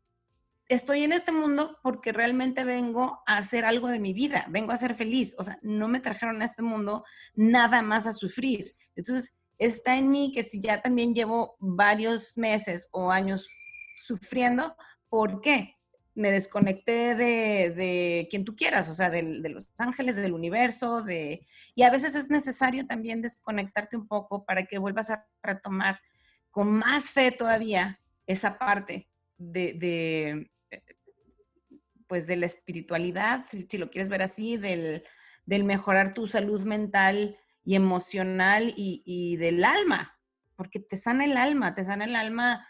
estoy 0.68 1.04
en 1.04 1.14
este 1.14 1.32
mundo 1.32 1.78
porque 1.82 2.12
realmente 2.12 2.64
vengo 2.66 3.22
a 3.26 3.38
hacer 3.38 3.64
algo 3.66 3.88
de 3.88 4.00
mi 4.00 4.14
vida, 4.14 4.46
vengo 4.50 4.74
a 4.74 4.78
ser 4.78 4.94
feliz, 4.94 5.36
o 5.40 5.44
sea, 5.44 5.58
no 5.62 5.88
me 5.88 6.02
trajeron 6.02 6.42
a 6.42 6.46
este 6.46 6.64
mundo 6.64 7.04
nada 7.34 7.82
más 7.82 8.08
a 8.08 8.14
sufrir. 8.14 8.76
Entonces, 8.96 9.38
está 9.58 9.98
en 9.98 10.12
mí 10.12 10.32
que 10.34 10.44
si 10.44 10.60
ya 10.60 10.82
también 10.82 11.14
llevo 11.14 11.56
varios 11.60 12.38
meses 12.38 12.90
o 12.92 13.10
años 13.10 13.48
sufriendo, 13.98 14.76
¿por 15.10 15.42
qué? 15.42 15.79
Me 16.20 16.32
desconecté 16.32 17.16
de, 17.16 17.72
de, 17.72 18.28
quien 18.30 18.44
tú 18.44 18.56
quieras, 18.56 18.90
o 18.90 18.94
sea, 18.96 19.10
de, 19.10 19.24
los 19.24 19.70
ángeles, 19.78 20.18
del 20.18 20.34
universo, 20.34 21.02
de... 21.02 21.46
Y 21.76 21.84
a 21.84 21.90
veces 21.90 22.14
es 22.16 22.30
necesario 22.30 22.86
también 22.86 23.22
desconectarte 23.22 23.96
un 23.96 24.08
poco 24.08 24.46
para 24.46 24.66
que 24.66 24.78
vuelvas 24.78 25.12
a 25.12 25.26
retomar 25.42 26.00
con 26.52 26.72
más 26.72 27.12
fe 27.12 27.32
todavía 27.32 28.00
esa 28.28 28.58
parte 28.58 29.08
de, 29.38 30.52
pues 32.08 32.28
de 32.28 32.36
la 32.36 32.48
espiritualidad, 32.48 33.46
si, 33.50 33.78
lo 33.78 33.90
quieres 33.90 34.10
ver 34.10 34.22
así, 34.22 34.58
del, 34.58 35.04
mejorar 35.48 36.14
tu 36.14 36.28
salud 36.28 36.64
mental 36.64 37.38
y 37.64 37.76
emocional 37.76 38.74
y, 38.76 39.04
y 39.06 39.38
del 39.38 39.64
alma, 39.64 40.20
porque 40.58 40.80
te 40.80 40.98
sana 40.98 41.24
el 41.24 41.38
alma, 41.38 41.74
te 41.74 41.86
sana 41.86 42.04
el 42.04 42.16
alma 42.16 42.68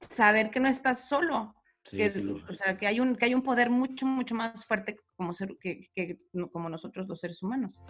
saber 0.00 0.50
que 0.50 0.60
no 0.60 0.68
estás 0.68 1.06
solo, 1.08 1.55
que, 1.90 2.06
o 2.48 2.54
sea, 2.54 2.76
que 2.76 2.86
hay, 2.86 3.00
un, 3.00 3.16
que 3.16 3.26
hay 3.26 3.34
un 3.34 3.42
poder 3.42 3.70
mucho, 3.70 4.06
mucho 4.06 4.34
más 4.34 4.64
fuerte 4.64 4.98
como, 5.16 5.32
ser, 5.32 5.56
que, 5.60 5.88
que, 5.94 6.18
como 6.52 6.68
nosotros 6.68 7.06
los 7.08 7.20
seres 7.20 7.42
humanos. 7.42 7.82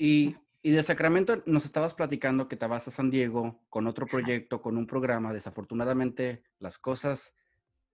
Y, 0.00 0.36
y, 0.62 0.70
de 0.70 0.82
Sacramento 0.82 1.42
nos 1.46 1.64
estabas 1.64 1.94
platicando 1.94 2.46
que 2.46 2.56
te 2.56 2.66
vas 2.66 2.86
a 2.86 2.92
San 2.92 3.10
Diego 3.10 3.60
con 3.68 3.88
otro 3.88 4.06
proyecto, 4.06 4.62
con 4.62 4.76
un 4.76 4.86
programa. 4.86 5.32
Desafortunadamente 5.32 6.44
las 6.60 6.78
cosas, 6.78 7.34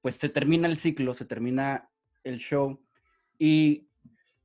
pues 0.02 0.16
se 0.16 0.28
termina 0.28 0.68
el 0.68 0.76
ciclo, 0.76 1.14
se 1.14 1.24
termina 1.24 1.90
el 2.22 2.38
show. 2.38 2.84
Y 3.38 3.88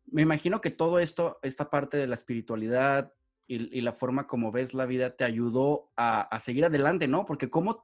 me 0.05 0.21
imagino 0.21 0.61
que 0.61 0.71
todo 0.71 0.99
esto, 0.99 1.39
esta 1.41 1.69
parte 1.69 1.97
de 1.97 2.07
la 2.07 2.15
espiritualidad, 2.15 3.13
y, 3.49 3.81
la 3.81 3.93
forma 3.93 4.27
como 4.27 4.51
ves 4.51 4.75
la 4.75 4.85
vida 4.85 5.15
te 5.15 5.23
ayudó 5.23 5.89
a, 5.97 6.39
seguir 6.39 6.65
adelante, 6.65 7.07
¿no? 7.07 7.25
Porque 7.25 7.49
cómo, 7.49 7.83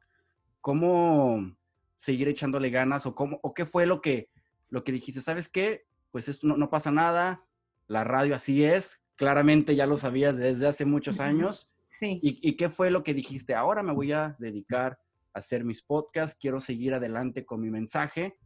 cómo 0.62 1.56
seguir 1.96 2.28
echándole 2.28 2.70
ganas 2.70 3.08
o, 3.08 3.16
cómo, 3.16 3.40
o 3.42 3.56
qué 3.56 3.66
fue 3.66 3.88
lo 3.88 4.00
que, 4.00 4.30
lo 4.70 4.84
que 4.84 4.92
dijiste, 4.92 5.22
¿sabes 5.22 5.50
qué? 5.50 5.88
Pues 6.12 6.28
esto 6.28 6.48
no, 6.48 6.70
pasa 6.70 6.92
nada, 6.92 7.44
la 7.88 8.04
radio 8.04 8.36
así 8.36 8.64
es, 8.64 9.02
claramente 9.16 9.76
ya 9.76 9.88
lo 9.88 9.98
sabías 9.98 10.38
desde 10.38 10.68
hace 10.68 10.86
muchos 10.86 11.20
años. 11.20 11.72
Sí. 11.90 12.20
¿Y, 12.22 12.56
qué 12.58 12.70
fue 12.70 12.92
lo 12.92 13.04
que 13.04 13.16
dijiste? 13.16 13.56
Ahora 13.56 13.82
me 13.82 13.94
voy 13.94 14.12
a 14.12 14.36
dedicar 14.38 15.00
a 15.34 15.40
hacer 15.40 15.64
mis 15.64 15.82
podcasts, 15.82 16.38
quiero 16.40 16.60
seguir 16.62 16.94
adelante 16.94 17.44
con 17.44 17.60
mi 17.60 17.72
mensaje 17.72 18.38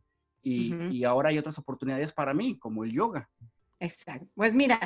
y, 0.42 0.74
y 0.90 1.04
ahora 1.04 1.30
hay 1.30 1.38
otras 1.38 1.58
oportunidades 1.58 2.14
para 2.14 2.34
mí, 2.34 2.58
como 2.58 2.86
el 2.86 2.94
yoga. 2.94 3.30
Exacto. 3.80 4.28
Pues 4.36 4.54
mira, 4.54 4.80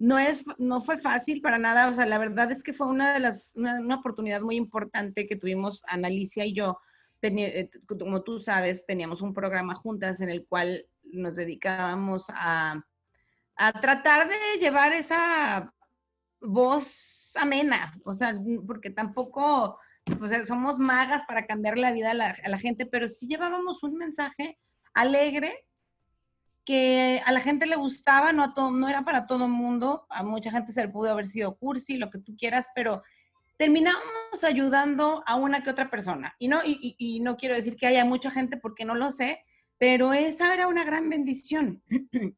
no, 0.00 0.18
es, 0.18 0.44
no 0.56 0.82
fue 0.82 0.96
fácil 0.96 1.42
para 1.42 1.58
nada, 1.58 1.86
o 1.86 1.92
sea, 1.92 2.06
la 2.06 2.16
verdad 2.16 2.50
es 2.50 2.64
que 2.64 2.72
fue 2.72 2.86
una 2.86 3.12
de 3.12 3.20
las, 3.20 3.52
una, 3.54 3.94
oportunidad 3.94 4.40
muy 4.40 4.56
importante 4.56 5.26
que 5.26 5.36
tuvimos 5.36 5.82
Analicia 5.86 6.46
y 6.46 6.54
yo. 6.54 6.80
Eh, 7.20 7.68
como 7.86 8.22
tú 8.22 8.38
sabes, 8.38 8.86
teníamos 8.86 9.20
un 9.20 9.34
programa 9.34 9.74
juntas 9.74 10.22
en 10.22 10.30
el 10.30 10.46
cual 10.46 10.86
nos 11.02 11.36
dedicábamos 11.36 12.28
a, 12.30 12.82
a 13.56 13.72
tratar 13.80 14.26
de 14.26 14.58
llevar 14.58 14.94
esa 14.94 15.70
voz 16.40 17.36
amena, 17.38 17.92
o 18.06 18.14
sea, 18.14 18.34
porque 18.66 18.88
tampoco, 18.88 19.78
pues 20.18 20.48
somos 20.48 20.78
magas 20.78 21.24
para 21.28 21.46
cambiar 21.46 21.76
la 21.76 21.92
vida 21.92 22.12
a 22.12 22.14
la, 22.14 22.34
a 22.42 22.48
la 22.48 22.58
gente, 22.58 22.86
pero 22.86 23.06
sí 23.06 23.26
llevábamos 23.26 23.82
un 23.82 23.98
mensaje 23.98 24.58
alegre 24.94 25.66
que 26.70 27.20
a 27.26 27.32
la 27.32 27.40
gente 27.40 27.66
le 27.66 27.74
gustaba, 27.74 28.32
no, 28.32 28.44
a 28.44 28.54
todo, 28.54 28.70
no 28.70 28.88
era 28.88 29.04
para 29.04 29.26
todo 29.26 29.46
el 29.46 29.50
mundo, 29.50 30.06
a 30.08 30.22
mucha 30.22 30.52
gente 30.52 30.70
se 30.70 30.82
le 30.82 30.88
pudo 30.88 31.10
haber 31.10 31.26
sido 31.26 31.56
cursi, 31.56 31.98
lo 31.98 32.10
que 32.10 32.20
tú 32.20 32.36
quieras, 32.36 32.68
pero 32.76 33.02
terminamos 33.56 34.04
ayudando 34.44 35.24
a 35.26 35.34
una 35.34 35.64
que 35.64 35.70
otra 35.70 35.90
persona. 35.90 36.36
Y 36.38 36.46
no, 36.46 36.60
y, 36.64 37.18
no 37.22 37.36
quiero 37.36 37.56
decir 37.56 37.74
que 37.74 37.88
haya 37.88 38.04
mucha 38.04 38.30
gente 38.30 38.56
porque 38.56 38.84
no 38.84 38.94
lo 38.94 39.10
sé, 39.10 39.40
pero 39.78 40.12
esa 40.12 40.54
era 40.54 40.68
una 40.68 40.84
gran 40.84 41.10
bendición. 41.10 41.82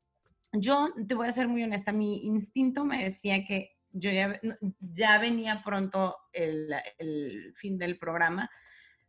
yo 0.54 0.88
te 1.06 1.14
voy 1.14 1.28
a 1.28 1.32
ser 1.32 1.48
muy 1.48 1.62
honesta, 1.62 1.92
mi 1.92 2.24
instinto 2.24 2.86
me 2.86 3.04
decía 3.04 3.44
que 3.44 3.76
yo 3.90 4.10
ya, 4.10 4.40
ya 4.80 5.18
venía 5.18 5.62
pronto 5.62 6.16
el, 6.32 6.72
el 6.96 7.52
fin 7.54 7.76
del 7.76 7.98
programa, 7.98 8.48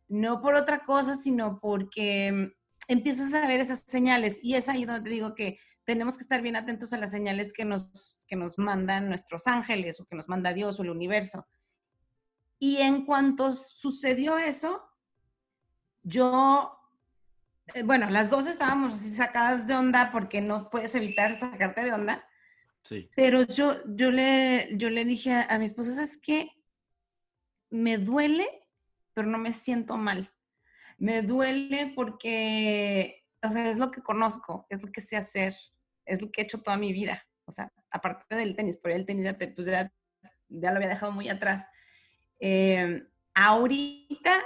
no 0.06 0.42
por 0.42 0.54
otra 0.54 0.80
cosa, 0.80 1.16
sino 1.16 1.60
porque 1.60 2.52
empiezas 2.88 3.32
a 3.34 3.46
ver 3.46 3.60
esas 3.60 3.80
señales 3.86 4.40
y 4.42 4.54
es 4.54 4.68
ahí 4.68 4.84
donde 4.84 5.02
te 5.02 5.10
digo 5.10 5.34
que 5.34 5.58
tenemos 5.84 6.16
que 6.16 6.22
estar 6.22 6.40
bien 6.40 6.56
atentos 6.56 6.92
a 6.92 6.98
las 6.98 7.10
señales 7.10 7.52
que 7.52 7.64
nos, 7.64 8.20
que 8.26 8.36
nos 8.36 8.58
mandan 8.58 9.08
nuestros 9.08 9.46
ángeles 9.46 10.00
o 10.00 10.06
que 10.06 10.16
nos 10.16 10.28
manda 10.28 10.52
Dios 10.52 10.78
o 10.78 10.82
el 10.82 10.90
universo. 10.90 11.46
Y 12.58 12.78
en 12.78 13.04
cuanto 13.04 13.52
sucedió 13.52 14.38
eso, 14.38 14.82
yo, 16.02 16.78
eh, 17.74 17.82
bueno, 17.82 18.08
las 18.10 18.30
dos 18.30 18.46
estábamos 18.46 18.94
así 18.94 19.14
sacadas 19.14 19.66
de 19.66 19.74
onda 19.74 20.10
porque 20.12 20.40
no 20.40 20.70
puedes 20.70 20.94
evitar 20.94 21.38
sacarte 21.38 21.82
de 21.82 21.92
onda. 21.92 22.26
Sí. 22.82 23.10
Pero 23.14 23.42
yo, 23.42 23.76
yo, 23.86 24.10
le, 24.10 24.76
yo 24.76 24.88
le 24.90 25.04
dije 25.04 25.32
a, 25.32 25.42
a 25.42 25.58
mi 25.58 25.66
esposo, 25.66 25.92
¿sabes 25.92 26.18
qué? 26.18 26.50
Me 27.70 27.98
duele, 27.98 28.46
pero 29.12 29.28
no 29.28 29.38
me 29.38 29.52
siento 29.52 29.96
mal. 29.96 30.33
Me 30.98 31.22
duele 31.22 31.92
porque, 31.94 33.24
o 33.42 33.50
sea, 33.50 33.68
es 33.68 33.78
lo 33.78 33.90
que 33.90 34.02
conozco, 34.02 34.66
es 34.70 34.82
lo 34.82 34.90
que 34.90 35.00
sé 35.00 35.16
hacer, 35.16 35.54
es 36.04 36.22
lo 36.22 36.30
que 36.30 36.40
he 36.40 36.44
hecho 36.44 36.62
toda 36.62 36.76
mi 36.76 36.92
vida. 36.92 37.26
O 37.46 37.52
sea, 37.52 37.72
aparte 37.90 38.36
del 38.36 38.56
tenis, 38.56 38.78
pero 38.82 38.94
el 38.94 39.06
tenis 39.06 39.34
pues 39.54 39.66
ya, 39.66 39.92
ya, 40.48 40.70
lo 40.70 40.76
había 40.76 40.88
dejado 40.88 41.12
muy 41.12 41.28
atrás. 41.28 41.66
Eh, 42.40 43.02
ahorita 43.34 44.42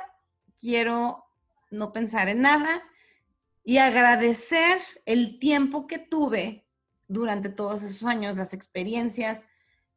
quiero 0.60 1.24
no 1.70 1.92
pensar 1.92 2.28
en 2.28 2.42
nada 2.42 2.82
y 3.64 3.78
agradecer 3.78 4.78
el 5.04 5.38
tiempo 5.38 5.86
que 5.86 5.98
tuve 5.98 6.66
durante 7.06 7.48
todos 7.48 7.82
esos 7.82 8.04
años, 8.04 8.36
las 8.36 8.54
experiencias 8.54 9.46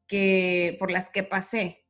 que, 0.07 0.75
por 0.79 0.91
las 0.91 1.09
que 1.09 1.23
pasé. 1.23 1.85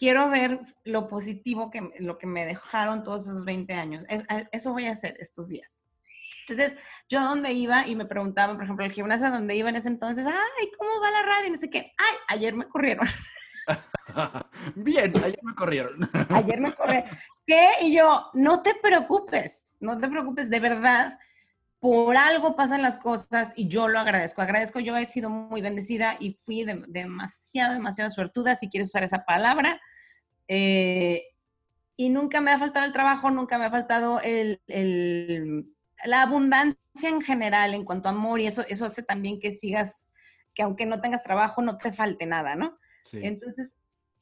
Quiero 0.00 0.30
ver 0.30 0.60
lo 0.84 1.06
positivo 1.06 1.70
que 1.70 1.92
lo 1.98 2.16
que 2.16 2.26
me 2.26 2.46
dejaron 2.46 3.02
todos 3.02 3.24
esos 3.24 3.44
20 3.44 3.74
años. 3.74 4.02
Eso 4.50 4.72
voy 4.72 4.86
a 4.86 4.92
hacer 4.92 5.14
estos 5.20 5.50
días. 5.50 5.84
Entonces, 6.48 6.78
yo 7.10 7.20
a 7.20 7.24
donde 7.24 7.52
iba 7.52 7.86
y 7.86 7.94
me 7.94 8.06
preguntaban, 8.06 8.56
por 8.56 8.64
ejemplo, 8.64 8.86
el 8.86 8.92
gimnasio 8.92 9.26
a 9.26 9.30
donde 9.30 9.54
iba 9.54 9.68
en 9.68 9.76
ese 9.76 9.90
entonces, 9.90 10.24
ay, 10.26 10.70
¿cómo 10.78 11.02
va 11.02 11.10
la 11.10 11.20
radio? 11.20 11.48
Y 11.48 11.50
no 11.50 11.56
sé 11.58 11.68
qué, 11.68 11.92
ay, 11.98 12.14
ayer 12.28 12.54
me 12.54 12.66
corrieron. 12.66 13.06
Bien, 14.74 15.12
ayer 15.22 15.38
me 15.42 15.54
corrieron. 15.54 16.00
ayer 16.30 16.60
me 16.60 16.74
corrieron. 16.74 17.10
¿Qué? 17.44 17.68
Y 17.82 17.94
yo, 17.94 18.30
no 18.32 18.62
te 18.62 18.74
preocupes, 18.76 19.76
no 19.80 19.98
te 19.98 20.08
preocupes, 20.08 20.48
de 20.48 20.60
verdad, 20.60 21.18
por 21.78 22.16
algo 22.16 22.56
pasan 22.56 22.80
las 22.80 22.96
cosas 22.96 23.52
y 23.54 23.68
yo 23.68 23.86
lo 23.86 23.98
agradezco. 23.98 24.40
Agradezco, 24.40 24.80
yo 24.80 24.96
he 24.96 25.04
sido 25.04 25.28
muy 25.28 25.60
bendecida 25.60 26.16
y 26.18 26.32
fui 26.32 26.64
demasiado, 26.64 27.74
demasiado 27.74 28.10
suertuda, 28.10 28.56
si 28.56 28.70
quieres 28.70 28.88
usar 28.88 29.02
esa 29.02 29.26
palabra. 29.26 29.78
Eh, 30.52 31.28
y 31.96 32.08
nunca 32.08 32.40
me 32.40 32.50
ha 32.50 32.58
faltado 32.58 32.84
el 32.84 32.92
trabajo, 32.92 33.30
nunca 33.30 33.56
me 33.56 33.66
ha 33.66 33.70
faltado 33.70 34.20
el, 34.20 34.60
el 34.66 35.72
la 36.04 36.22
abundancia 36.22 36.76
en 37.08 37.20
general 37.20 37.72
en 37.72 37.84
cuanto 37.84 38.08
a 38.08 38.12
amor 38.12 38.40
y 38.40 38.48
eso, 38.48 38.64
eso 38.68 38.84
hace 38.84 39.04
también 39.04 39.38
que 39.38 39.52
sigas, 39.52 40.10
que 40.52 40.64
aunque 40.64 40.86
no 40.86 41.00
tengas 41.00 41.22
trabajo, 41.22 41.62
no 41.62 41.76
te 41.78 41.92
falte 41.92 42.26
nada, 42.26 42.56
¿no? 42.56 42.76
Entonces, 43.12 43.76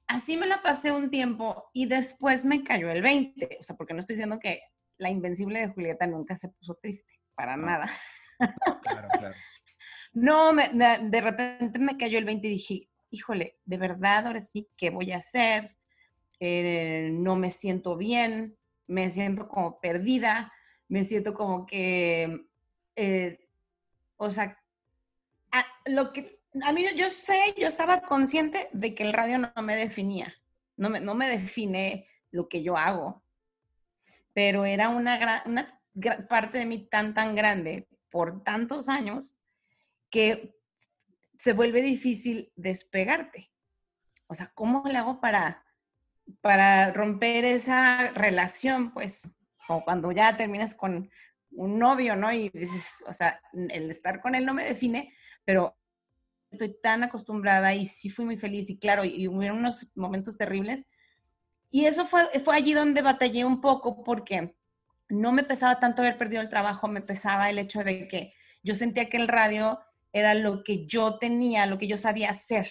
así 0.06 0.36
me 0.36 0.46
la 0.46 0.60
pasé 0.60 0.92
un 0.92 1.08
tiempo 1.08 1.70
y 1.72 1.86
después 1.86 2.44
me 2.44 2.62
cayó 2.62 2.90
el 2.90 3.00
20, 3.00 3.58
o 3.60 3.62
sea, 3.62 3.76
porque 3.76 3.94
no 3.94 4.00
estoy 4.00 4.16
diciendo 4.16 4.38
que 4.38 4.60
la 4.98 5.08
invencible 5.08 5.60
de 5.60 5.68
Julieta 5.68 6.06
nunca 6.06 6.36
se 6.36 6.48
puso 6.50 6.74
triste, 6.74 7.20
para 7.34 7.56
nada. 7.56 7.88
claro, 8.82 9.08
claro. 9.18 9.34
no, 10.12 10.52
me, 10.52 10.68
de 10.68 11.20
repente 11.22 11.78
me 11.78 11.96
cayó 11.96 12.18
el 12.18 12.26
20 12.26 12.46
y 12.46 12.50
dije, 12.50 12.88
híjole, 13.10 13.58
de 13.64 13.78
verdad, 13.78 14.26
ahora 14.26 14.42
sí, 14.42 14.68
¿qué 14.76 14.90
voy 14.90 15.12
a 15.12 15.18
hacer? 15.18 15.77
Eh, 16.40 17.10
no 17.12 17.36
me 17.36 17.50
siento 17.50 17.96
bien, 17.96 18.56
me 18.86 19.10
siento 19.10 19.48
como 19.48 19.80
perdida 19.80 20.52
me 20.88 21.04
siento 21.04 21.34
como 21.34 21.66
que, 21.66 22.46
eh, 22.96 23.48
o 24.16 24.30
sea, 24.30 24.58
a, 25.52 25.64
lo 25.86 26.12
que, 26.12 26.40
a 26.62 26.72
mí 26.72 26.84
yo 26.96 27.08
sé, 27.10 27.38
yo 27.56 27.68
estaba 27.68 28.00
consciente 28.00 28.68
de 28.72 28.94
que 28.94 29.04
el 29.04 29.12
radio 29.12 29.38
no 29.38 29.62
me 29.62 29.76
definía, 29.76 30.34
no 30.76 30.90
me, 30.90 31.00
no 31.00 31.14
me 31.14 31.28
define 31.28 32.08
lo 32.30 32.48
que 32.48 32.62
yo 32.62 32.76
hago, 32.76 33.22
pero 34.32 34.64
era 34.64 34.88
una, 34.88 35.42
una 35.46 35.80
parte 36.28 36.58
de 36.58 36.66
mí 36.66 36.88
tan, 36.88 37.14
tan 37.14 37.34
grande 37.34 37.86
por 38.10 38.42
tantos 38.42 38.88
años 38.88 39.36
que 40.10 40.56
se 41.38 41.52
vuelve 41.52 41.82
difícil 41.82 42.50
despegarte. 42.56 43.50
O 44.26 44.34
sea, 44.34 44.50
¿cómo 44.54 44.82
le 44.86 44.96
hago 44.96 45.20
para, 45.20 45.64
para 46.40 46.92
romper 46.92 47.44
esa 47.44 48.10
relación? 48.12 48.92
Pues 48.92 49.36
o 49.68 49.84
cuando 49.84 50.10
ya 50.12 50.36
terminas 50.36 50.74
con 50.74 51.10
un 51.50 51.78
novio, 51.78 52.16
¿no? 52.16 52.32
Y 52.32 52.48
dices, 52.48 53.02
o 53.06 53.12
sea, 53.12 53.40
el 53.52 53.90
estar 53.90 54.20
con 54.20 54.34
él 54.34 54.44
no 54.44 54.54
me 54.54 54.64
define, 54.64 55.12
pero 55.44 55.76
estoy 56.50 56.74
tan 56.82 57.02
acostumbrada 57.02 57.74
y 57.74 57.86
sí 57.86 58.08
fui 58.08 58.24
muy 58.24 58.36
feliz 58.36 58.70
y 58.70 58.78
claro, 58.78 59.04
y 59.04 59.28
hubo 59.28 59.38
unos 59.38 59.90
momentos 59.94 60.38
terribles. 60.38 60.86
Y 61.70 61.84
eso 61.84 62.06
fue, 62.06 62.24
fue 62.40 62.56
allí 62.56 62.72
donde 62.72 63.02
batallé 63.02 63.44
un 63.44 63.60
poco 63.60 64.02
porque 64.02 64.56
no 65.10 65.32
me 65.32 65.44
pesaba 65.44 65.78
tanto 65.78 66.02
haber 66.02 66.16
perdido 66.16 66.40
el 66.40 66.48
trabajo, 66.48 66.88
me 66.88 67.02
pesaba 67.02 67.50
el 67.50 67.58
hecho 67.58 67.84
de 67.84 68.08
que 68.08 68.32
yo 68.62 68.74
sentía 68.74 69.08
que 69.08 69.18
el 69.18 69.28
radio 69.28 69.80
era 70.12 70.34
lo 70.34 70.64
que 70.64 70.86
yo 70.86 71.18
tenía, 71.18 71.66
lo 71.66 71.78
que 71.78 71.88
yo 71.88 71.98
sabía 71.98 72.30
hacer. 72.30 72.66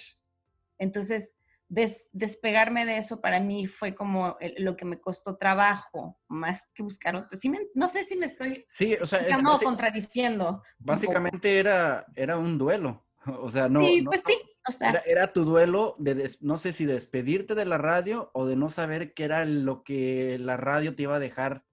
Entonces, 0.79 1.39
despegarme 1.69 2.85
de 2.85 2.97
eso 2.97 3.19
para 3.19 3.39
mí 3.39 3.65
fue 3.65 3.93
como 3.93 4.37
lo 4.57 4.77
que 4.77 4.85
me 4.85 4.99
costó 5.01 5.35
trabajo, 5.35 6.17
más 6.27 6.69
que 6.73 6.83
buscar 6.83 7.15
otro. 7.15 7.37
no 7.75 7.89
sé 7.89 8.03
si 8.03 8.15
me 8.15 8.25
estoy 8.25 8.65
sí, 8.69 8.95
o 8.95 9.05
sea, 9.05 9.25
contradiciendo. 9.63 10.63
Básicamente 10.79 11.59
era, 11.59 12.05
era 12.15 12.37
un 12.37 12.57
duelo. 12.57 13.03
O 13.41 13.51
sea, 13.51 13.67
no. 13.67 13.81
Sí, 13.81 14.03
pues 14.05 14.23
sí. 14.25 14.39
O 14.69 14.71
sea, 14.71 15.01
era, 15.05 15.33
tu 15.33 15.43
duelo 15.43 15.95
de, 15.97 16.29
no 16.39 16.57
sé 16.57 16.71
si 16.71 16.85
despedirte 16.85 17.55
de 17.55 17.65
la 17.65 17.77
radio 17.77 18.31
o 18.33 18.45
de 18.45 18.55
no 18.55 18.69
saber 18.69 19.13
qué 19.13 19.25
era 19.25 19.43
lo 19.43 19.83
que 19.83 20.37
la 20.39 20.55
radio 20.55 20.95
te 20.95 21.03
iba 21.03 21.15
a 21.15 21.19
dejar 21.19 21.65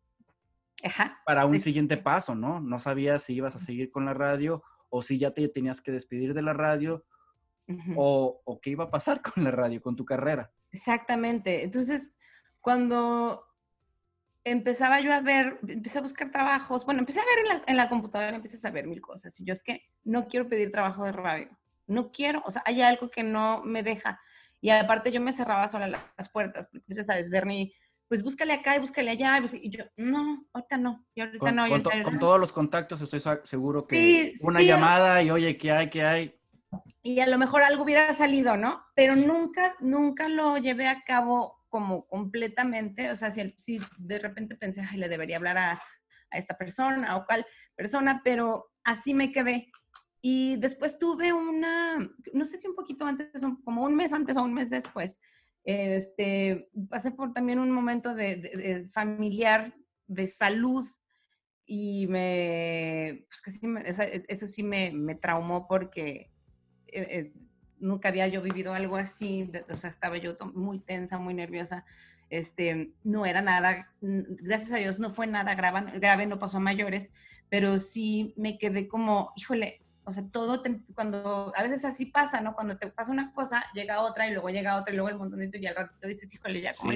para 1.25 1.47
un 1.47 1.59
siguiente 1.59 1.97
paso, 1.97 2.35
¿no? 2.35 2.61
No 2.61 2.79
sabías 2.79 3.25
si 3.25 3.35
ibas 3.35 3.57
a 3.57 3.59
seguir 3.59 3.91
con 3.91 4.05
la 4.05 4.15
radio 4.15 4.63
o 4.91 5.03
si 5.03 5.19
ya 5.19 5.33
te 5.33 5.49
tenías 5.49 5.81
que 5.81 5.93
despedir 5.93 6.35
de 6.35 6.43
la 6.43 6.53
radio 6.53 7.05
o, 7.97 8.61
qué 8.63 8.71
iba 8.71 8.85
a 8.85 8.91
pasar 8.91 9.21
con 9.23 9.45
la 9.45 9.51
radio, 9.51 9.81
con 9.81 9.97
tu 9.97 10.05
carrera. 10.05 10.51
Exactamente. 10.71 11.63
Entonces, 11.63 12.17
cuando 12.61 13.45
empezaba 14.45 15.01
yo 15.01 15.13
a 15.13 15.21
ver, 15.21 15.59
empecé 15.67 15.99
a 15.99 16.03
buscar 16.03 16.31
trabajos, 16.31 16.85
bueno, 16.85 17.01
empecé 17.01 17.21
a 17.21 17.25
ver 17.25 17.39
en 17.39 17.49
la, 17.49 17.65
en 17.67 17.77
la 17.77 17.89
computadora, 17.89 18.37
empecé 18.37 18.67
a 18.67 18.71
ver 18.71 18.87
mil 18.87 19.01
cosas. 19.01 19.39
Y 19.41 19.45
yo 19.45 19.53
es 19.53 19.63
que 19.63 19.83
no 20.05 20.29
quiero 20.29 20.49
pedir 20.49 20.71
trabajo 20.71 21.05
de 21.05 21.13
radio. 21.13 21.49
No 21.87 22.13
quiero, 22.13 22.43
o 22.47 22.51
sea, 22.51 22.63
hay 22.67 22.83
algo 22.83 23.11
que 23.11 23.23
no 23.23 23.63
me 23.65 23.83
deja. 23.83 24.21
Y 24.61 24.71
aparte 24.71 25.13
yo 25.13 25.21
me 25.21 25.33
cerraba 25.33 25.69
sola 25.69 25.89
las 26.17 26.29
puertas, 26.31 26.67
porque 26.67 26.85
empecé 26.89 27.13
a 27.13 27.17
desverni, 27.17 27.75
pues 28.09 28.23
búscale 28.23 28.55
acá 28.55 28.77
y 28.77 28.81
búscale 28.81 29.11
allá. 29.11 29.39
Y 29.53 29.69
yo, 29.69 29.85
no, 29.99 30.47
ahorita 30.55 30.79
no. 30.79 31.05
Y 31.15 31.21
ahorita 31.21 31.39
con, 31.39 31.55
no. 31.55 31.69
Con, 32.03 32.19
todos 32.19 32.41
los 32.41 32.51
contactos 32.51 33.01
estoy 33.03 33.21
seguro 33.45 33.87
que 33.87 34.33
una 34.41 34.63
llamada 34.63 35.23
y 35.23 35.31
oye, 35.31 35.59
¿qué 35.59 35.71
hay? 35.71 35.91
¿Qué 35.91 36.03
hay? 36.03 36.41
Y 37.03 37.21
a 37.21 37.27
lo 37.27 37.39
mejor 37.39 37.63
algo 37.63 37.85
hubiera 37.85 38.13
salido, 38.13 38.57
¿no? 38.57 38.83
Pero 38.95 39.17
nunca, 39.17 39.75
nunca 39.81 40.29
lo 40.29 40.57
llevé 40.59 40.89
a 40.89 41.03
cabo 41.03 41.65
como 41.69 42.07
completamente, 42.07 43.11
o 43.11 43.17
sea, 43.17 43.31
si, 43.31 43.55
si 43.57 43.81
de 43.99 44.19
repente 44.19 44.55
pensé, 44.55 44.83
ay, 44.89 44.99
le 44.99 45.09
debería 45.09 45.37
hablar 45.37 45.59
a, 45.59 45.73
a, 46.31 46.39
esta 46.39 46.57
persona 46.57 47.17
o 47.17 47.27
cual 47.27 47.45
persona, 47.75 48.23
pero 48.25 48.71
así 48.85 49.13
me 49.13 49.33
quedé. 49.33 49.71
Y 50.21 50.57
después 50.57 50.99
tuve 50.99 51.33
una, 51.33 51.99
no 52.33 52.45
sé 52.45 52.59
si 52.59 52.69
un 52.69 52.77
poquito 52.77 53.05
antes, 53.05 53.29
como 53.65 53.83
un 53.83 53.97
mes 53.97 54.13
antes 54.13 54.37
o 54.37 54.43
un 54.43 54.55
mes 54.55 54.71
después, 54.71 55.21
este, 55.65 56.71
pasé 56.89 57.11
por 57.11 57.33
también 57.33 57.59
un 57.59 57.71
momento 57.71 58.15
de, 58.15 58.37
de, 58.37 58.85
familiar, 58.85 59.75
de 60.07 60.29
salud, 60.29 60.87
y 61.67 62.07
me, 62.09 63.27
pues 63.29 63.57
sí, 63.57 63.67
me, 63.67 63.83
eso 63.87 64.47
sí 64.47 64.63
me, 64.63 64.93
me 64.93 65.15
traumó 65.15 65.67
porque 65.67 66.34
eh, 67.01 67.33
nunca 67.79 68.09
había 68.09 68.27
yo 68.29 68.43
vivido 68.43 68.75
algo 68.75 68.97
así, 68.97 69.51
o 69.71 69.77
sea, 69.77 69.91
estaba 69.91 70.17
yo 70.17 70.37
muy 70.55 70.79
tensa, 70.81 71.19
muy 71.19 71.35
nerviosa. 71.35 71.85
Este, 72.31 72.91
no 73.05 73.27
era 73.27 73.43
nada, 73.43 73.93
gracias 74.01 74.73
a 74.73 74.77
Dios 74.77 74.99
no 74.99 75.11
fue 75.11 75.27
nada 75.27 75.55
grave, 75.55 75.99
grave 75.99 76.27
no 76.27 76.39
pasó 76.39 76.57
a 76.57 76.61
mayores, 76.61 77.11
pero 77.49 77.79
sí 77.79 78.33
me 78.37 78.59
quedé 78.59 78.89
como, 78.89 79.33
híjole, 79.37 79.83
o 80.05 80.13
sea, 80.13 80.25
todo, 80.31 80.63
cuando, 80.95 81.53
a 81.57 81.63
veces 81.63 81.85
así 81.85 82.07
pasa, 82.07 82.41
¿no? 82.41 82.55
Cuando 82.55 82.77
te 82.77 82.89
pasa 82.89 83.13
una 83.13 83.33
cosa, 83.33 83.65
llega 83.75 84.01
otra 84.01 84.29
y 84.29 84.33
luego 84.33 84.49
llega 84.51 84.77
otra 84.77 84.93
y 84.93 84.97
luego 84.97 85.11
el 85.11 85.17
montonito 85.17 85.59
y 85.59 85.67
al 85.67 85.77
rato 85.77 85.95
te 86.01 86.09
dices, 86.09 86.33
híjole, 86.35 86.61
ya, 86.61 86.73
¿cómo 86.75 86.93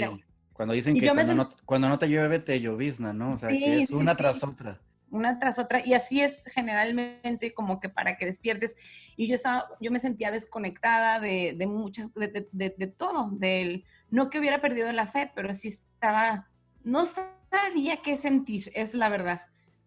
Cuando 0.53 0.75
dicen 0.75 0.99
que 0.99 1.07
cuando, 1.07 1.35
no, 1.35 1.49
cuando, 1.65 1.89
no, 1.89 1.99
te 1.99 2.09
llueve, 2.09 2.41
te 2.41 2.61
llovizna, 2.61 3.13
¿no? 3.13 3.33
O 3.35 3.39
sea, 3.39 3.49
que 3.49 3.83
es 3.83 3.91
una 3.91 4.15
tras 4.15 4.43
otra. 4.43 4.81
Una 5.11 5.39
tras 5.39 5.59
otra, 5.59 5.85
y 5.85 5.95
así 5.95 6.21
es 6.21 6.45
generalmente 6.53 7.55
como 7.55 7.81
que 7.81 7.89
para 7.89 8.17
que 8.17 8.27
despiertes. 8.27 8.77
Y 9.17 9.29
yo 9.29 9.35
estaba, 9.35 9.67
yo 9.81 9.91
me 9.91 10.01
sentía 10.01 10.31
desconectada 10.31 11.21
de, 11.21 11.55
de 11.57 11.67
muchas, 11.67 12.13
de, 12.15 12.49
de, 12.53 12.75
de, 12.77 12.87
todo, 12.87 13.31
del, 13.33 13.85
no 14.11 14.31
que 14.31 14.39
hubiera 14.39 14.61
perdido 14.61 14.93
la 14.93 15.07
fe, 15.07 15.31
pero 15.35 15.53
sí 15.55 15.69
estaba, 15.69 16.49
no 16.85 17.05
sabía 17.07 17.99
qué 18.03 18.17
sentir, 18.17 18.71
es 18.75 18.95
la 18.95 19.09
verdad. 19.09 19.41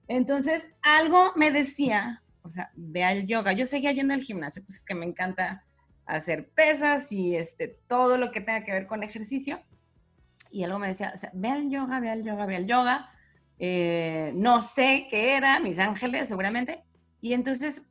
Entonces, 0.07 0.76
algo 0.82 1.32
me 1.36 1.51
decía, 1.51 2.22
o 2.43 2.49
sea, 2.49 2.72
ve 2.76 3.03
al 3.03 3.28
yoga. 3.28 3.53
Yo 3.53 3.65
seguía 3.65 3.91
yendo 3.91 4.13
al 4.13 4.22
gimnasio, 4.22 4.61
entonces 4.61 4.86
que 4.86 4.95
me 4.95 5.05
encanta 5.05 5.63
hacer 6.05 6.49
pesas 6.49 7.11
y 7.11 7.36
este, 7.36 7.80
todo 7.88 8.17
lo 8.17 8.32
que 8.32 8.41
tenga 8.41 8.63
que 8.63 8.72
ver 8.72 8.88
con 8.88 9.03
ejercicio. 9.03 9.61
Y 10.51 10.63
algo 10.63 10.80
me 10.80 10.88
decía, 10.88 11.11
o 11.13 11.17
sea, 11.17 11.32
ve 11.34 11.49
al 11.49 11.69
yoga, 11.69 11.99
ve 11.99 12.09
al 12.09 12.24
yoga, 12.24 12.45
ve 12.45 12.55
al 12.57 12.65
yoga. 12.65 13.09
Eh, 13.64 14.32
no 14.34 14.59
sé 14.59 15.05
qué 15.07 15.36
era, 15.36 15.59
mis 15.59 15.78
ángeles 15.78 16.28
seguramente. 16.28 16.84
Y 17.22 17.34
entonces 17.34 17.84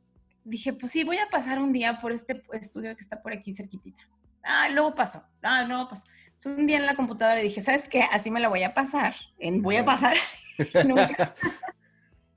dije, 0.43 0.73
pues 0.73 0.91
sí, 0.91 1.05
voy 1.05 1.17
a 1.17 1.29
pasar 1.29 1.59
un 1.59 1.71
día 1.71 2.01
por 2.01 2.11
este 2.11 2.43
estudio 2.51 2.93
que 2.93 3.01
está 3.01 3.21
por 3.21 3.31
aquí 3.31 3.53
cerquitita. 3.53 4.03
Ah, 4.43 4.67
luego 4.73 4.93
paso, 4.93 5.23
ah, 5.41 5.63
luego 5.63 5.87
paso. 5.87 6.07
un 6.43 6.67
día 6.67 6.75
en 6.75 6.85
la 6.85 6.95
computadora 6.95 7.39
dije, 7.39 7.61
¿sabes 7.61 7.87
qué? 7.87 8.01
Así 8.11 8.29
me 8.29 8.41
la 8.41 8.49
voy 8.49 8.63
a 8.63 8.73
pasar, 8.73 9.15
en, 9.39 9.61
voy 9.61 9.77
a 9.77 9.85
pasar. 9.85 10.17
Nunca. 10.85 11.35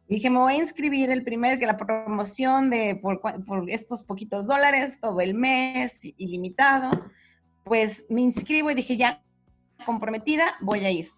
Dije, 0.07 0.31
me 0.31 0.39
voy 0.39 0.55
a 0.55 0.59
inscribir 0.59 1.11
el 1.11 1.25
primer, 1.25 1.59
que 1.59 1.67
la 1.67 1.77
promoción 1.77 2.71
de 2.71 2.95
por, 2.95 3.21
por, 3.21 3.69
estos 3.69 4.05
poquitos 4.05 4.47
dólares, 4.47 5.01
todo 5.01 5.21
el 5.21 5.35
mes, 5.35 5.99
ilimitado. 6.19 7.11
Pues 7.65 8.05
me 8.11 8.21
inscribo 8.21 8.71
y 8.71 8.75
dije, 8.75 8.97
ya, 8.97 9.25
comprometida, 9.85 10.55
voy 10.61 10.85
a 10.85 10.91
ir. 10.93 11.11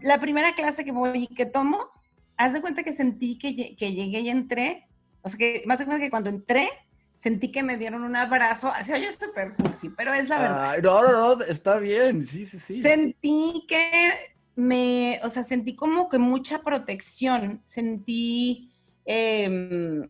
La 0.00 0.18
primera 0.18 0.54
clase 0.54 0.84
que 0.84 0.92
voy 0.92 1.28
y 1.30 1.34
que 1.34 1.46
tomo, 1.46 1.90
haz 2.36 2.52
de 2.52 2.60
cuenta 2.60 2.82
que 2.82 2.92
sentí 2.92 3.38
que, 3.38 3.76
que 3.76 3.92
llegué 3.92 4.20
y 4.20 4.28
entré, 4.28 4.88
o 5.22 5.28
sea, 5.28 5.38
que 5.38 5.62
más 5.66 5.78
de 5.78 5.84
cuenta 5.84 6.02
que 6.02 6.10
cuando 6.10 6.30
entré, 6.30 6.68
sentí 7.16 7.52
que 7.52 7.62
me 7.62 7.78
dieron 7.78 8.02
un 8.02 8.16
abrazo, 8.16 8.68
así 8.68 8.92
oye 8.92 9.12
súper 9.12 9.54
cursi, 9.54 9.90
pero 9.90 10.12
es 10.12 10.28
la 10.28 10.38
verdad. 10.38 10.78
no, 10.82 11.02
no, 11.02 11.36
no, 11.36 11.44
está 11.44 11.76
bien, 11.76 12.22
sí, 12.24 12.46
sí, 12.46 12.58
sí. 12.58 12.82
Sentí 12.82 13.64
que 13.68 14.12
me, 14.56 15.20
o 15.22 15.30
sea, 15.30 15.44
sentí 15.44 15.76
como 15.76 16.08
que 16.08 16.18
mucha 16.18 16.62
protección, 16.62 17.62
sentí, 17.64 18.72
em, 19.04 20.08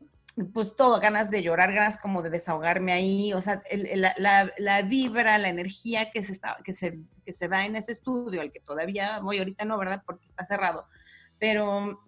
pues 0.54 0.76
todo, 0.76 0.98
ganas 0.98 1.30
de 1.30 1.42
llorar, 1.42 1.72
ganas 1.72 1.98
como 1.98 2.22
de 2.22 2.30
desahogarme 2.30 2.92
ahí, 2.92 3.32
o 3.32 3.40
sea, 3.40 3.62
la, 4.16 4.82
vibra, 4.82 5.36
la 5.38 5.48
energía 5.48 6.10
que 6.10 6.22
se, 6.22 6.32
está, 6.32 6.56
que, 6.64 6.72
se, 6.72 7.00
que 7.24 7.32
se 7.32 7.48
da 7.48 7.66
en 7.66 7.76
ese 7.76 7.92
estudio, 7.92 8.40
al 8.40 8.50
que 8.50 8.60
todavía 8.60 9.20
voy 9.20 9.38
ahorita 9.38 9.64
no, 9.64 9.76
¿verdad? 9.78 10.02
Porque 10.06 10.26
está 10.26 10.44
cerrado, 10.44 10.86
pero 11.38 12.02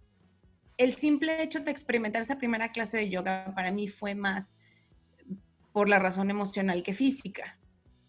el 0.79 0.95
simple 0.95 1.43
hecho 1.43 1.61
de 1.61 1.71
experimentar 1.71 2.23
esa 2.23 2.39
primera 2.39 2.73
clase 2.73 2.97
de 2.97 3.11
yoga 3.11 3.53
para 3.55 3.71
mí 3.71 3.89
fue 3.89 4.15
más 4.15 4.59
por 5.73 5.89
la 5.89 5.99
razón 5.99 6.31
emocional 6.31 6.83
que 6.83 6.95
física 6.95 7.59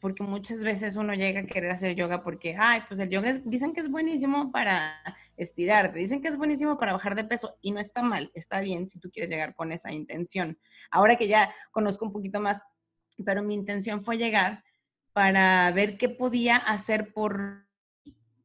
porque 0.05 0.21
muchas 0.21 0.63
veces 0.63 0.97
uno 0.97 1.15
llega 1.15 1.39
a 1.39 1.45
querer 1.47 1.71
hacer 1.71 1.95
yoga 1.95 2.21
porque, 2.21 2.55
ay, 2.59 2.83
pues 2.87 2.99
el 2.99 3.09
yoga 3.09 3.33
dicen 3.43 3.73
que 3.73 3.81
es 3.81 3.89
buenísimo 3.89 4.51
para 4.51 5.01
estirarte, 5.35 5.97
dicen 5.97 6.21
que 6.21 6.27
es 6.27 6.37
buenísimo 6.37 6.77
para 6.77 6.93
bajar 6.93 7.15
de 7.15 7.23
peso 7.23 7.57
y 7.59 7.71
no 7.71 7.79
está 7.79 8.03
mal, 8.03 8.29
está 8.35 8.61
bien 8.61 8.87
si 8.87 8.99
tú 8.99 9.09
quieres 9.09 9.31
llegar 9.31 9.55
con 9.55 9.71
esa 9.71 9.91
intención. 9.91 10.59
Ahora 10.91 11.15
que 11.15 11.27
ya 11.27 11.51
conozco 11.71 12.05
un 12.05 12.13
poquito 12.13 12.39
más, 12.39 12.61
pero 13.25 13.41
mi 13.41 13.55
intención 13.55 13.99
fue 13.99 14.19
llegar 14.19 14.63
para 15.11 15.71
ver 15.71 15.97
qué 15.97 16.07
podía 16.07 16.57
hacer 16.57 17.11
por, 17.11 17.65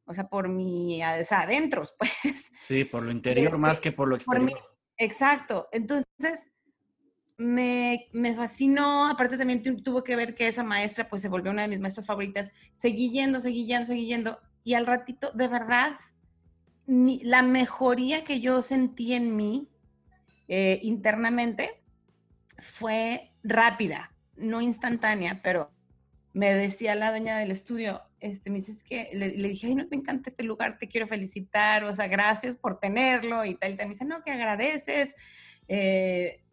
o 0.05 0.15
sea, 0.15 0.29
por 0.29 0.49
mi, 0.49 1.03
o 1.03 1.23
sea, 1.23 1.41
adentros, 1.41 1.93
pues. 1.99 2.49
Sí, 2.65 2.85
por 2.85 3.03
lo 3.03 3.11
interior 3.11 3.55
más 3.59 3.73
este, 3.73 3.83
que 3.83 3.95
por 3.95 4.07
lo 4.07 4.15
exterior. 4.15 4.59
exacto. 4.97 5.69
Entonces, 5.71 6.50
me, 7.41 8.07
me, 8.13 8.35
fascinó, 8.35 9.09
aparte 9.09 9.37
también 9.37 9.63
tuvo 9.83 10.03
que 10.03 10.15
ver 10.15 10.35
que 10.35 10.47
esa 10.47 10.63
maestra 10.63 11.09
pues 11.09 11.23
se 11.23 11.29
volvió 11.29 11.51
una 11.51 11.63
de 11.63 11.67
mis 11.67 11.79
maestras 11.79 12.05
favoritas, 12.05 12.53
seguí 12.77 13.09
yendo, 13.09 13.39
seguí 13.39 13.65
yendo, 13.65 13.85
seguí 13.85 14.05
yendo, 14.05 14.39
y 14.63 14.75
al 14.75 14.85
ratito, 14.85 15.31
de 15.31 15.47
verdad, 15.47 15.97
la 16.85 17.41
mejoría 17.41 18.23
que 18.23 18.41
yo 18.41 18.61
sentí 18.61 19.13
en 19.13 19.35
mí 19.35 19.67
eh, 20.47 20.79
internamente 20.83 21.81
fue 22.59 23.31
rápida, 23.43 24.13
no 24.35 24.61
instantánea, 24.61 25.41
pero 25.41 25.71
me 26.33 26.53
decía 26.53 26.93
la 26.93 27.09
dueña 27.09 27.39
del 27.39 27.49
estudio, 27.49 28.03
este, 28.19 28.51
me 28.51 28.57
dice, 28.57 28.73
que 28.87 29.09
le, 29.13 29.29
dije, 29.31 29.67
ay, 29.67 29.75
no 29.75 29.87
me 29.89 29.97
encanta 29.97 30.29
este 30.29 30.43
lugar, 30.43 30.77
te 30.77 30.87
quiero 30.87 31.07
felicitar, 31.07 31.85
o 31.85 31.95
sea, 31.95 32.07
gracias 32.07 32.55
por 32.55 32.79
tenerlo 32.79 33.43
y 33.45 33.55
tal, 33.55 33.73
y 33.73 33.75
tal. 33.77 33.87
Me 33.87 33.93
dice, 33.93 34.05
no, 34.05 34.23
que 34.23 34.31
agradeces. 34.31 35.15
Eh, 35.67 36.43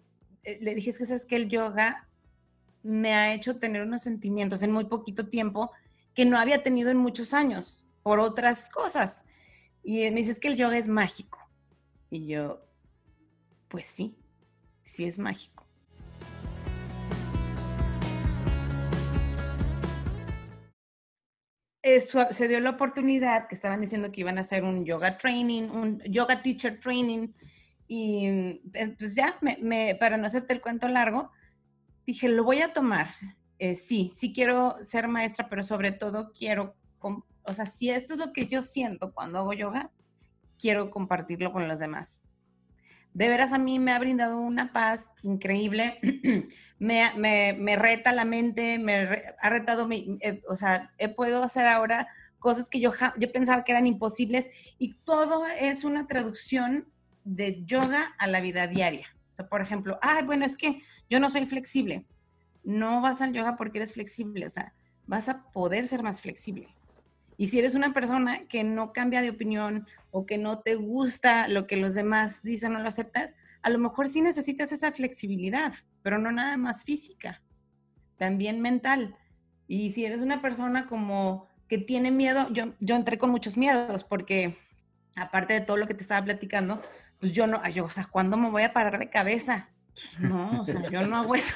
le 0.45 0.75
dije, 0.75 0.91
es 0.91 0.99
que 0.99 1.07
sabes 1.07 1.27
que 1.27 1.37
el 1.37 1.49
yoga 1.49 2.09
me 2.83 3.15
ha 3.15 3.35
hecho 3.35 3.59
tener 3.59 3.83
unos 3.83 4.03
sentimientos 4.03 4.63
en 4.63 4.73
muy 4.73 4.85
poquito 4.85 5.29
tiempo 5.29 5.71
que 6.15 6.25
no 6.25 6.39
había 6.39 6.63
tenido 6.63 6.91
en 6.91 6.97
muchos 6.97 7.35
años 7.35 7.87
por 8.03 8.21
otras 8.21 8.71
cosas. 8.71 9.25
Y 9.83 10.03
me 10.11 10.21
dice, 10.21 10.33
es 10.33 10.41
que 10.41 10.49
el 10.49 10.57
yoga 10.57 10.79
es 10.79 10.89
mágico. 10.89 11.39
Y 12.11 12.27
yo, 12.27 12.61
pues 13.69 13.87
sí, 13.87 14.17
sí 14.85 15.05
es 15.05 15.19
mágico. 15.19 15.67
Eso, 21.83 22.27
se 22.33 22.49
dio 22.49 22.61
la 22.61 22.71
oportunidad 22.71 23.49
que 23.49 23.55
estaban 23.55 23.81
diciendo 23.81 24.11
que 24.11 24.21
iban 24.21 24.37
a 24.39 24.43
hacer 24.43 24.63
un 24.65 24.85
yoga 24.85 25.17
training, 25.17 25.71
un 25.71 26.01
yoga 26.01 26.43
teacher 26.43 26.79
training 26.81 27.29
y 27.89 28.27
eh, 28.75 28.95
pues 28.99 29.15
ya, 29.15 29.39
me, 29.41 29.97
para 29.99 30.19
no 30.19 30.27
hacerte 30.27 30.53
el 30.53 30.61
cuento 30.61 30.87
largo, 30.89 31.33
dije, 32.07 32.29
lo 32.29 32.45
voy 32.45 32.61
a 32.61 32.73
tomar. 32.75 33.09
Eh, 33.59 33.75
sí, 33.75 34.13
sí 34.15 34.33
quiero 34.33 34.77
ser 34.83 35.09
maestra, 35.09 35.49
pero 35.49 35.65
sobre 35.65 35.91
todo 35.91 36.31
quiero, 36.33 36.77
o 37.01 37.55
sea, 37.55 37.67
si 37.67 37.91
esto 37.91 38.13
es 38.13 38.21
lo 38.21 38.33
que 38.33 38.47
yo 38.47 38.63
siento 38.63 39.13
cuando 39.13 39.39
hago 39.39 39.55
yoga, 39.55 39.91
quiero 40.59 40.91
compartirlo 40.91 41.51
con 41.51 41.67
los 41.67 41.79
demás. 41.79 42.23
De 43.15 43.29
veras 43.29 43.53
a 43.55 43.59
mí 43.59 43.79
me 43.79 43.93
ha 43.93 43.99
brindado 43.99 44.39
una 44.39 44.73
paz 44.73 45.15
increíble, 45.23 45.99
me, 46.79 47.11
me, 47.17 47.57
me, 47.59 47.75
reta 47.75 48.13
la 48.13 48.27
mente, 48.27 48.79
me 48.79 49.35
ha 49.41 49.49
retado, 49.49 49.89
mi, 49.89 50.19
eh, 50.21 50.43
o 50.47 50.57
sea, 50.57 50.93
he 50.99 51.09
podido 51.09 51.43
hacer 51.43 51.67
ahora 51.67 52.07
cosas 52.39 52.69
que 52.69 52.81
yo, 52.81 52.93
yo 53.19 53.33
pensaba 53.33 53.65
que 53.65 53.73
eran 53.73 53.87
imposibles 53.87 54.51
y 54.79 54.95
todo 55.05 55.47
es 55.47 55.85
una 55.85 56.07
traducción 56.07 56.87
de 57.25 57.65
yoga 57.65 58.15
a 58.19 58.27
la 58.27 58.41
vida 58.41 58.67
diaria. 58.67 59.07
O 59.31 59.33
sea, 59.33 59.49
por 59.49 59.61
ejemplo, 59.61 59.99
ay, 60.03 60.25
bueno, 60.25 60.45
es 60.45 60.57
que 60.57 60.83
yo 61.09 61.21
no 61.21 61.31
soy 61.31 61.47
flexible. 61.47 62.05
No 62.65 63.01
vas 63.01 63.23
al 63.23 63.33
yoga 63.33 63.57
porque 63.57 63.79
eres 63.79 63.93
flexible, 63.93 64.47
o 64.47 64.51
sea, 64.51 64.75
vas 65.07 65.29
a 65.29 65.43
poder 65.53 65.87
ser 65.87 66.03
más 66.03 66.21
flexible. 66.21 66.69
Y 67.37 67.49
si 67.49 67.59
eres 67.61 67.75
una 67.75 67.95
persona 67.95 68.47
que 68.49 68.65
no 68.65 68.93
cambia 68.93 69.23
de 69.23 69.31
opinión 69.31 69.87
o 70.11 70.27
que 70.27 70.39
no 70.39 70.59
te 70.59 70.75
gusta 70.75 71.47
lo 71.47 71.67
que 71.67 71.77
los 71.77 71.95
demás 71.95 72.43
dicen 72.43 72.75
o 72.75 72.81
lo 72.81 72.89
aceptas, 72.89 73.33
a 73.63 73.71
lo 73.71 73.79
mejor 73.79 74.09
sí 74.09 74.21
necesitas 74.21 74.73
esa 74.73 74.93
flexibilidad, 74.93 75.73
pero 76.03 76.19
no 76.19 76.33
nada 76.33 76.57
más 76.57 76.85
física, 76.85 77.41
también 78.17 78.61
mental. 78.61 79.17
Y 79.69 79.93
si 79.93 80.05
eres 80.05 80.21
una 80.21 80.43
persona 80.43 80.87
como 80.87 81.49
que 81.69 81.79
tiene 81.79 82.11
miedo, 82.11 82.49
yo, 82.51 82.75
yo 82.81 82.97
entré 82.97 83.19
con 83.19 83.31
muchos 83.31 83.57
miedos 83.57 84.03
porque 84.03 84.57
aparte 85.17 85.55
de 85.55 85.61
todo 85.61 85.77
lo 85.77 85.87
que 85.87 85.95
te 85.95 86.03
estaba 86.03 86.25
platicando, 86.25 86.83
pues 87.21 87.33
yo 87.33 87.47
no, 87.47 87.67
yo, 87.69 87.85
o 87.85 87.91
sea, 87.91 88.05
¿cuándo 88.05 88.37
me 88.37 88.51
voy 88.51 88.63
a 88.63 88.73
parar 88.73 88.99
de 88.99 89.11
cabeza? 89.11 89.69
Pues 89.95 90.21
no, 90.21 90.63
o 90.63 90.65
sea, 90.65 90.89
yo 90.91 91.07
no 91.07 91.17
hago 91.17 91.35
eso. 91.35 91.55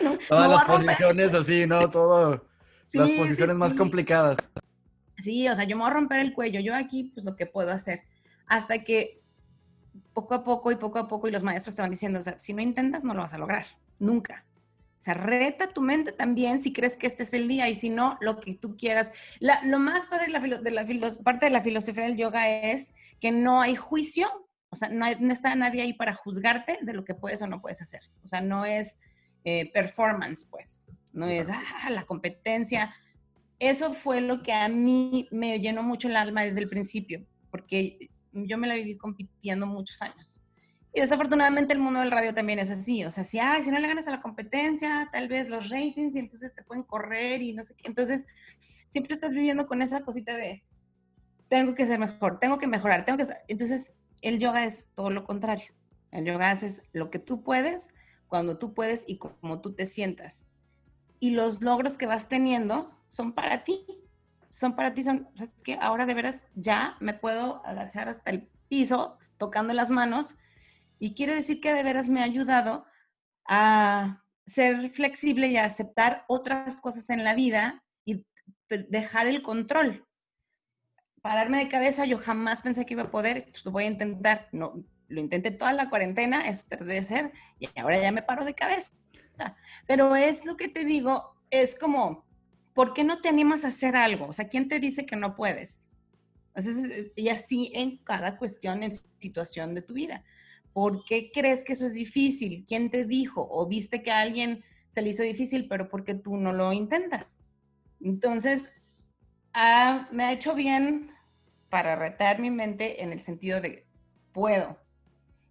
Todas 0.28 0.50
las 0.50 0.64
posiciones 0.64 1.34
así, 1.34 1.66
¿no? 1.66 1.88
Todo, 1.90 2.44
las 2.92 3.10
posiciones 3.10 3.56
más 3.56 3.74
complicadas. 3.74 4.38
Sí, 5.18 5.48
o 5.48 5.54
sea, 5.54 5.64
yo 5.64 5.76
me 5.76 5.82
voy 5.82 5.90
a 5.90 5.94
romper 5.94 6.20
el 6.20 6.34
cuello, 6.34 6.60
yo 6.60 6.74
aquí, 6.74 7.12
pues 7.14 7.24
lo 7.24 7.36
que 7.36 7.46
puedo 7.46 7.70
hacer. 7.70 8.02
Hasta 8.46 8.82
que 8.82 9.22
poco 10.12 10.34
a 10.34 10.42
poco 10.42 10.72
y 10.72 10.76
poco 10.76 10.98
a 10.98 11.08
poco, 11.08 11.28
y 11.28 11.30
los 11.30 11.42
maestros 11.42 11.72
estaban 11.72 11.90
diciendo, 11.90 12.18
o 12.18 12.22
sea, 12.22 12.38
si 12.38 12.52
no 12.52 12.60
intentas, 12.60 13.04
no 13.04 13.14
lo 13.14 13.22
vas 13.22 13.34
a 13.34 13.38
lograr, 13.38 13.66
nunca. 13.98 14.44
O 14.98 15.04
sea, 15.04 15.14
reta 15.14 15.68
tu 15.68 15.80
mente 15.80 16.12
también 16.12 16.60
si 16.60 16.72
crees 16.72 16.96
que 16.96 17.06
este 17.06 17.24
es 17.24 17.34
el 17.34 17.48
día 17.48 17.68
y 17.68 17.74
si 17.74 17.90
no, 17.90 18.18
lo 18.20 18.38
que 18.38 18.54
tú 18.54 18.76
quieras. 18.76 19.12
lo 19.64 19.78
más 19.78 20.06
padre 20.06 20.26
de 20.26 20.32
la, 20.32 20.40
de 20.58 20.70
la 20.70 21.10
parte 21.24 21.46
de 21.46 21.50
la 21.50 21.62
filosofía 21.62 22.04
del 22.04 22.16
yoga 22.16 22.48
es 22.48 22.94
que 23.20 23.32
no 23.32 23.60
hay 23.60 23.74
juicio 23.74 24.41
o 24.72 24.76
sea, 24.76 24.88
no, 24.88 25.06
está 25.06 25.54
nadie 25.54 25.82
ahí 25.82 25.92
para 25.92 26.14
juzgarte 26.14 26.78
de 26.80 26.94
lo 26.94 27.04
que 27.04 27.14
puedes 27.14 27.42
o 27.42 27.46
no 27.46 27.60
puedes 27.60 27.82
hacer. 27.82 28.00
O 28.24 28.26
sea, 28.26 28.40
no 28.40 28.64
es 28.64 29.00
eh, 29.44 29.70
performance, 29.70 30.46
pues. 30.50 30.90
No 31.12 31.26
es 31.26 31.50
ah, 31.50 31.90
la 31.90 32.06
competencia. 32.06 32.94
Eso 33.58 33.92
fue 33.92 34.22
lo 34.22 34.42
que 34.42 34.54
a 34.54 34.70
mí 34.70 35.28
me 35.30 35.60
llenó 35.60 35.82
mucho 35.82 36.08
el 36.08 36.16
alma 36.16 36.42
desde 36.42 36.62
el 36.62 36.70
principio, 36.70 37.22
porque 37.50 38.08
yo 38.32 38.56
me 38.56 38.66
la 38.66 38.74
viví 38.76 38.96
compitiendo 38.96 39.66
muchos 39.66 40.00
años. 40.00 40.40
Y 40.94 41.02
desafortunadamente 41.02 41.74
el 41.74 41.78
mundo 41.78 42.00
del 42.00 42.10
radio 42.10 42.32
también 42.32 42.58
es 42.58 42.70
así. 42.70 43.04
O 43.04 43.10
sea, 43.10 43.24
si, 43.24 43.38
ay, 43.38 43.62
si 43.62 43.70
no 43.70 43.78
le 43.78 43.88
ganas 43.88 44.08
a 44.08 44.12
la 44.12 44.22
competencia, 44.22 45.06
tal 45.12 45.28
vez 45.28 45.50
los 45.50 45.68
ratings 45.68 46.14
y 46.14 46.18
entonces 46.18 46.54
te 46.54 46.62
pueden 46.62 46.84
correr 46.84 47.42
y 47.42 47.52
no 47.52 47.62
sé 47.62 47.74
qué. 47.74 47.88
Entonces, 47.88 48.26
siempre 48.88 49.12
estás 49.12 49.34
viviendo 49.34 49.66
con 49.66 49.82
esa 49.82 50.00
cosita 50.00 50.34
de, 50.34 50.64
tengo 51.48 51.74
que 51.74 51.86
ser 51.86 51.98
mejor, 51.98 52.38
tengo 52.38 52.56
que 52.56 52.66
mejorar, 52.66 53.04
tengo 53.04 53.18
que... 53.18 53.26
Entonces, 53.48 53.92
el 54.22 54.38
yoga 54.38 54.64
es 54.64 54.88
todo 54.94 55.10
lo 55.10 55.24
contrario. 55.24 55.72
El 56.10 56.24
yoga 56.24 56.50
haces 56.50 56.88
lo 56.92 57.10
que 57.10 57.18
tú 57.18 57.42
puedes, 57.42 57.88
cuando 58.28 58.58
tú 58.58 58.74
puedes 58.74 59.04
y 59.06 59.18
como 59.18 59.60
tú 59.60 59.74
te 59.74 59.84
sientas. 59.84 60.48
Y 61.20 61.30
los 61.30 61.62
logros 61.62 61.98
que 61.98 62.06
vas 62.06 62.28
teniendo 62.28 62.90
son 63.08 63.32
para 63.32 63.64
ti. 63.64 63.84
Son 64.50 64.74
para 64.74 64.94
ti, 64.94 65.02
son, 65.02 65.28
que 65.64 65.78
ahora 65.80 66.06
de 66.06 66.14
veras 66.14 66.46
ya 66.54 66.96
me 67.00 67.14
puedo 67.14 67.64
agachar 67.64 68.08
hasta 68.08 68.30
el 68.30 68.48
piso 68.68 69.18
tocando 69.38 69.72
las 69.72 69.90
manos 69.90 70.34
y 70.98 71.14
quiere 71.14 71.34
decir 71.34 71.60
que 71.60 71.72
de 71.72 71.82
veras 71.82 72.08
me 72.08 72.20
ha 72.20 72.24
ayudado 72.24 72.84
a 73.46 74.22
ser 74.46 74.88
flexible 74.90 75.48
y 75.48 75.56
a 75.56 75.64
aceptar 75.64 76.24
otras 76.28 76.76
cosas 76.76 77.10
en 77.10 77.24
la 77.24 77.34
vida 77.34 77.82
y 78.04 78.24
dejar 78.68 79.26
el 79.26 79.42
control. 79.42 80.06
Pararme 81.22 81.58
de 81.58 81.68
cabeza, 81.68 82.04
yo 82.04 82.18
jamás 82.18 82.62
pensé 82.62 82.84
que 82.84 82.94
iba 82.94 83.04
a 83.04 83.10
poder, 83.10 83.46
pues 83.50 83.64
lo 83.64 83.70
voy 83.70 83.84
a 83.84 83.88
intentar. 83.88 84.48
No, 84.52 84.84
lo 85.08 85.20
intenté 85.20 85.50
toda 85.50 85.72
la 85.72 85.88
cuarentena, 85.88 86.48
eso 86.48 86.66
debe 86.70 87.04
ser, 87.04 87.32
y 87.58 87.68
ahora 87.78 88.00
ya 88.00 88.12
me 88.12 88.22
paro 88.22 88.44
de 88.44 88.54
cabeza. 88.54 88.92
Pero 89.86 90.16
es 90.16 90.46
lo 90.46 90.56
que 90.56 90.68
te 90.68 90.84
digo, 90.84 91.34
es 91.50 91.78
como, 91.78 92.24
¿por 92.74 92.92
qué 92.92 93.04
no 93.04 93.20
te 93.20 93.28
animas 93.28 93.64
a 93.64 93.68
hacer 93.68 93.96
algo? 93.96 94.26
O 94.26 94.32
sea, 94.32 94.48
¿quién 94.48 94.68
te 94.68 94.80
dice 94.80 95.06
que 95.06 95.16
no 95.16 95.36
puedes? 95.36 95.88
y 97.16 97.30
así 97.30 97.72
en 97.74 97.96
cada 98.04 98.36
cuestión, 98.36 98.82
en 98.82 98.92
situación 99.16 99.74
de 99.74 99.80
tu 99.80 99.94
vida. 99.94 100.22
¿Por 100.74 101.02
qué 101.04 101.30
crees 101.32 101.64
que 101.64 101.72
eso 101.72 101.86
es 101.86 101.94
difícil? 101.94 102.66
¿Quién 102.68 102.90
te 102.90 103.06
dijo? 103.06 103.46
¿O 103.50 103.66
viste 103.66 104.02
que 104.02 104.10
a 104.10 104.20
alguien 104.20 104.62
se 104.90 105.00
le 105.00 105.08
hizo 105.08 105.22
difícil, 105.22 105.66
pero 105.66 105.88
porque 105.88 106.14
tú 106.14 106.36
no 106.36 106.52
lo 106.52 106.72
intentas? 106.74 107.48
Entonces, 108.00 108.70
ah, 109.54 110.08
me 110.12 110.24
ha 110.24 110.32
hecho 110.32 110.54
bien 110.54 111.11
para 111.72 111.96
retar 111.96 112.38
mi 112.38 112.50
mente 112.50 113.02
en 113.02 113.12
el 113.12 113.20
sentido 113.20 113.62
de 113.62 113.86
puedo, 114.32 114.78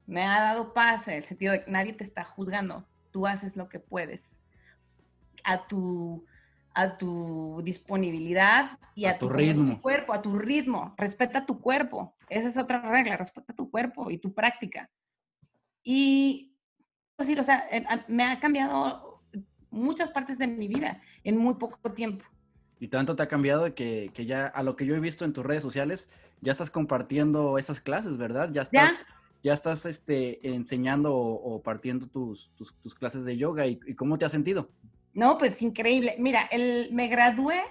me 0.05 0.22
ha 0.22 0.39
dado 0.39 0.72
paz 0.72 1.07
en 1.07 1.15
el 1.15 1.24
sentido 1.24 1.53
de 1.53 1.65
que 1.65 1.72
nadie 1.72 1.93
te 1.93 2.03
está 2.03 2.24
juzgando, 2.24 2.88
tú 3.09 3.26
haces 3.26 3.57
lo 3.57 3.67
que 3.67 3.80
puedes 3.80 4.39
a 5.43 5.65
tu, 5.65 6.24
a 6.76 6.95
tu 6.99 7.63
disponibilidad 7.63 8.78
y 8.93 9.05
a, 9.05 9.17
tu, 9.17 9.30
ritmo. 9.30 9.82
cuerpo, 9.82 10.13
a 10.13 10.22
tu 10.22 10.38
ritmo, 10.38 10.93
respeta 10.95 11.43
tu 11.43 11.59
cuerpo, 11.59 12.15
esa 12.30 12.49
es 12.49 12.57
otra 12.59 12.80
regla, 12.82 13.17
respeta 13.17 13.55
tu 13.55 13.72
cuerpo 13.72 14.11
y 14.11 14.19
tu 14.19 14.32
práctica. 14.32 14.91
Y, 15.84 16.55
pues 17.15 17.30
sí, 17.30 17.36
o 17.36 17.41
sea, 17.41 17.67
eh, 17.72 17.84
me 18.07 18.26
ha 18.26 18.39
cambiado 18.39 19.24
muchas 19.72 20.11
partes 20.11 20.38
de 20.38 20.45
mi 20.45 20.67
vida 20.67 21.01
en 21.24 21.38
muy 21.38 21.55
poco 21.55 21.93
tiempo. 21.93 22.26
Y 22.82 22.89
tanto 22.89 23.15
te 23.15 23.23
ha 23.23 23.27
cambiado 23.27 23.73
que, 23.73 24.11
que 24.13 24.25
ya 24.25 24.47
a 24.47 24.61
lo 24.63 24.75
que 24.75 24.86
yo 24.86 24.95
he 24.95 24.99
visto 24.99 25.23
en 25.23 25.32
tus 25.32 25.45
redes 25.45 25.63
sociales, 25.63 26.09
ya 26.41 26.51
estás 26.51 26.69
compartiendo 26.69 27.57
esas 27.57 27.79
clases, 27.79 28.17
¿verdad? 28.17 28.49
Ya 28.51 28.63
estás 28.63 28.99
ya 29.43 29.53
estás 29.53 29.86
este, 29.86 30.47
enseñando 30.47 31.15
o, 31.15 31.61
partiendo 31.61 32.07
tus, 32.07 32.51
tus, 32.55 32.95
clases 32.95 33.25
de 33.25 33.38
yoga 33.38 33.65
y, 33.65 33.77
cómo 33.95 34.17
te 34.17 34.25
has 34.25 34.32
sentido. 34.32 34.69
No, 35.13 35.38
pues 35.38 35.61
increíble. 35.61 36.15
Mira, 36.19 36.47
el, 36.51 36.89
me 36.91 37.07
gradué 37.07 37.61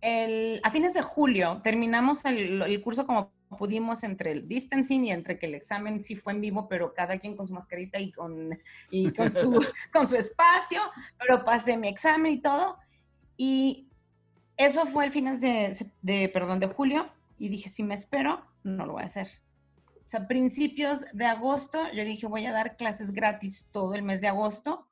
el, 0.00 0.60
a 0.62 0.70
fines 0.70 0.94
de 0.94 1.02
julio, 1.02 1.60
terminamos 1.64 2.24
el, 2.24 2.60
el, 2.62 2.82
curso 2.82 3.06
como 3.06 3.32
pudimos 3.58 4.04
entre 4.04 4.32
el 4.32 4.48
distancing 4.48 5.06
y 5.06 5.12
entre 5.12 5.38
que 5.38 5.46
el 5.46 5.54
examen 5.54 6.02
sí 6.02 6.14
fue 6.14 6.34
en 6.34 6.40
vivo, 6.40 6.68
pero 6.68 6.92
cada 6.92 7.18
quien 7.18 7.36
con 7.36 7.46
su 7.46 7.54
mascarita 7.54 7.98
y 7.98 8.12
con, 8.12 8.58
y 8.90 9.10
con, 9.12 9.30
su, 9.30 9.64
con 9.92 10.06
su 10.06 10.16
espacio, 10.16 10.80
pero 11.18 11.44
pasé 11.44 11.76
mi 11.76 11.88
examen 11.88 12.34
y 12.34 12.40
todo. 12.42 12.76
Y 13.36 13.88
eso 14.56 14.86
fue 14.86 15.06
el 15.06 15.10
fines 15.10 15.40
de, 15.40 16.28
perdón, 16.32 16.60
de 16.60 16.66
julio 16.66 17.08
y 17.38 17.48
dije, 17.48 17.68
si 17.68 17.82
me 17.82 17.94
espero, 17.94 18.44
no 18.62 18.86
lo 18.86 18.94
voy 18.94 19.02
a 19.02 19.06
hacer 19.06 19.44
o 20.06 20.08
sea, 20.08 20.28
principios 20.28 21.06
de 21.12 21.24
agosto, 21.24 21.90
yo 21.92 22.04
dije, 22.04 22.26
voy 22.26 22.44
a 22.44 22.52
dar 22.52 22.76
clases 22.76 23.12
gratis 23.12 23.70
todo 23.72 23.94
el 23.94 24.02
mes 24.02 24.20
de 24.20 24.28
agosto, 24.28 24.86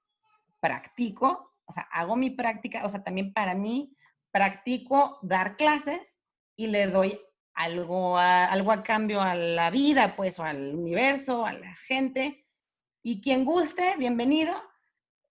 practico, 0.59 1.55
o 1.67 1.73
sea, 1.73 1.83
hago 1.93 2.17
mi 2.17 2.31
práctica, 2.31 2.85
o 2.85 2.89
sea, 2.89 3.05
también 3.05 3.33
para 3.33 3.55
mí, 3.55 3.95
practico 4.31 5.19
dar 5.23 5.57
clases 5.57 6.19
y 6.57 6.69
le 6.69 6.87
doy 6.87 7.21
algo 7.53 8.17
a, 8.17 8.47
algo 8.47 8.73
a 8.73 8.83
cambio 8.83 9.21
a 9.21 9.35
la 9.35 9.71
vida, 9.71 10.17
pues, 10.17 10.39
o 10.39 10.45
al 10.45 10.75
universo, 10.75 11.45
a 11.45 11.53
la 11.53 11.75
gente. 11.75 12.47
Y 13.03 13.21
quien 13.21 13.45
guste, 13.45 13.95
bienvenido. 13.99 14.55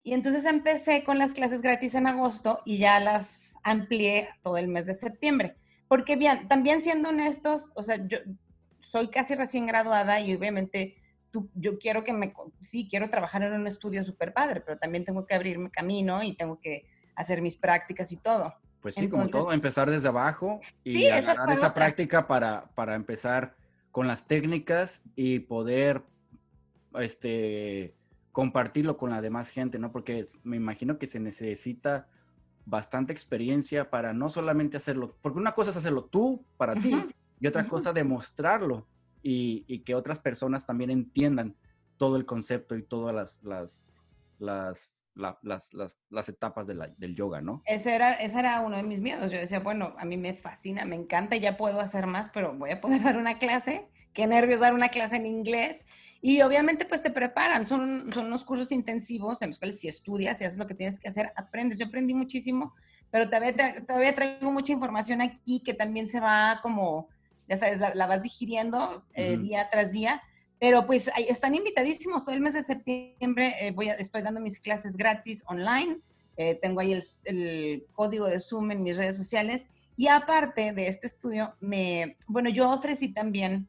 Y 0.06 0.14
entonces 0.14 0.46
empecé 0.46 1.04
con 1.04 1.18
las 1.18 1.34
clases 1.34 1.64
gratis 1.64 1.96
en 1.96 2.06
agosto 2.06 2.62
y 2.64 2.78
ya 2.78 3.00
las 3.00 3.58
amplié 3.64 4.30
todo 4.44 4.58
el 4.58 4.68
mes 4.68 4.86
de 4.86 4.94
septiembre. 4.94 5.56
Porque 5.88 6.16
bien, 6.16 6.48
también 6.48 6.84
siendo 6.84 7.10
honestos, 7.10 7.72
o 7.74 7.82
sea, 7.82 7.98
yo, 8.08 8.20
soy 8.82 9.10
casi 9.10 9.34
recién 9.34 9.66
graduada 9.66 10.22
y 10.22 10.36
obviamente 10.36 10.96
tú, 11.32 11.50
yo 11.56 11.80
quiero 11.80 12.04
que 12.04 12.14
me, 12.14 12.36
sí, 12.62 12.88
quiero 12.88 13.10
trabajar 13.10 13.42
en 13.42 13.54
un 13.54 13.66
estudio 13.66 14.04
súper 14.04 14.32
padre, 14.32 14.62
pero 14.62 14.78
también 14.78 15.04
tengo 15.04 15.26
que 15.26 15.34
abrirme 15.34 15.72
camino 15.72 16.22
y 16.22 16.38
tengo 16.38 16.60
que 16.60 16.86
hacer 17.16 17.42
mis 17.42 17.58
prácticas 17.58 18.12
y 18.12 18.18
todo. 18.18 18.54
Pues 18.82 18.94
sí, 18.94 19.10
como 19.10 19.26
todo, 19.26 19.52
empezar 19.54 19.90
desde 19.90 20.08
abajo 20.08 20.62
y 20.84 20.92
sí, 20.92 21.10
agarrar 21.10 21.52
esa 21.52 21.74
práctica 21.74 22.28
para, 22.28 22.68
para 22.76 22.94
empezar 22.94 23.56
con 23.90 24.08
las 24.08 24.28
técnicas 24.28 25.02
y 25.16 25.40
poder 25.40 26.04
este, 26.94 27.96
compartirlo 28.36 28.98
con 28.98 29.12
la 29.12 29.22
demás 29.22 29.50
gente, 29.50 29.80
¿no? 29.80 29.94
Porque 29.94 30.26
me 30.44 30.58
imagino 30.58 30.98
que 30.98 31.08
se 31.08 31.22
necesita 31.22 32.10
bastante 32.66 33.14
experiencia 33.14 33.90
para 33.90 34.12
no 34.12 34.30
solamente 34.30 34.76
hacerlo, 34.76 35.16
porque 35.22 35.40
una 35.40 35.54
cosa 35.54 35.70
es 35.70 35.78
hacerlo 35.78 36.04
tú 36.04 36.44
para 36.58 36.76
ti 36.76 36.94
y 37.40 37.48
otra 37.48 37.66
cosa 37.66 37.94
demostrarlo 37.94 38.86
y, 39.24 39.80
que 39.86 39.96
otras 39.96 40.20
personas 40.20 40.66
también 40.66 40.92
entiendan 40.92 41.56
todo 41.96 42.18
el 42.18 42.26
concepto 42.26 42.76
y 42.76 42.84
todas 42.84 43.16
las, 43.16 43.42
las, 43.42 43.86
las, 44.38 44.90
las, 45.42 45.98
las, 46.10 46.28
etapas 46.28 46.68
del 46.68 47.16
yoga, 47.16 47.40
¿no? 47.40 47.64
Ese 47.66 47.96
era, 47.96 48.16
ese 48.16 48.38
era 48.38 48.60
uno 48.60 48.76
de 48.76 48.84
mis 48.84 49.00
miedos. 49.00 49.32
Yo 49.32 49.38
decía, 49.38 49.62
bueno, 49.62 49.96
a 49.98 50.04
mí 50.04 50.18
me 50.18 50.34
fascina, 50.34 50.84
me 50.84 50.98
encanta, 50.98 51.38
ya 51.38 51.56
puedo 51.56 51.80
hacer 51.80 52.06
más, 52.06 52.28
pero 52.34 52.54
voy 52.54 52.72
a 52.72 52.82
poder 52.82 53.02
dar 53.02 53.18
una 53.18 53.38
clase. 53.38 53.88
Qué 54.12 54.28
nervios 54.28 54.60
dar 54.60 54.74
una 54.74 54.90
clase 54.90 55.16
en 55.16 55.26
inglés. 55.26 55.86
Y 56.28 56.42
obviamente 56.42 56.86
pues 56.86 57.04
te 57.04 57.12
preparan, 57.12 57.68
son, 57.68 58.12
son 58.12 58.26
unos 58.26 58.44
cursos 58.44 58.72
intensivos 58.72 59.44
en 59.44 59.50
los 59.50 59.60
cuales 59.60 59.80
si 59.80 59.88
estudias 59.88 60.42
y 60.42 60.46
haces 60.46 60.58
lo 60.58 60.66
que 60.66 60.74
tienes 60.74 61.00
que 61.00 61.08
hacer, 61.08 61.32
aprendes. 61.36 61.78
Yo 61.78 61.86
aprendí 61.86 62.16
muchísimo, 62.16 62.74
pero 63.12 63.30
todavía, 63.30 63.86
todavía 63.86 64.16
traigo 64.16 64.52
mucha 64.52 64.74
información 64.74 65.22
aquí 65.22 65.62
que 65.64 65.76
también 65.76 66.08
se 66.08 66.20
va 66.20 66.62
como 66.64 67.10
ya 67.48 67.58
sabes, 67.58 67.80
la, 67.80 68.08
vas 68.08 68.24
digiriendo 68.24 69.06
eh, 69.14 69.38
día 69.38 69.70
tras 69.72 69.92
día. 69.92 70.20
Pero 70.60 70.88
pues 70.88 71.12
están 71.16 71.54
invitadísimos 71.54 72.26
todo 72.26 72.34
el 72.34 72.42
mes 72.42 72.56
de 72.56 72.64
septiembre. 72.64 73.54
Eh, 73.60 73.70
voy 73.70 73.90
a, 73.90 73.94
estoy 73.94 74.24
dando 74.24 74.42
mis 74.42 74.58
clases 74.58 74.98
gratis 74.98 75.44
online. 75.46 76.00
Eh, 76.38 76.58
tengo 76.60 76.80
ahí 76.80 77.00
el, 77.26 77.86
código 77.94 78.26
de 78.26 78.40
Zoom 78.40 78.72
en 78.72 78.82
mis 78.82 78.98
redes 78.98 79.16
sociales. 79.16 79.70
Y 79.96 80.08
aparte 80.08 80.74
de 80.74 80.88
este 80.88 81.06
estudio, 81.06 81.54
me, 81.60 82.18
bueno, 82.28 82.50
yo 82.50 82.72
ofrecí 82.72 83.14
también 83.14 83.68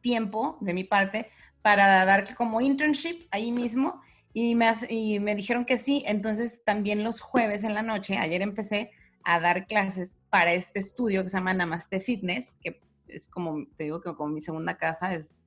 tiempo 0.00 0.58
de 0.60 0.74
mi 0.74 0.84
parte 0.84 1.30
para 1.62 2.04
dar 2.04 2.34
como 2.34 2.60
internship 2.60 3.26
ahí 3.30 3.52
mismo 3.52 4.00
y 4.32 4.54
me, 4.54 5.34
dijeron 5.34 5.64
que 5.64 5.78
sí. 5.78 6.04
Entonces 6.06 6.62
también 6.64 7.02
los 7.04 7.20
jueves 7.20 7.64
en 7.64 7.74
la 7.74 7.82
noche, 7.82 8.16
ayer 8.18 8.42
empecé, 8.42 8.90
a 9.24 9.40
dar 9.40 9.66
clases 9.66 10.18
para 10.30 10.52
este 10.54 10.78
estudio 10.78 11.22
que 11.22 11.28
se 11.28 11.36
llama 11.36 11.52
Namaste 11.52 12.00
Fitness, 12.00 12.58
que 12.62 12.80
es 13.08 13.28
como, 13.28 13.66
te 13.76 13.84
digo 13.84 14.00
que 14.00 14.14
como 14.14 14.32
mi 14.32 14.40
segunda 14.40 14.78
casa, 14.78 15.12
es 15.12 15.44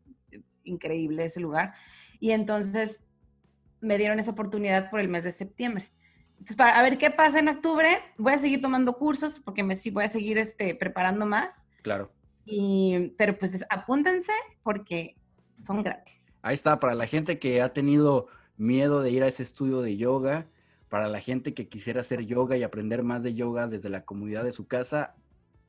increíble 0.63 1.25
ese 1.25 1.39
lugar. 1.39 1.73
Y 2.19 2.31
entonces 2.31 3.03
me 3.79 3.97
dieron 3.97 4.19
esa 4.19 4.31
oportunidad 4.31 4.91
por 4.91 4.99
el 4.99 5.09
mes 5.09 5.23
de 5.23 5.31
septiembre. 5.31 5.89
Entonces, 6.33 6.55
para 6.55 6.77
a 6.77 6.81
ver 6.83 6.97
qué 6.97 7.09
pasa 7.09 7.39
en 7.39 7.47
octubre, 7.47 7.87
voy 8.17 8.33
a 8.33 8.39
seguir 8.39 8.61
tomando 8.61 8.93
cursos 8.93 9.39
porque 9.39 9.63
me 9.63 9.75
sí 9.75 9.89
voy 9.89 10.03
a 10.03 10.09
seguir 10.09 10.37
este, 10.37 10.75
preparando 10.75 11.25
más. 11.25 11.67
Claro. 11.81 12.11
Y, 12.45 13.13
pero 13.17 13.37
pues 13.37 13.65
apúntense 13.69 14.33
porque 14.63 15.15
son 15.55 15.83
gratis. 15.83 16.23
Ahí 16.43 16.55
está, 16.55 16.79
para 16.79 16.95
la 16.95 17.07
gente 17.07 17.39
que 17.39 17.61
ha 17.61 17.73
tenido 17.73 18.27
miedo 18.57 19.01
de 19.01 19.11
ir 19.11 19.23
a 19.23 19.27
ese 19.27 19.43
estudio 19.43 19.81
de 19.81 19.97
yoga, 19.97 20.47
para 20.89 21.07
la 21.07 21.21
gente 21.21 21.53
que 21.53 21.69
quisiera 21.69 22.01
hacer 22.01 22.25
yoga 22.25 22.57
y 22.57 22.63
aprender 22.63 23.03
más 23.03 23.23
de 23.23 23.33
yoga 23.33 23.67
desde 23.67 23.89
la 23.89 24.03
comunidad 24.03 24.43
de 24.43 24.51
su 24.51 24.67
casa, 24.67 25.15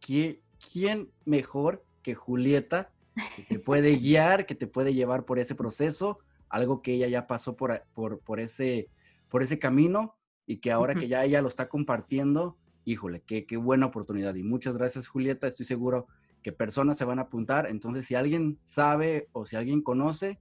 ¿quién, 0.00 1.10
mejor 1.24 1.84
que 2.02 2.14
Julieta 2.14 2.90
que 3.36 3.42
te 3.42 3.58
puede 3.58 3.96
guiar, 3.96 4.46
que 4.46 4.54
te 4.54 4.66
puede 4.66 4.94
llevar 4.94 5.24
por 5.24 5.38
ese 5.38 5.54
proceso, 5.54 6.18
algo 6.48 6.82
que 6.82 6.94
ella 6.94 7.08
ya 7.08 7.26
pasó 7.26 7.56
por, 7.56 7.82
por, 7.94 8.40
ese, 8.40 8.88
por 9.28 9.42
ese 9.42 9.58
camino 9.58 10.16
y 10.46 10.58
que 10.58 10.72
ahora 10.72 10.94
que 10.94 11.08
ya 11.08 11.24
ella 11.24 11.42
lo 11.42 11.48
está 11.48 11.68
compartiendo, 11.68 12.56
híjole, 12.84 13.22
qué, 13.26 13.46
qué 13.46 13.56
buena 13.56 13.86
oportunidad. 13.86 14.34
Y 14.34 14.42
muchas 14.42 14.76
gracias, 14.76 15.08
Julieta. 15.08 15.46
Estoy 15.46 15.66
seguro 15.66 16.08
que 16.42 16.52
personas 16.52 16.98
se 16.98 17.04
van 17.04 17.18
a 17.18 17.22
apuntar. 17.22 17.68
Entonces, 17.68 18.06
si 18.06 18.14
alguien 18.14 18.58
sabe 18.62 19.28
o 19.32 19.46
si 19.46 19.56
alguien 19.56 19.82
conoce, 19.82 20.38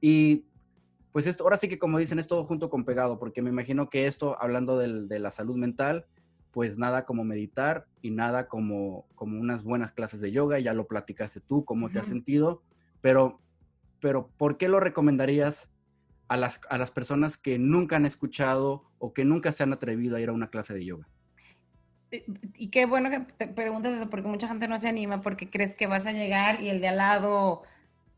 y 0.00 0.44
pues 1.12 1.26
esto, 1.26 1.44
ahora 1.44 1.56
sí 1.56 1.68
que 1.68 1.78
como 1.78 1.98
dicen, 1.98 2.18
es 2.18 2.26
todo 2.26 2.44
junto 2.44 2.70
con 2.70 2.84
pegado, 2.84 3.18
porque 3.18 3.42
me 3.42 3.50
imagino 3.50 3.90
que 3.90 4.06
esto, 4.06 4.40
hablando 4.40 4.78
de 4.78 5.18
la 5.18 5.30
salud 5.30 5.56
mental, 5.56 6.06
pues 6.50 6.78
nada 6.78 7.04
como 7.04 7.24
meditar 7.24 7.86
y 8.02 8.10
nada 8.10 8.48
como, 8.48 9.06
como 9.14 9.38
unas 9.40 9.62
buenas 9.64 9.92
clases 9.92 10.20
de 10.20 10.32
yoga, 10.32 10.58
ya 10.58 10.72
lo 10.72 10.86
platicaste 10.86 11.40
tú, 11.40 11.64
cómo 11.64 11.90
te 11.90 11.98
has 11.98 12.06
sentido, 12.06 12.62
pero, 13.00 13.40
pero 14.00 14.30
¿por 14.36 14.58
qué 14.58 14.68
lo 14.68 14.80
recomendarías 14.80 15.70
a 16.28 16.36
las, 16.36 16.60
a 16.68 16.78
las 16.78 16.90
personas 16.90 17.36
que 17.38 17.58
nunca 17.58 17.96
han 17.96 18.06
escuchado 18.06 18.90
o 18.98 19.12
que 19.12 19.24
nunca 19.24 19.52
se 19.52 19.62
han 19.62 19.72
atrevido 19.72 20.16
a 20.16 20.20
ir 20.20 20.28
a 20.28 20.32
una 20.32 20.50
clase 20.50 20.74
de 20.74 20.84
yoga? 20.84 21.08
Y 22.56 22.70
qué 22.70 22.86
bueno 22.86 23.10
que 23.10 23.20
te 23.20 23.48
preguntas 23.48 23.94
eso, 23.94 24.08
porque 24.08 24.28
mucha 24.28 24.48
gente 24.48 24.66
no 24.66 24.78
se 24.78 24.88
anima 24.88 25.20
porque 25.20 25.50
crees 25.50 25.74
que 25.74 25.86
vas 25.86 26.06
a 26.06 26.12
llegar 26.12 26.62
y 26.62 26.68
el 26.70 26.80
de 26.80 26.88
al 26.88 26.96
lado 26.96 27.62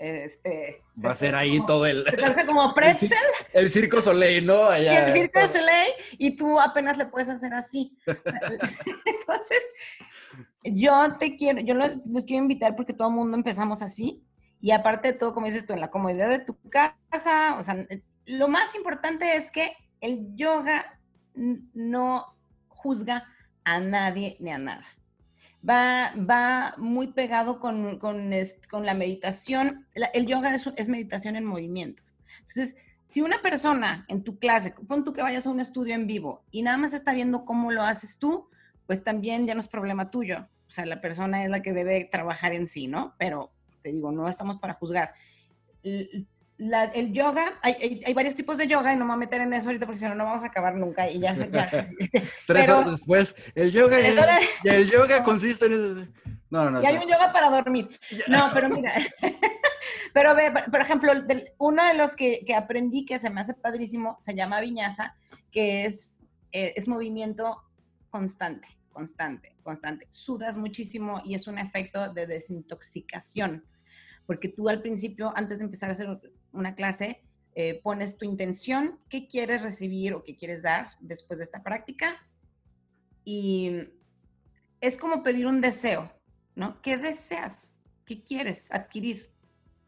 este, 0.01 0.83
Va 1.05 1.11
a 1.11 1.15
ser 1.15 1.35
ahí 1.35 1.61
todo 1.67 1.85
el... 1.85 2.07
Se 2.35 2.47
como 2.47 2.73
pretzel. 2.75 3.19
El 3.53 3.71
Circo 3.71 4.01
Soleil, 4.01 4.47
¿no? 4.47 4.65
Allá, 4.65 5.07
el 5.07 5.13
Circo 5.13 5.47
Soleil 5.47 5.93
y 6.17 6.37
tú 6.37 6.59
apenas 6.59 6.97
le 6.97 7.05
puedes 7.05 7.29
hacer 7.29 7.53
así. 7.53 7.99
Entonces, 8.07 9.63
yo 10.65 11.19
te 11.19 11.37
quiero, 11.37 11.61
yo 11.61 11.75
los, 11.75 11.99
quiero 12.25 12.43
invitar 12.43 12.77
porque 12.77 12.95
todo 12.95 13.09
el 13.09 13.15
mundo 13.15 13.37
empezamos 13.37 13.83
así. 13.83 14.25
Y 14.63 14.71
aparte 14.71 15.13
de 15.13 15.19
todo, 15.19 15.35
como 15.35 15.47
dices 15.47 15.67
tú, 15.67 15.75
en 15.75 15.81
la 15.81 15.91
comodidad 15.91 16.31
de 16.31 16.39
tu 16.39 16.57
casa, 16.71 17.57
o 17.59 17.63
sea, 17.63 17.77
lo 18.25 18.49
más 18.49 18.75
importante 18.75 19.37
es 19.37 19.53
que 19.53 19.75
el 20.01 20.35
yoga 20.35 20.99
no 21.35 22.25
juzga 22.69 23.27
a 23.65 23.81
nadie 23.81 24.37
ni 24.41 24.51
a 24.51 24.59
nada 24.59 24.87
va, 25.69 26.13
va 26.17 26.75
muy 26.79 27.09
pegado 27.09 27.61
con, 27.61 27.99
con, 27.99 28.31
con 28.71 28.87
la 28.87 28.95
meditación. 28.95 29.87
el 30.15 30.27
yoga 30.27 30.55
es, 30.55 30.69
es, 30.77 30.89
meditación 30.89 31.37
en 31.37 31.45
movimiento. 31.45 32.03
Entonces, 32.41 32.77
si 33.07 33.21
una 33.23 33.43
persona 33.43 34.05
en 34.09 34.23
tu 34.23 34.39
clase, 34.39 34.75
pon 34.89 35.05
tú 35.05 35.13
que 35.13 35.23
vayas 35.23 35.47
a 35.47 35.51
un 35.51 35.61
estudio 35.61 35.95
en 35.95 36.07
vivo 36.07 36.45
y 36.51 36.63
nada 36.63 36.77
más 36.77 36.93
está 36.93 37.13
viendo 37.13 37.45
cómo 37.45 37.73
lo 37.73 37.83
haces 37.83 38.19
tú, 38.19 38.49
pues 38.87 39.05
también 39.05 39.47
ya 39.47 39.55
no 39.55 39.61
es 39.61 39.69
problema 39.69 40.11
tuyo. 40.11 40.49
O 40.69 40.71
sea, 40.71 40.87
la 40.87 41.01
persona 41.01 41.45
es 41.45 41.51
la 41.51 41.63
que 41.63 41.73
debe 41.73 42.05
trabajar 42.05 42.53
en 42.53 42.69
sí, 42.69 42.87
¿no? 42.87 43.15
Pero 43.19 43.51
te 43.83 43.91
digo, 43.91 44.13
no 44.13 44.29
estamos 44.29 44.59
para 44.59 44.75
juzgar 44.75 45.15
el 46.95 47.13
yoga, 47.13 47.59
hay, 47.63 48.03
hay, 48.05 48.15
varios 48.15 48.37
tipos 48.37 48.59
de 48.59 48.69
yoga 48.69 48.93
y 48.93 48.97
no 48.97 49.05
me 49.05 49.11
voy 49.11 49.15
a 49.15 49.19
meter 49.19 49.41
en 49.41 49.53
eso 49.53 49.69
ahorita 49.69 49.87
porque 49.87 49.99
si 49.99 50.05
no, 50.05 50.15
no 50.15 50.25
vamos 50.25 50.43
a 50.43 50.47
acabar 50.47 50.75
nunca 50.75 51.09
y 51.11 51.19
ya 51.19 51.35
se... 51.35 51.51
Ya. 51.51 51.71
Tres 52.47 52.69
horas 52.69 52.91
después, 52.91 53.35
el 53.55 53.71
yoga, 53.73 53.99
el, 53.99 54.91
yoga 54.91 55.23
consiste 55.25 55.67
en... 55.67 56.13
No, 56.51 56.71
no, 56.71 56.83
y 56.83 56.87
hay 56.87 56.97
un 56.97 57.09
yoga 57.09 57.33
para 57.33 57.49
dormir. 57.49 57.89
No, 58.29 58.51
pero 58.53 58.69
mira, 58.75 58.93
pero 60.13 60.35
ve, 60.35 60.53
por 60.71 60.81
ejemplo, 60.81 61.13
uno 61.59 61.87
de 61.87 61.95
los 61.95 62.15
que, 62.15 62.45
que, 62.45 62.55
aprendí 62.55 63.07
que 63.07 63.19
se 63.19 63.31
me 63.31 63.41
hace 63.41 63.55
padrísimo 63.55 64.17
se 64.19 64.35
llama 64.35 64.61
viñasa, 64.61 65.15
que 65.51 65.87
es, 65.87 66.21
eh, 66.53 66.75
es 66.77 66.89
movimiento 66.89 67.63
constante, 68.11 68.69
constante, 68.93 69.55
constante. 69.63 70.07
Sudas 70.11 70.57
muchísimo 70.57 71.23
y 71.25 71.35
es 71.35 71.47
un 71.47 71.59
efecto 71.59 72.13
de 72.13 72.27
desintoxicación 72.27 73.65
porque 74.31 74.49
tú 74.49 74.69
al 74.69 74.81
principio, 74.81 75.33
antes 75.35 75.59
de 75.59 75.65
empezar 75.65 75.89
a 75.89 75.93
hacer 75.93 76.07
una 76.53 76.75
clase, 76.75 77.23
eh, 77.55 77.81
pones 77.83 78.17
tu 78.17 78.25
intención, 78.25 79.01
qué 79.09 79.27
quieres 79.27 79.63
recibir 79.63 80.15
o 80.15 80.23
qué 80.23 80.37
quieres 80.37 80.63
dar 80.63 80.93
después 81.01 81.39
de 81.39 81.45
esta 81.45 81.63
práctica. 81.63 82.27
Y 83.25 83.89
es 84.81 84.97
como 84.97 85.23
pedir 85.23 85.47
un 85.47 85.61
deseo, 85.61 86.13
¿no? 86.55 86.81
¿Qué 86.81 86.97
deseas? 86.97 87.85
¿Qué 88.05 88.23
quieres 88.23 88.73
adquirir? 88.73 89.31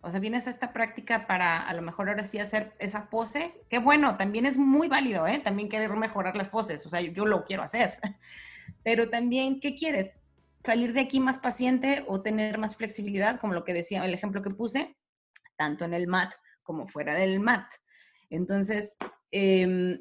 O 0.00 0.10
sea, 0.10 0.18
vienes 0.18 0.48
a 0.48 0.50
esta 0.50 0.72
práctica 0.72 1.28
para 1.28 1.60
a 1.60 1.72
lo 1.74 1.82
mejor 1.82 2.08
ahora 2.08 2.24
sí 2.24 2.38
hacer 2.38 2.74
esa 2.80 3.08
pose. 3.08 3.64
Qué 3.70 3.78
bueno, 3.78 4.16
también 4.16 4.46
es 4.46 4.58
muy 4.58 4.88
válido, 4.88 5.28
¿eh? 5.28 5.38
También 5.38 5.68
querer 5.68 5.90
mejorar 5.90 6.36
las 6.36 6.48
poses. 6.48 6.84
O 6.84 6.90
sea, 6.90 7.00
yo 7.00 7.24
lo 7.24 7.44
quiero 7.44 7.62
hacer. 7.62 7.98
Pero 8.82 9.08
también, 9.08 9.60
¿qué 9.60 9.76
quieres? 9.76 10.20
¿Salir 10.64 10.92
de 10.92 11.00
aquí 11.00 11.20
más 11.20 11.38
paciente 11.38 12.04
o 12.08 12.20
tener 12.20 12.58
más 12.58 12.76
flexibilidad? 12.76 13.40
Como 13.40 13.54
lo 13.54 13.64
que 13.64 13.74
decía, 13.74 14.04
el 14.04 14.14
ejemplo 14.14 14.42
que 14.42 14.50
puse, 14.50 14.96
tanto 15.56 15.84
en 15.84 15.94
el 15.94 16.08
mat 16.08 16.32
como 16.62 16.88
fuera 16.88 17.14
del 17.14 17.40
mat. 17.40 17.66
Entonces, 18.30 18.96
em, 19.30 19.98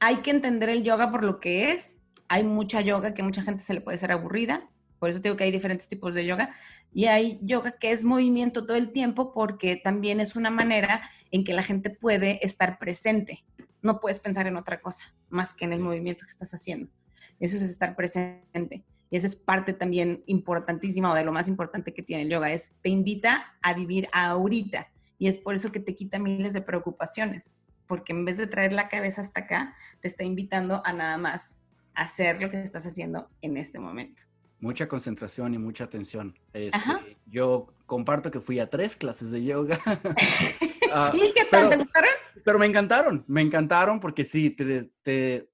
hay 0.00 0.16
que 0.16 0.30
entender 0.30 0.68
el 0.68 0.82
yoga 0.82 1.10
por 1.10 1.22
lo 1.22 1.40
que 1.40 1.72
es. 1.72 2.02
Hay 2.28 2.42
mucha 2.42 2.80
yoga 2.80 3.14
que 3.14 3.22
mucha 3.22 3.42
gente 3.42 3.62
se 3.62 3.74
le 3.74 3.80
puede 3.80 3.98
ser 3.98 4.12
aburrida. 4.12 4.68
Por 4.98 5.10
eso 5.10 5.20
digo 5.20 5.36
que 5.36 5.44
hay 5.44 5.50
diferentes 5.50 5.88
tipos 5.88 6.14
de 6.14 6.26
yoga. 6.26 6.54
Y 6.92 7.06
hay 7.06 7.38
yoga 7.42 7.78
que 7.78 7.92
es 7.92 8.02
movimiento 8.02 8.66
todo 8.66 8.76
el 8.76 8.92
tiempo 8.92 9.32
porque 9.32 9.76
también 9.76 10.20
es 10.20 10.36
una 10.36 10.50
manera 10.50 11.02
en 11.30 11.44
que 11.44 11.54
la 11.54 11.62
gente 11.62 11.90
puede 11.90 12.44
estar 12.44 12.78
presente. 12.78 13.44
No 13.82 14.00
puedes 14.00 14.20
pensar 14.20 14.46
en 14.46 14.56
otra 14.56 14.80
cosa 14.80 15.14
más 15.28 15.54
que 15.54 15.64
en 15.64 15.72
el 15.72 15.80
movimiento 15.80 16.24
que 16.24 16.30
estás 16.30 16.52
haciendo. 16.52 16.90
Eso 17.38 17.56
es 17.56 17.62
estar 17.62 17.94
presente. 17.94 18.84
Y 19.10 19.16
esa 19.16 19.26
es 19.26 19.36
parte 19.36 19.72
también 19.72 20.22
importantísima 20.26 21.12
o 21.12 21.14
de 21.14 21.24
lo 21.24 21.32
más 21.32 21.48
importante 21.48 21.92
que 21.94 22.02
tiene 22.02 22.24
el 22.24 22.30
yoga. 22.30 22.52
Es 22.52 22.72
te 22.82 22.90
invita 22.90 23.54
a 23.62 23.74
vivir 23.74 24.08
ahorita 24.12 24.88
y 25.20 25.28
es 25.28 25.38
por 25.38 25.54
eso 25.54 25.70
que 25.70 25.80
te 25.80 25.94
quita 25.94 26.18
miles 26.18 26.54
de 26.54 26.62
preocupaciones, 26.62 27.58
porque 27.86 28.12
en 28.12 28.24
vez 28.24 28.38
de 28.38 28.46
traer 28.46 28.72
la 28.72 28.88
cabeza 28.88 29.20
hasta 29.20 29.40
acá, 29.40 29.76
te 30.00 30.08
está 30.08 30.24
invitando 30.24 30.80
a 30.82 30.94
nada 30.94 31.18
más 31.18 31.62
hacer 31.94 32.40
lo 32.40 32.48
que 32.48 32.62
estás 32.62 32.86
haciendo 32.86 33.28
en 33.42 33.58
este 33.58 33.78
momento. 33.78 34.22
Mucha 34.60 34.88
concentración 34.88 35.52
y 35.52 35.58
mucha 35.58 35.84
atención. 35.84 36.38
Este, 36.54 36.78
yo 37.26 37.66
comparto 37.84 38.30
que 38.30 38.40
fui 38.40 38.60
a 38.60 38.70
tres 38.70 38.96
clases 38.96 39.30
de 39.30 39.44
yoga. 39.44 39.78
Ah, 40.92 41.12
¿Y 41.14 41.32
qué 41.34 41.44
tal? 41.48 41.68
¿Te 41.68 41.76
gustaron? 41.76 42.10
Pero 42.44 42.58
me 42.58 42.66
encantaron, 42.66 43.24
me 43.28 43.42
encantaron 43.42 44.00
porque 44.00 44.24
sí, 44.24 44.50
te, 44.50 44.90
te 45.04 45.48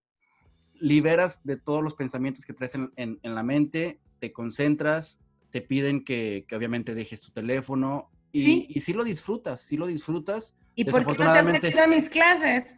liberas 0.81 1.45
de 1.45 1.59
todos 1.59 1.85
los 1.85 1.93
pensamientos 1.93 2.47
que 2.47 2.55
traes 2.55 2.75
en, 2.75 3.21
la 3.23 3.43
mente, 3.43 4.01
te 4.19 4.33
concentras, 4.33 5.21
te 5.51 5.61
piden 5.61 6.07
que, 6.07 6.47
que, 6.49 6.57
obviamente 6.57 6.95
dejes 6.95 7.21
tu 7.21 7.33
teléfono, 7.33 8.09
y 8.37 8.43
sí, 8.43 8.67
y 8.69 8.81
sí 8.81 8.93
lo 8.93 9.03
disfrutas, 9.03 9.61
sí 9.63 9.77
lo 9.77 9.87
disfrutas. 9.87 10.55
¿Y 10.75 10.85
por 10.85 11.07
qué 11.07 11.25
no 11.25 11.33
te 11.33 11.39
has 11.39 11.49
metido 11.49 11.83
a 11.83 11.87
mis 11.87 12.09
clases? 12.09 12.77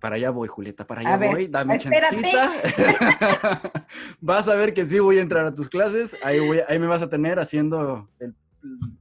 Para 0.00 0.14
allá 0.14 0.30
voy, 0.30 0.46
Julieta, 0.46 0.86
para 0.86 1.00
allá 1.00 1.16
voy. 1.16 1.48
Dame 1.48 1.78
chancita. 1.80 2.52
vas 4.20 4.46
a 4.46 4.54
ver 4.54 4.72
que 4.72 4.86
sí 4.86 5.00
voy 5.00 5.18
a 5.18 5.22
entrar 5.22 5.46
a 5.46 5.54
tus 5.54 5.68
clases. 5.68 6.16
Ahí, 6.22 6.38
voy, 6.38 6.60
ahí 6.68 6.78
me 6.78 6.86
vas 6.86 7.02
a 7.02 7.08
tener 7.08 7.40
haciendo 7.40 8.08
el 8.20 8.36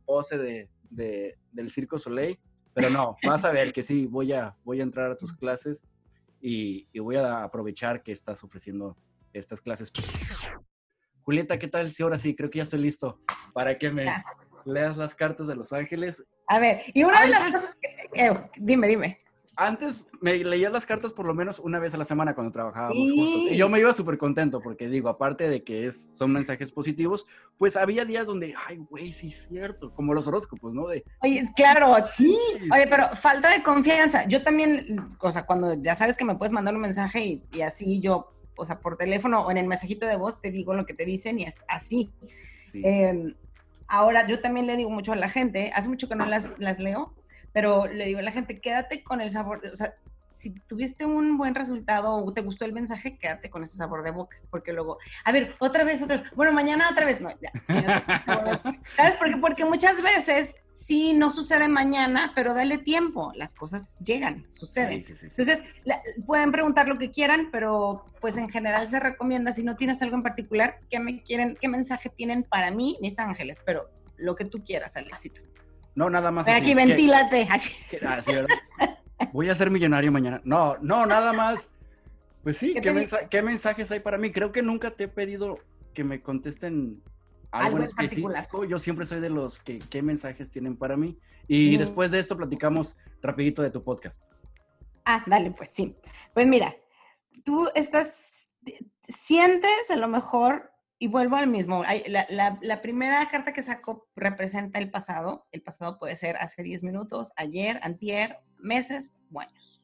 pose 0.06 0.40
de, 0.40 0.70
de, 0.90 1.38
del 1.52 1.70
Circo 1.70 2.00
Soleil. 2.00 2.40
Pero 2.74 2.90
no, 2.90 3.16
vas 3.24 3.46
a 3.46 3.52
ver 3.52 3.72
que 3.72 3.84
sí, 3.84 4.08
voy 4.08 4.34
a, 4.34 4.56
voy 4.64 4.80
a 4.80 4.84
entrar 4.84 5.12
a 5.12 5.18
tus 5.18 5.34
clases 5.34 5.84
y, 6.42 6.88
y 6.92 7.00
voy 7.00 7.18
a 7.18 7.44
aprovechar 7.44 8.02
que 8.02 8.12
estás 8.12 8.44
ofreciendo 8.44 8.98
estas 9.32 9.62
clases. 9.62 9.92
Julieta, 11.22 11.60
¿qué 11.60 11.68
tal? 11.68 11.92
Sí, 11.92 12.02
ahora 12.02 12.18
sí, 12.18 12.36
creo 12.36 12.50
que 12.50 12.58
ya 12.58 12.64
estoy 12.64 12.80
listo 12.80 13.20
para 13.54 13.78
que 13.78 13.92
me, 13.92 14.06
leas 14.68 14.98
las 14.98 15.16
cartas 15.16 15.48
de 15.48 15.56
Los 15.56 15.74
Ángeles. 15.74 16.24
A 16.48 16.60
ver, 16.60 16.82
y 16.94 17.04
una 17.04 17.22
de 17.24 17.30
las 17.30 17.44
cosas 17.46 17.78
que... 17.82 18.26
Eh, 18.26 18.38
dime, 18.58 18.88
dime. 18.88 19.20
Antes 19.60 20.06
me 20.22 20.36
leía 20.36 20.70
las 20.70 20.86
cartas 20.86 21.12
por 21.12 21.26
lo 21.26 21.34
menos 21.34 21.58
una 21.58 21.80
vez 21.80 21.92
a 21.96 21.98
la 21.98 22.06
semana 22.06 22.36
cuando 22.36 22.54
trabajábamos 22.54 22.96
juntos. 22.96 23.52
Y 23.52 23.58
yo 23.58 23.68
me 23.70 23.80
iba 23.80 23.92
súper 23.92 24.20
contento 24.20 24.62
porque 24.62 24.88
digo, 24.88 25.10
aparte 25.10 25.50
de 25.50 25.64
que 25.64 25.88
es, 25.88 26.16
son 26.16 26.32
mensajes 26.32 26.72
positivos, 26.72 27.26
pues 27.58 27.76
había 27.76 28.06
días 28.06 28.28
donde, 28.28 28.54
ay, 28.68 28.78
güey, 28.78 29.12
sí 29.12 29.28
es 29.28 29.48
cierto, 29.48 29.92
como 29.96 30.14
los 30.14 30.28
horóscopos, 30.28 30.76
¿no? 30.76 30.88
De, 30.88 31.04
Oye, 31.24 31.44
claro, 31.56 31.96
sí. 32.06 32.38
Oye, 32.72 32.86
pero 32.88 33.08
falta 33.16 33.50
de 33.50 33.64
confianza. 33.64 34.28
Yo 34.28 34.44
también, 34.44 34.96
o 35.20 35.32
sea, 35.32 35.48
cuando 35.48 35.74
ya 35.74 35.96
sabes 35.96 36.18
que 36.18 36.26
me 36.26 36.36
puedes 36.36 36.52
mandar 36.52 36.76
un 36.76 36.82
mensaje 36.82 37.26
y, 37.26 37.44
y 37.52 37.62
así 37.62 38.00
yo, 38.00 38.32
o 38.58 38.66
sea, 38.66 38.80
por 38.80 38.96
teléfono 38.96 39.42
o 39.42 39.50
en 39.50 39.58
el 39.58 39.66
mensajito 39.66 40.06
de 40.06 40.18
voz 40.18 40.40
te 40.40 40.52
digo 40.52 40.76
lo 40.76 40.86
que 40.86 40.94
te 40.94 41.04
dicen 41.04 41.40
y 41.40 41.46
es 41.46 41.64
así. 41.68 42.12
Sí. 42.72 42.84
Eh, 42.86 43.34
Ahora, 43.88 44.28
yo 44.28 44.42
también 44.42 44.68
le 44.68 44.78
digo 44.78 44.90
mucho 44.90 45.14
a 45.14 45.16
la 45.16 45.30
gente, 45.30 45.72
hace 45.74 45.90
mucho 45.90 46.10
que 46.10 46.16
no 46.16 46.26
las, 46.26 46.50
las 46.60 46.80
leo, 46.80 47.14
pero 47.54 47.88
le 47.88 48.06
digo 48.06 48.20
a 48.20 48.24
la 48.24 48.32
gente, 48.32 48.60
quédate 48.60 49.04
con 49.04 49.22
el 49.22 49.30
sabor, 49.30 49.62
o 49.72 49.76
sea, 49.76 49.96
si 50.38 50.52
tuviste 50.52 51.04
un 51.04 51.36
buen 51.36 51.56
resultado 51.56 52.14
o 52.14 52.32
te 52.32 52.42
gustó 52.42 52.64
el 52.64 52.72
mensaje, 52.72 53.18
quédate 53.18 53.50
con 53.50 53.64
ese 53.64 53.76
sabor 53.76 54.04
de 54.04 54.12
boca, 54.12 54.38
porque 54.52 54.72
luego, 54.72 55.00
a 55.26 55.32
ver, 55.32 55.56
otra 55.58 55.84
vez, 55.84 56.04
otra 56.04 56.18
vez, 56.18 56.30
bueno, 56.36 56.52
mañana 56.52 56.90
otra 56.92 57.08
vez, 57.08 57.22
no, 57.22 57.32
ya. 57.42 57.52
¿Sabes? 58.96 59.16
Porque, 59.16 59.38
porque 59.38 59.66
muchas 59.66 60.04
veces 60.04 60.58
sí 60.72 61.14
no 61.14 61.32
sucede 61.32 61.68
mañana, 61.68 62.34
pero 62.36 62.54
dale 62.54 62.78
tiempo, 62.78 63.32
las 63.36 63.56
cosas 63.56 63.98
llegan, 63.98 64.46
suceden. 64.52 65.04
Entonces, 65.10 65.64
pueden 66.28 66.52
preguntar 66.52 66.88
lo 66.88 67.00
que 67.00 67.10
quieran, 67.10 67.50
pero 67.52 68.06
pues 68.22 68.38
en 68.38 68.48
general 68.48 68.86
se 68.86 69.00
recomienda, 69.00 69.54
si 69.54 69.64
no 69.64 69.76
tienes 69.76 70.04
algo 70.04 70.18
en 70.18 70.24
particular, 70.24 70.80
¿qué, 70.92 71.00
me 71.00 71.24
quieren, 71.24 71.58
qué 71.60 71.68
mensaje 71.68 72.10
tienen 72.10 72.44
para 72.44 72.70
mí, 72.70 72.96
mis 73.02 73.18
ángeles? 73.18 73.64
Pero 73.66 73.90
lo 74.18 74.36
que 74.36 74.46
tú 74.46 74.64
quieras, 74.64 74.98
Alexito. 74.98 75.42
No, 75.96 76.12
nada 76.12 76.30
más. 76.30 76.48
aquí, 76.48 76.76
ventílate. 76.76 77.48
Así. 77.50 77.84
Así, 78.06 78.34
¿verdad? 78.34 78.56
voy 79.34 79.50
a 79.50 79.56
ser 79.56 79.72
millonario 79.72 80.12
mañana. 80.12 80.42
No, 80.44 80.78
no, 80.82 81.06
nada 81.06 81.34
más. 81.34 81.70
Pues 82.44 82.58
sí, 82.58 82.76
¿qué, 83.30 83.42
mensajes 83.42 83.92
hay 83.92 84.00
para 84.00 84.18
mí? 84.18 84.32
Creo 84.32 84.52
que 84.52 84.62
nunca 84.62 84.92
te 84.92 85.06
he 85.06 85.08
pedido 85.08 85.60
que 85.94 86.04
me 86.04 86.22
contesten 86.22 87.02
algo, 87.52 87.80
en 87.80 87.84
específico. 87.86 88.64
Yo 88.64 88.80
siempre 88.80 89.06
soy 89.06 89.20
de 89.20 89.30
los 89.30 89.60
que 89.60 89.80
qué 89.80 90.02
mensajes 90.02 90.50
tienen 90.50 90.78
para 90.78 90.96
mí. 90.96 91.18
Y 91.48 91.76
mm. 91.76 91.80
después 91.80 92.12
de 92.12 92.20
esto 92.20 92.38
platicamos 92.38 92.96
rapidito 93.22 93.62
de 93.62 93.72
tu 93.72 93.84
podcast. 93.84 94.24
Ah, 95.04 95.24
dale, 95.26 95.52
pues 95.52 95.70
sí. 95.70 95.96
Pues 96.34 96.48
mira, 96.48 96.76
tú 97.44 97.68
estás 97.76 98.50
sientes 99.08 99.90
a 99.90 99.96
lo 99.96 100.08
mejor, 100.08 100.72
y 101.00 101.08
vuelvo 101.08 101.36
al 101.36 101.48
mismo, 101.48 101.84
la, 102.08 102.82
primera 102.82 103.28
carta 103.30 103.54
que 103.54 103.62
saco 103.62 104.08
representa 104.16 104.80
el 104.80 104.90
pasado. 104.90 105.48
El 105.52 105.62
pasado 105.62 106.00
puede 106.00 106.16
ser 106.16 106.38
hace 106.38 106.64
10 106.64 106.84
minutos, 106.84 107.34
ayer, 107.36 107.80
antier, 107.84 108.40
meses 108.60 109.18
o 109.32 109.40
años. 109.40 109.84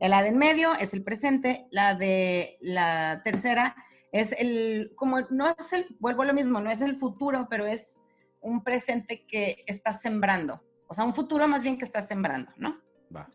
La 0.00 0.22
de 0.22 0.28
en 0.28 0.38
medio 0.38 0.74
es 0.74 0.94
el 0.94 1.02
presente, 1.02 1.66
la 1.70 1.94
de 1.94 2.56
la 2.60 3.22
tercera 3.24 3.74
es 4.12 4.32
el, 4.38 4.92
como 4.96 5.20
no 5.30 5.48
es 5.48 5.72
el, 5.72 5.96
vuelvo 5.98 6.22
a 6.22 6.26
lo 6.26 6.34
mismo, 6.34 6.60
no 6.60 6.70
es 6.70 6.80
el 6.80 6.94
futuro, 6.94 7.46
pero 7.50 7.66
es 7.66 8.02
un 8.40 8.62
presente 8.62 9.26
que 9.26 9.64
estás 9.66 10.00
sembrando. 10.00 10.62
O 10.86 10.94
sea, 10.94 11.04
un 11.04 11.14
futuro 11.14 11.46
más 11.48 11.62
bien 11.62 11.76
que 11.76 11.84
estás 11.84 12.06
sembrando, 12.06 12.50
¿no? 12.56 12.78
Va. 13.14 13.28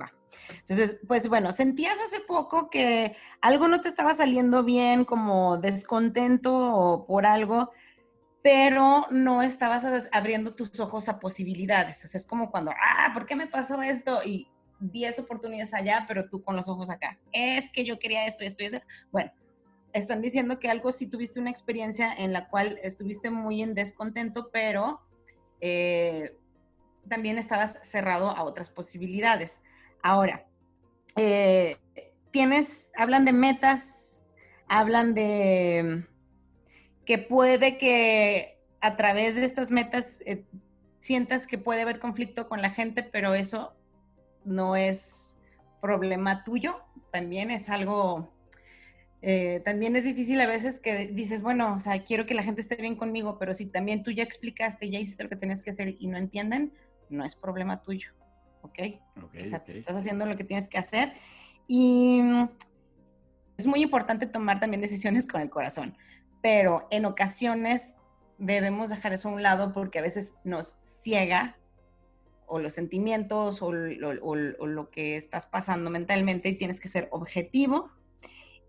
Va. 0.00 0.12
Entonces, 0.60 0.98
pues 1.08 1.28
bueno, 1.28 1.50
sentías 1.52 1.96
hace 2.04 2.20
poco 2.20 2.70
que 2.70 3.16
algo 3.40 3.66
no 3.66 3.80
te 3.80 3.88
estaba 3.88 4.14
saliendo 4.14 4.62
bien, 4.62 5.04
como 5.04 5.58
descontento 5.58 7.04
por 7.08 7.26
algo, 7.26 7.72
pero 8.46 9.08
no 9.10 9.42
estabas 9.42 10.08
abriendo 10.12 10.54
tus 10.54 10.78
ojos 10.78 11.08
a 11.08 11.18
posibilidades. 11.18 12.04
O 12.04 12.06
sea, 12.06 12.20
es 12.20 12.24
como 12.24 12.52
cuando, 12.52 12.70
ah, 12.70 13.10
¿por 13.12 13.26
qué 13.26 13.34
me 13.34 13.48
pasó 13.48 13.82
esto? 13.82 14.20
Y 14.24 14.48
10 14.78 15.18
oportunidades 15.18 15.74
allá, 15.74 16.04
pero 16.06 16.28
tú 16.28 16.44
con 16.44 16.54
los 16.54 16.68
ojos 16.68 16.88
acá. 16.88 17.18
Es 17.32 17.68
que 17.68 17.84
yo 17.84 17.98
quería 17.98 18.24
esto 18.24 18.44
esto 18.44 18.62
y 18.62 18.66
esto. 18.66 18.78
Bueno, 19.10 19.32
están 19.92 20.22
diciendo 20.22 20.60
que 20.60 20.70
algo 20.70 20.92
si 20.92 21.08
tuviste 21.08 21.40
una 21.40 21.50
experiencia 21.50 22.12
en 22.12 22.32
la 22.32 22.48
cual 22.48 22.78
estuviste 22.84 23.30
muy 23.30 23.64
en 23.64 23.74
descontento, 23.74 24.48
pero 24.52 25.00
eh, 25.60 26.36
también 27.08 27.38
estabas 27.38 27.80
cerrado 27.82 28.30
a 28.30 28.44
otras 28.44 28.70
posibilidades. 28.70 29.64
Ahora, 30.04 30.46
eh, 31.16 31.78
tienes, 32.30 32.92
hablan 32.96 33.24
de 33.24 33.32
metas, 33.32 34.22
hablan 34.68 35.14
de 35.14 36.06
que 37.06 37.18
puede 37.18 37.78
que 37.78 38.58
a 38.80 38.96
través 38.96 39.36
de 39.36 39.44
estas 39.44 39.70
metas 39.70 40.18
eh, 40.26 40.44
sientas 41.00 41.46
que 41.46 41.56
puede 41.56 41.82
haber 41.82 41.98
conflicto 41.98 42.48
con 42.48 42.60
la 42.60 42.70
gente, 42.70 43.02
pero 43.02 43.34
eso 43.34 43.74
no 44.44 44.76
es 44.76 45.40
problema 45.80 46.44
tuyo, 46.44 46.76
también 47.10 47.50
es 47.50 47.70
algo 47.70 48.30
eh, 49.22 49.60
también 49.64 49.96
es 49.96 50.04
difícil 50.04 50.40
a 50.40 50.46
veces 50.46 50.78
que 50.78 51.08
dices, 51.08 51.42
bueno, 51.42 51.74
o 51.74 51.80
sea, 51.80 52.04
quiero 52.04 52.26
que 52.26 52.34
la 52.34 52.42
gente 52.42 52.60
esté 52.60 52.76
bien 52.76 52.96
conmigo, 52.96 53.38
pero 53.38 53.54
si 53.54 53.66
también 53.66 54.02
tú 54.02 54.10
ya 54.10 54.22
explicaste, 54.22 54.90
ya 54.90 55.00
hiciste 55.00 55.22
lo 55.24 55.28
que 55.28 55.36
tenías 55.36 55.62
que 55.62 55.70
hacer 55.70 55.96
y 55.98 56.06
no 56.08 56.18
entienden, 56.18 56.72
no 57.08 57.24
es 57.24 57.34
problema 57.34 57.82
tuyo, 57.82 58.10
¿ok? 58.62 58.78
okay 59.24 59.42
o 59.42 59.46
sea, 59.46 59.64
tú 59.64 59.72
estás 59.72 59.96
haciendo 59.96 60.26
lo 60.26 60.36
que 60.36 60.44
tienes 60.44 60.68
que 60.68 60.78
hacer 60.78 61.12
y 61.66 62.20
es 63.56 63.66
muy 63.66 63.82
importante 63.82 64.26
tomar 64.26 64.60
también 64.60 64.80
decisiones 64.80 65.26
con 65.26 65.40
el 65.40 65.50
corazón, 65.50 65.96
pero 66.46 66.86
en 66.92 67.06
ocasiones 67.06 67.96
debemos 68.38 68.90
dejar 68.90 69.12
eso 69.12 69.28
a 69.28 69.32
un 69.32 69.42
lado 69.42 69.72
porque 69.72 69.98
a 69.98 70.02
veces 70.02 70.38
nos 70.44 70.76
ciega 70.84 71.56
o 72.46 72.60
los 72.60 72.72
sentimientos 72.72 73.62
o, 73.62 73.72
lo 73.72 74.90
que 74.92 75.16
estás 75.16 75.48
pasando 75.48 75.90
mentalmente 75.90 76.48
y 76.48 76.54
tienes 76.54 76.78
que 76.78 76.86
ser 76.86 77.08
objetivo 77.10 77.90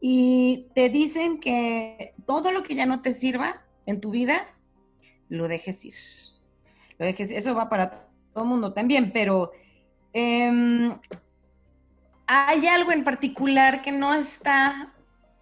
y 0.01 0.71
te 0.73 0.89
dicen 0.89 1.39
que 1.39 2.15
todo 2.25 2.51
lo 2.51 2.63
que 2.63 2.73
ya 2.73 2.87
no 2.87 3.03
te 3.03 3.13
sirva 3.13 3.61
en 3.85 4.01
tu 4.01 4.09
vida, 4.09 4.47
lo 5.29 5.47
dejes 5.47 5.85
ir. 5.85 5.93
Lo 6.97 7.05
dejes, 7.05 7.29
eso 7.29 7.53
va 7.53 7.69
para 7.69 8.09
todo 8.33 8.43
el 8.43 8.49
mundo 8.49 8.73
también, 8.73 9.11
pero 9.13 9.51
em, 10.13 10.97
hay 12.25 12.65
algo 12.65 12.91
en 12.91 13.03
particular 13.03 13.83
que 13.83 13.91
no 13.91 14.15
está 14.15 14.95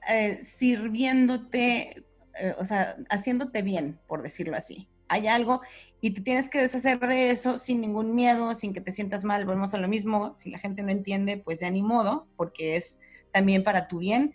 eh, 0.10 0.42
sirviéndote, 0.44 2.04
eh, 2.40 2.56
o 2.58 2.66
sea, 2.66 2.98
haciéndote 3.10 3.62
bien, 3.62 4.00
por 4.08 4.22
decirlo 4.22 4.56
así. 4.56 4.88
Hay 5.08 5.28
algo 5.28 5.62
y 6.02 6.12
te 6.12 6.22
tienes 6.22 6.50
que 6.50 6.60
deshacer 6.60 7.00
de 7.00 7.30
eso 7.30 7.58
sin 7.58 7.82
ningún 7.82 8.16
miedo, 8.16 8.56
sin 8.56 8.74
que 8.74 8.82
te 8.82 8.92
sientas 8.92 9.24
mal. 9.24 9.46
Volvemos 9.46 9.74
a 9.74 9.78
lo 9.78 9.88
mismo. 9.88 10.36
Si 10.36 10.50
la 10.50 10.58
gente 10.58 10.82
no 10.82 10.92
entiende, 10.92 11.38
pues 11.38 11.60
ya 11.60 11.70
ni 11.70 11.82
modo, 11.82 12.28
porque 12.36 12.76
es 12.76 13.02
también 13.32 13.64
para 13.64 13.88
tu 13.88 14.00
bien 14.00 14.34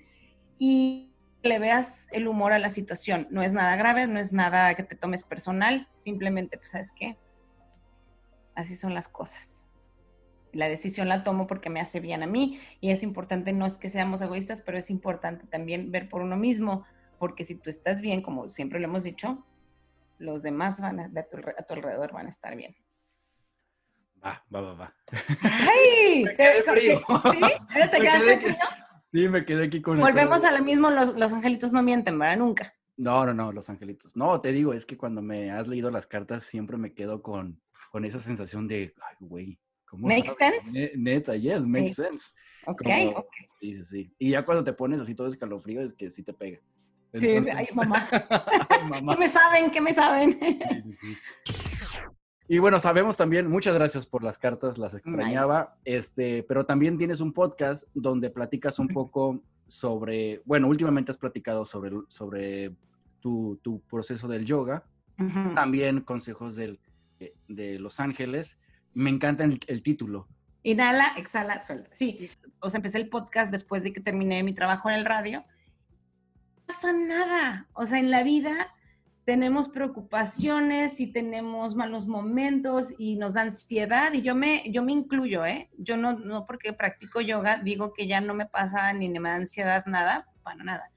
y 0.59 1.11
le 1.43 1.59
veas 1.59 2.09
el 2.13 2.29
humor 2.29 2.53
a 2.53 2.59
la 2.59 2.69
situación. 2.69 3.27
No 3.31 3.43
es 3.43 3.53
nada 3.53 3.77
grave, 3.77 4.07
no 4.07 4.21
es 4.21 4.33
nada 4.33 4.75
que 4.75 4.83
te 4.83 4.97
tomes 4.97 5.25
personal, 5.25 5.89
simplemente, 5.95 6.59
pues, 6.59 6.71
¿sabes 6.71 6.93
qué? 6.93 7.17
Así 8.55 8.77
son 8.77 8.95
las 8.95 9.09
cosas. 9.09 9.73
La 10.53 10.69
decisión 10.69 11.09
la 11.09 11.25
tomo 11.25 11.47
porque 11.47 11.71
me 11.71 11.81
hace 11.81 12.01
bien 12.01 12.23
a 12.23 12.27
mí 12.27 12.61
y 12.81 12.91
es 12.91 13.03
importante, 13.03 13.53
no 13.53 13.67
es 13.67 13.79
que 13.79 13.89
seamos 13.89 14.21
egoístas, 14.21 14.63
pero 14.63 14.79
es 14.79 14.91
importante 14.91 15.47
también 15.47 15.93
ver 15.93 16.09
por 16.09 16.23
uno 16.23 16.37
mismo, 16.37 16.85
porque 17.21 17.45
si 17.45 17.55
tú 17.55 17.69
estás 17.69 18.01
bien, 18.01 18.23
como 18.23 18.49
siempre 18.49 18.81
lo 18.81 18.87
hemos 18.87 19.05
dicho, 19.05 19.45
los 20.19 20.43
demás 20.43 20.81
van 20.81 21.01
a, 21.01 21.09
tu, 21.29 21.37
a 21.37 21.63
tu 21.63 21.75
alrededor 21.75 22.13
van 22.15 22.25
a 22.25 22.31
estar 22.31 22.57
bien. 22.57 22.75
Va, 24.25 24.43
va, 24.53 24.61
va, 24.63 24.73
va. 24.73 24.95
¡Ay! 25.43 26.25
¿Te, 26.37 26.63
frío. 26.63 26.99
¿Sí? 26.99 27.41
¿Te 27.75 27.99
quedaste 28.01 28.39
frío? 28.39 28.57
Sí, 29.13 29.29
me 29.29 29.45
quedé 29.45 29.67
aquí 29.67 29.83
con 29.83 30.01
Volvemos 30.01 30.45
a 30.45 30.51
lo 30.51 30.65
mismo, 30.65 30.91
los, 30.91 31.15
los 31.15 31.33
angelitos 31.35 31.73
no 31.73 31.83
mienten, 31.83 32.19
¿verdad? 32.19 32.39
Nunca. 32.39 32.73
No, 32.97 33.27
no, 33.27 33.35
no, 33.35 33.53
los 33.53 33.69
angelitos. 33.69 34.17
No, 34.17 34.41
te 34.41 34.53
digo, 34.53 34.73
es 34.73 34.87
que 34.87 34.97
cuando 34.97 35.21
me 35.21 35.51
has 35.51 35.69
leído 35.69 35.91
las 35.91 36.07
cartas 36.07 36.45
siempre 36.45 36.79
me 36.79 36.95
quedo 36.95 37.21
con, 37.21 37.61
con 37.91 38.07
esa 38.07 38.19
sensación 38.19 38.67
de, 38.67 38.95
ay, 38.97 39.17
güey. 39.21 39.61
¿Make 39.93 40.29
sense? 40.29 40.93
neta, 40.97 41.37
yes, 41.37 41.61
makes 41.61 41.95
sense. 41.95 42.33
Ok, 42.67 42.83
ok. 43.15 43.27
Sí, 43.59 43.77
sí, 43.77 43.85
sí. 43.85 44.15
Y 44.19 44.31
ya 44.31 44.45
cuando 44.45 44.65
te 44.65 44.73
pones 44.73 45.01
así 45.01 45.15
todo 45.15 45.27
escalofrío 45.27 45.83
es 45.83 45.93
que 45.93 46.11
sí 46.11 46.23
te 46.23 46.33
pega. 46.33 46.61
Sí, 47.15 47.29
ay, 47.55 47.67
mamá. 47.75 48.07
mamá. 48.89 49.15
¿Qué 49.15 49.21
me 49.21 49.29
saben? 49.29 49.71
¿Qué 49.71 49.81
me 49.81 49.95
saben? 49.95 50.39
sí, 50.41 50.93
sí, 50.93 50.93
sí. 50.93 51.17
Y 52.51 52.59
bueno, 52.59 52.81
sabemos 52.81 53.17
también, 53.17 53.49
muchas 53.49 53.75
gracias 53.75 54.07
por 54.07 54.25
las 54.25 54.37
cartas, 54.37 54.77
las 54.77 54.95
extrañaba, 54.95 55.77
este, 55.85 56.43
pero 56.43 56.67
también 56.67 56.99
tienes 56.99 57.21
un 57.21 57.33
podcast 57.33 57.85
donde 57.95 58.29
platicas 58.29 58.81
un 58.81 58.89
poco 58.89 59.41
sobre, 59.69 60.43
bueno, 60.45 60.67
últimamente 60.67 61.13
has 61.13 61.17
platicado 61.17 61.65
sobre, 61.65 61.93
sobre 62.09 62.75
tu, 63.21 63.61
tu 63.63 63.81
proceso 63.83 64.27
del 64.27 64.47
yoga, 64.47 64.83
también 65.55 66.01
consejos 66.01 66.57
del, 66.57 66.81
de 67.47 67.79
Los 67.79 68.01
Ángeles. 68.01 68.59
Me 68.95 69.11
encanta 69.11 69.45
el, 69.45 69.61
el 69.69 69.85
título. 69.85 70.27
Inhala, 70.65 71.13
exhala, 71.19 71.61
suelta. 71.61 71.89
Sí, 71.93 72.31
o 72.59 72.69
sea, 72.69 72.79
empecé 72.79 72.99
el 72.99 73.09
podcast 73.09 73.53
después 73.53 73.85
de 73.85 73.93
que 73.93 74.01
terminé 74.01 74.43
mi 74.43 74.55
trabajo 74.55 74.91
en 74.91 74.97
el 74.97 75.05
radio. 75.05 75.45
Pasa 76.71 76.93
nada, 76.93 77.67
o 77.73 77.85
sea, 77.85 77.99
en 77.99 78.13
la 78.13 78.23
vida 78.23 78.73
tenemos 79.25 79.69
preocupaciones 79.69 81.01
y 81.01 81.09
tenemos 81.09 81.75
malos 81.75 82.07
momentos 82.07 82.95
y 82.97 83.17
nos 83.17 83.35
da 83.35 83.43
ansiedad 83.43 84.13
y 84.13 84.23
yo 84.23 84.37
me, 84.37 84.63
yo 84.71 84.85
me 84.85 84.93
incluyo, 84.93 85.45
¿eh? 85.45 85.69
Yo 85.79 85.97
no, 85.97 86.13
no 86.13 86.47
porque 86.47 86.73
practico 86.73 87.21
yoga 87.21 87.57
digo 87.57 87.93
que 87.93 88.07
ya 88.07 88.21
no 88.21 88.35
me 88.35 88.47
pasa 88.47 88.93
ni 88.93 89.09
me 89.09 89.31
da 89.31 89.35
ansiedad 89.35 89.85
nada, 89.87 90.29
para 90.45 90.63
nada. 90.63 90.93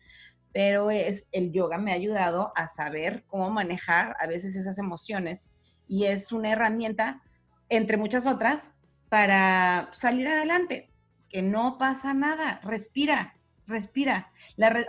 Pero 0.52 0.92
es, 0.92 1.28
el 1.32 1.52
yoga 1.52 1.80
me 1.80 1.92
ha 1.92 1.96
ayudado 1.96 2.54
a 2.56 2.68
saber 2.68 3.24
cómo 3.26 3.50
manejar 3.50 4.16
a 4.20 4.28
veces 4.28 4.56
esas 4.56 4.78
emociones 4.78 5.50
y 5.88 6.06
es 6.06 6.32
una 6.32 6.52
herramienta, 6.52 7.24
entre 7.68 7.98
muchas 7.98 8.28
otras, 8.28 8.76
para 9.10 9.90
salir 9.94 10.28
adelante, 10.28 10.92
que 11.30 11.42
no 11.42 11.80
pasa 11.80 12.14
nada, 12.14 12.62
respira, 12.64 13.40
respira. 13.68 14.32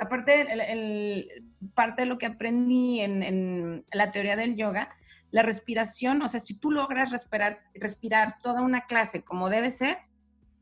Aparte, 0.00 0.46
el, 0.72 1.44
parte 1.74 2.02
de 2.02 2.06
lo 2.06 2.18
que 2.18 2.26
aprendí 2.26 3.00
en, 3.00 3.84
la 3.92 4.12
teoría 4.12 4.36
del 4.36 4.56
yoga, 4.56 4.96
la 5.30 5.42
respiración, 5.42 6.22
o 6.22 6.28
sea, 6.28 6.40
si 6.40 6.54
tú 6.54 6.70
logras 6.70 7.10
respirar, 7.10 7.64
respirar 7.74 8.38
toda 8.40 8.62
una 8.62 8.86
clase 8.86 9.24
como 9.24 9.50
debe 9.50 9.70
ser, 9.70 9.98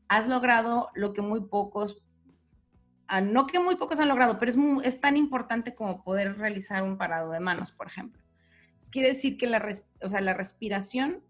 has 0.07 0.27
logrado 0.27 0.89
lo 0.95 1.13
que 1.13 1.21
muy 1.21 1.41
pocos, 1.41 2.03
ah, 3.07 3.21
no 3.21 3.45
que 3.47 3.59
muy 3.59 3.75
pocos 3.75 3.99
han 3.99 4.07
logrado, 4.07 4.39
pero 4.39 4.51
es, 4.51 4.57
es 4.83 5.01
tan 5.01 5.17
importante 5.17 5.75
como 5.75 6.03
poder 6.03 6.37
realizar 6.37 6.83
un 6.83 6.97
parado 6.97 7.31
de 7.31 7.39
manos, 7.39 7.71
por 7.71 7.87
ejemplo. 7.87 8.21
quiere 8.91 9.09
decir 9.09 9.37
que 9.37 9.47
la, 9.47 9.63
o 10.01 10.09
sea, 10.09 10.21
la 10.21 10.33
respiración 10.33 11.23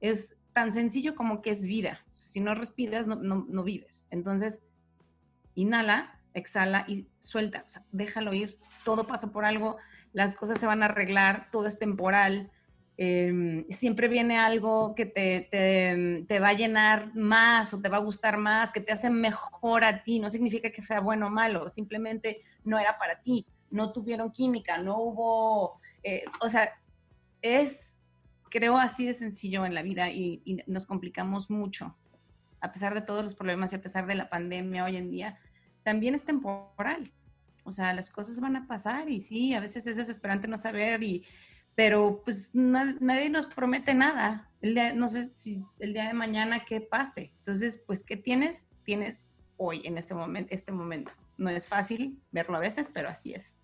es 0.00 0.36
tan 0.52 0.72
sencillo 0.72 1.14
como 1.14 1.42
que 1.42 1.50
es 1.50 1.64
vida. 1.64 2.00
Si 2.12 2.40
no 2.40 2.54
respiras, 2.54 3.06
no, 3.06 3.16
no, 3.16 3.46
no 3.48 3.62
vives. 3.62 4.08
Entonces, 4.10 4.64
inhala, 5.54 6.19
exhala 6.34 6.84
y 6.88 7.06
suelta, 7.18 7.62
o 7.64 7.68
sea, 7.68 7.84
déjalo 7.92 8.32
ir, 8.32 8.58
todo 8.84 9.06
pasa 9.06 9.32
por 9.32 9.44
algo, 9.44 9.76
las 10.12 10.34
cosas 10.34 10.58
se 10.58 10.66
van 10.66 10.82
a 10.82 10.86
arreglar, 10.86 11.48
todo 11.50 11.66
es 11.66 11.78
temporal, 11.78 12.50
em, 12.96 13.66
siempre 13.70 14.08
viene 14.08 14.38
algo 14.38 14.94
que 14.94 15.06
te, 15.06 15.48
te, 16.26 16.38
va 16.38 16.48
a 16.48 16.54
llenar 16.54 17.14
más 17.14 17.72
o 17.72 17.80
te 17.80 17.88
va 17.88 17.98
a 17.98 18.00
gustar 18.00 18.36
más, 18.36 18.72
que 18.72 18.80
te 18.80 18.92
hace 18.92 19.10
mejor 19.10 19.84
a 19.84 20.02
ti, 20.02 20.18
no 20.18 20.30
significa 20.30 20.70
que 20.70 20.82
sea 20.82 21.00
bueno 21.00 21.28
o 21.28 21.30
malo, 21.30 21.68
simplemente 21.70 22.42
no 22.64 22.78
era 22.78 22.98
para 22.98 23.20
ti, 23.20 23.46
no 23.70 23.92
tuvieron 23.92 24.30
química, 24.30 24.78
no 24.78 24.98
hubo, 24.98 25.80
eh, 26.02 26.24
o 26.40 26.48
sea, 26.48 26.68
es, 27.42 28.02
creo, 28.50 28.76
así 28.76 29.06
de 29.06 29.14
sencillo 29.14 29.64
en 29.64 29.74
la 29.74 29.82
vida 29.82 30.10
y 30.10 30.62
nos 30.66 30.86
complicamos 30.86 31.50
mucho, 31.50 31.96
a 32.60 32.72
pesar 32.72 32.94
de 32.94 33.00
todos 33.00 33.24
los 33.24 33.34
problemas 33.34 33.72
y 33.72 33.76
a 33.76 33.80
pesar 33.80 34.06
de 34.06 34.14
la 34.14 34.28
pandemia 34.28 34.84
hoy 34.84 34.96
en 34.96 35.10
día 35.10 35.38
también 35.82 36.14
es 36.14 36.24
temporal. 36.24 37.10
O 37.64 37.72
sea, 37.72 37.92
las 37.92 38.10
cosas 38.10 38.40
van 38.40 38.56
a 38.56 38.66
pasar 38.66 39.08
y 39.08 39.20
sí, 39.20 39.54
a 39.54 39.60
veces 39.60 39.86
es 39.86 39.96
desesperante 39.96 40.48
no 40.48 40.58
saber 40.58 41.02
y 41.02 41.24
pero 41.74 42.22
pues 42.24 42.50
nadie 42.52 43.30
nos 43.30 43.46
promete 43.46 43.94
nada. 43.94 44.50
El 44.60 44.74
día, 44.74 44.92
no 44.92 45.08
sé 45.08 45.30
si 45.34 45.64
el 45.78 45.94
día 45.94 46.08
de 46.08 46.14
mañana 46.14 46.64
qué 46.66 46.80
pase. 46.80 47.32
Entonces, 47.38 47.82
pues, 47.86 48.02
¿qué 48.02 48.16
tienes? 48.16 48.68
Tienes 48.82 49.22
hoy, 49.56 49.82
en 49.84 49.96
este 49.96 50.14
momento, 50.14 50.52
este 50.52 50.72
momento. 50.72 51.12
No 51.38 51.48
es 51.48 51.68
fácil 51.68 52.20
verlo 52.32 52.56
a 52.56 52.60
veces, 52.60 52.90
pero 52.92 53.08
así 53.08 53.32
es. 53.32 53.56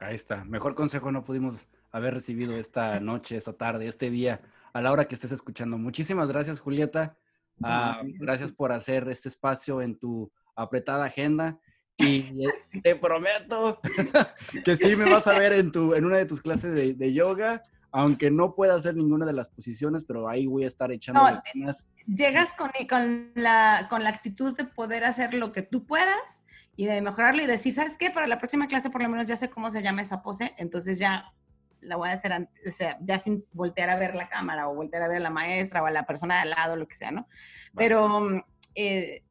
Ahí 0.00 0.14
está. 0.16 0.44
Mejor 0.44 0.74
consejo 0.74 1.12
no 1.12 1.24
pudimos 1.24 1.68
haber 1.92 2.14
recibido 2.14 2.56
esta 2.56 2.98
noche, 3.00 3.36
esta 3.36 3.52
tarde, 3.52 3.86
este 3.86 4.10
día, 4.10 4.40
a 4.72 4.82
la 4.82 4.90
hora 4.90 5.06
que 5.06 5.14
estés 5.14 5.32
escuchando. 5.32 5.78
Muchísimas 5.78 6.28
gracias, 6.28 6.58
Julieta. 6.58 7.16
Ah, 7.62 8.02
gracias 8.04 8.52
por 8.52 8.72
hacer 8.72 9.08
este 9.08 9.28
espacio 9.28 9.80
en 9.80 9.96
tu 9.96 10.30
apretada 10.56 11.04
agenda. 11.04 11.58
Y 11.98 12.24
te 12.82 12.96
prometo 12.96 13.80
que 14.64 14.76
sí 14.76 14.96
me 14.96 15.10
vas 15.10 15.26
a 15.26 15.38
ver 15.38 15.52
en, 15.52 15.70
tu, 15.70 15.94
en 15.94 16.04
una 16.04 16.18
de 16.18 16.26
tus 16.26 16.42
clases 16.42 16.98
de, 16.98 17.12
yoga, 17.12 17.60
aunque 17.92 18.30
no 18.30 18.54
pueda 18.54 18.74
hacer 18.74 18.96
ninguna 18.96 19.24
de 19.24 19.32
las 19.32 19.48
posiciones, 19.48 20.04
pero 20.04 20.28
ahí 20.28 20.46
voy 20.46 20.64
a 20.64 20.68
estar 20.68 20.90
echando 20.92 21.22
no, 21.22 21.72
Llegas 22.06 22.52
con, 22.52 22.70
con, 22.88 23.32
la, 23.34 23.86
con 23.88 24.02
la 24.02 24.10
actitud 24.10 24.56
de 24.56 24.64
poder 24.64 25.04
hacer 25.04 25.34
lo 25.34 25.52
que 25.52 25.62
tú 25.62 25.86
puedas 25.86 26.46
y 26.76 26.86
de 26.86 27.00
mejorarlo 27.00 27.42
y 27.42 27.46
decir, 27.46 27.72
¿sabes 27.72 27.96
qué? 27.96 28.10
Para 28.10 28.26
la 28.26 28.38
próxima 28.38 28.68
clase 28.68 28.90
por 28.90 29.02
lo 29.02 29.08
menos 29.08 29.26
ya 29.26 29.36
sé 29.36 29.48
cómo 29.48 29.70
se 29.70 29.82
llama 29.82 30.02
esa 30.02 30.22
pose, 30.22 30.54
entonces 30.58 30.98
ya 30.98 31.32
la 31.80 31.96
voy 31.96 32.10
a 32.10 32.12
hacer 32.12 32.32
o 32.66 32.70
sea, 32.70 32.98
ya 33.00 33.18
sin 33.18 33.44
voltear 33.52 33.88
a 33.88 33.96
ver 33.96 34.14
la 34.14 34.28
cámara 34.28 34.68
o 34.68 34.74
voltear 34.74 35.02
a 35.02 35.08
ver 35.08 35.18
a 35.18 35.20
la 35.20 35.30
maestra 35.30 35.82
o 35.82 35.86
a 35.86 35.90
la 35.90 36.04
persona 36.04 36.34
de 36.34 36.40
al 36.42 36.50
lado, 36.50 36.76
lo 36.76 36.86
que 36.86 36.94
sea, 36.94 37.10
¿no? 37.10 37.26
Pero... 37.74 38.44
Eh, 38.78 39.22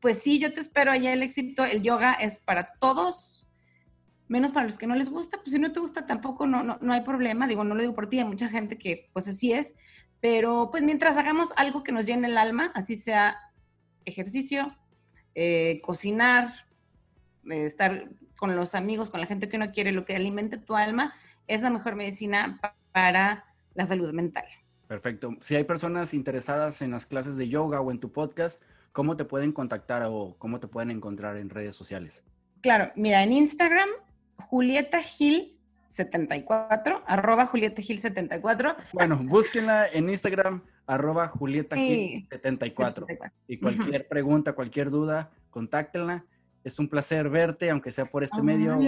pues 0.00 0.22
sí, 0.22 0.38
yo 0.38 0.52
te 0.52 0.60
espero 0.60 0.90
allá 0.90 1.12
el 1.12 1.22
éxito. 1.22 1.64
El 1.64 1.82
yoga 1.82 2.12
es 2.14 2.38
para 2.38 2.74
todos, 2.74 3.46
menos 4.28 4.52
para 4.52 4.66
los 4.66 4.78
que 4.78 4.86
no 4.86 4.94
les 4.94 5.10
gusta. 5.10 5.38
Pues 5.38 5.52
si 5.52 5.58
no 5.58 5.72
te 5.72 5.80
gusta 5.80 6.06
tampoco, 6.06 6.46
no, 6.46 6.62
no, 6.62 6.78
no 6.80 6.92
hay 6.92 7.02
problema. 7.02 7.46
Digo, 7.46 7.64
no 7.64 7.74
lo 7.74 7.82
digo 7.82 7.94
por 7.94 8.08
ti, 8.08 8.18
hay 8.18 8.24
mucha 8.24 8.48
gente 8.48 8.78
que 8.78 9.10
pues 9.12 9.28
así 9.28 9.52
es. 9.52 9.78
Pero 10.20 10.68
pues 10.70 10.82
mientras 10.82 11.16
hagamos 11.16 11.52
algo 11.56 11.82
que 11.82 11.92
nos 11.92 12.06
llene 12.06 12.28
el 12.28 12.38
alma, 12.38 12.70
así 12.74 12.96
sea 12.96 13.36
ejercicio, 14.04 14.76
eh, 15.34 15.80
cocinar, 15.82 16.52
eh, 17.50 17.64
estar 17.64 18.08
con 18.36 18.54
los 18.54 18.74
amigos, 18.74 19.10
con 19.10 19.20
la 19.20 19.26
gente 19.26 19.48
que 19.48 19.56
uno 19.56 19.72
quiere, 19.72 19.92
lo 19.92 20.04
que 20.04 20.16
alimente 20.16 20.58
tu 20.58 20.76
alma, 20.76 21.14
es 21.46 21.62
la 21.62 21.70
mejor 21.70 21.96
medicina 21.96 22.60
para 22.92 23.44
la 23.74 23.86
salud 23.86 24.12
mental. 24.12 24.44
Perfecto. 24.88 25.36
Si 25.40 25.56
hay 25.56 25.64
personas 25.64 26.12
interesadas 26.12 26.82
en 26.82 26.90
las 26.90 27.06
clases 27.06 27.36
de 27.36 27.48
yoga 27.48 27.80
o 27.80 27.90
en 27.90 27.98
tu 27.98 28.12
podcast, 28.12 28.62
¿cómo 28.92 29.16
te 29.16 29.24
pueden 29.24 29.52
contactar 29.52 30.04
o 30.06 30.36
cómo 30.38 30.60
te 30.60 30.68
pueden 30.68 30.90
encontrar 30.90 31.36
en 31.36 31.50
redes 31.50 31.74
sociales? 31.74 32.22
Claro, 32.60 32.92
mira, 32.94 33.22
en 33.22 33.32
Instagram, 33.32 33.88
Julieta 34.36 35.02
Gil 35.02 35.58
74, 35.88 37.02
arroba 37.06 37.46
Julieta 37.46 37.82
Gil 37.82 37.98
74. 37.98 38.76
Bueno, 38.92 39.18
búsquenla 39.22 39.88
en 39.88 40.08
Instagram, 40.08 40.62
arroba 40.86 41.28
Julieta 41.28 41.76
Gil 41.76 42.26
74. 42.30 43.06
Y 43.48 43.58
cualquier 43.58 44.06
pregunta, 44.06 44.52
cualquier 44.52 44.90
duda, 44.90 45.30
contáctenla. 45.50 46.24
Es 46.64 46.78
un 46.78 46.88
placer 46.88 47.28
verte, 47.28 47.70
aunque 47.70 47.90
sea 47.90 48.04
por 48.04 48.22
este 48.22 48.40
medio. 48.40 48.78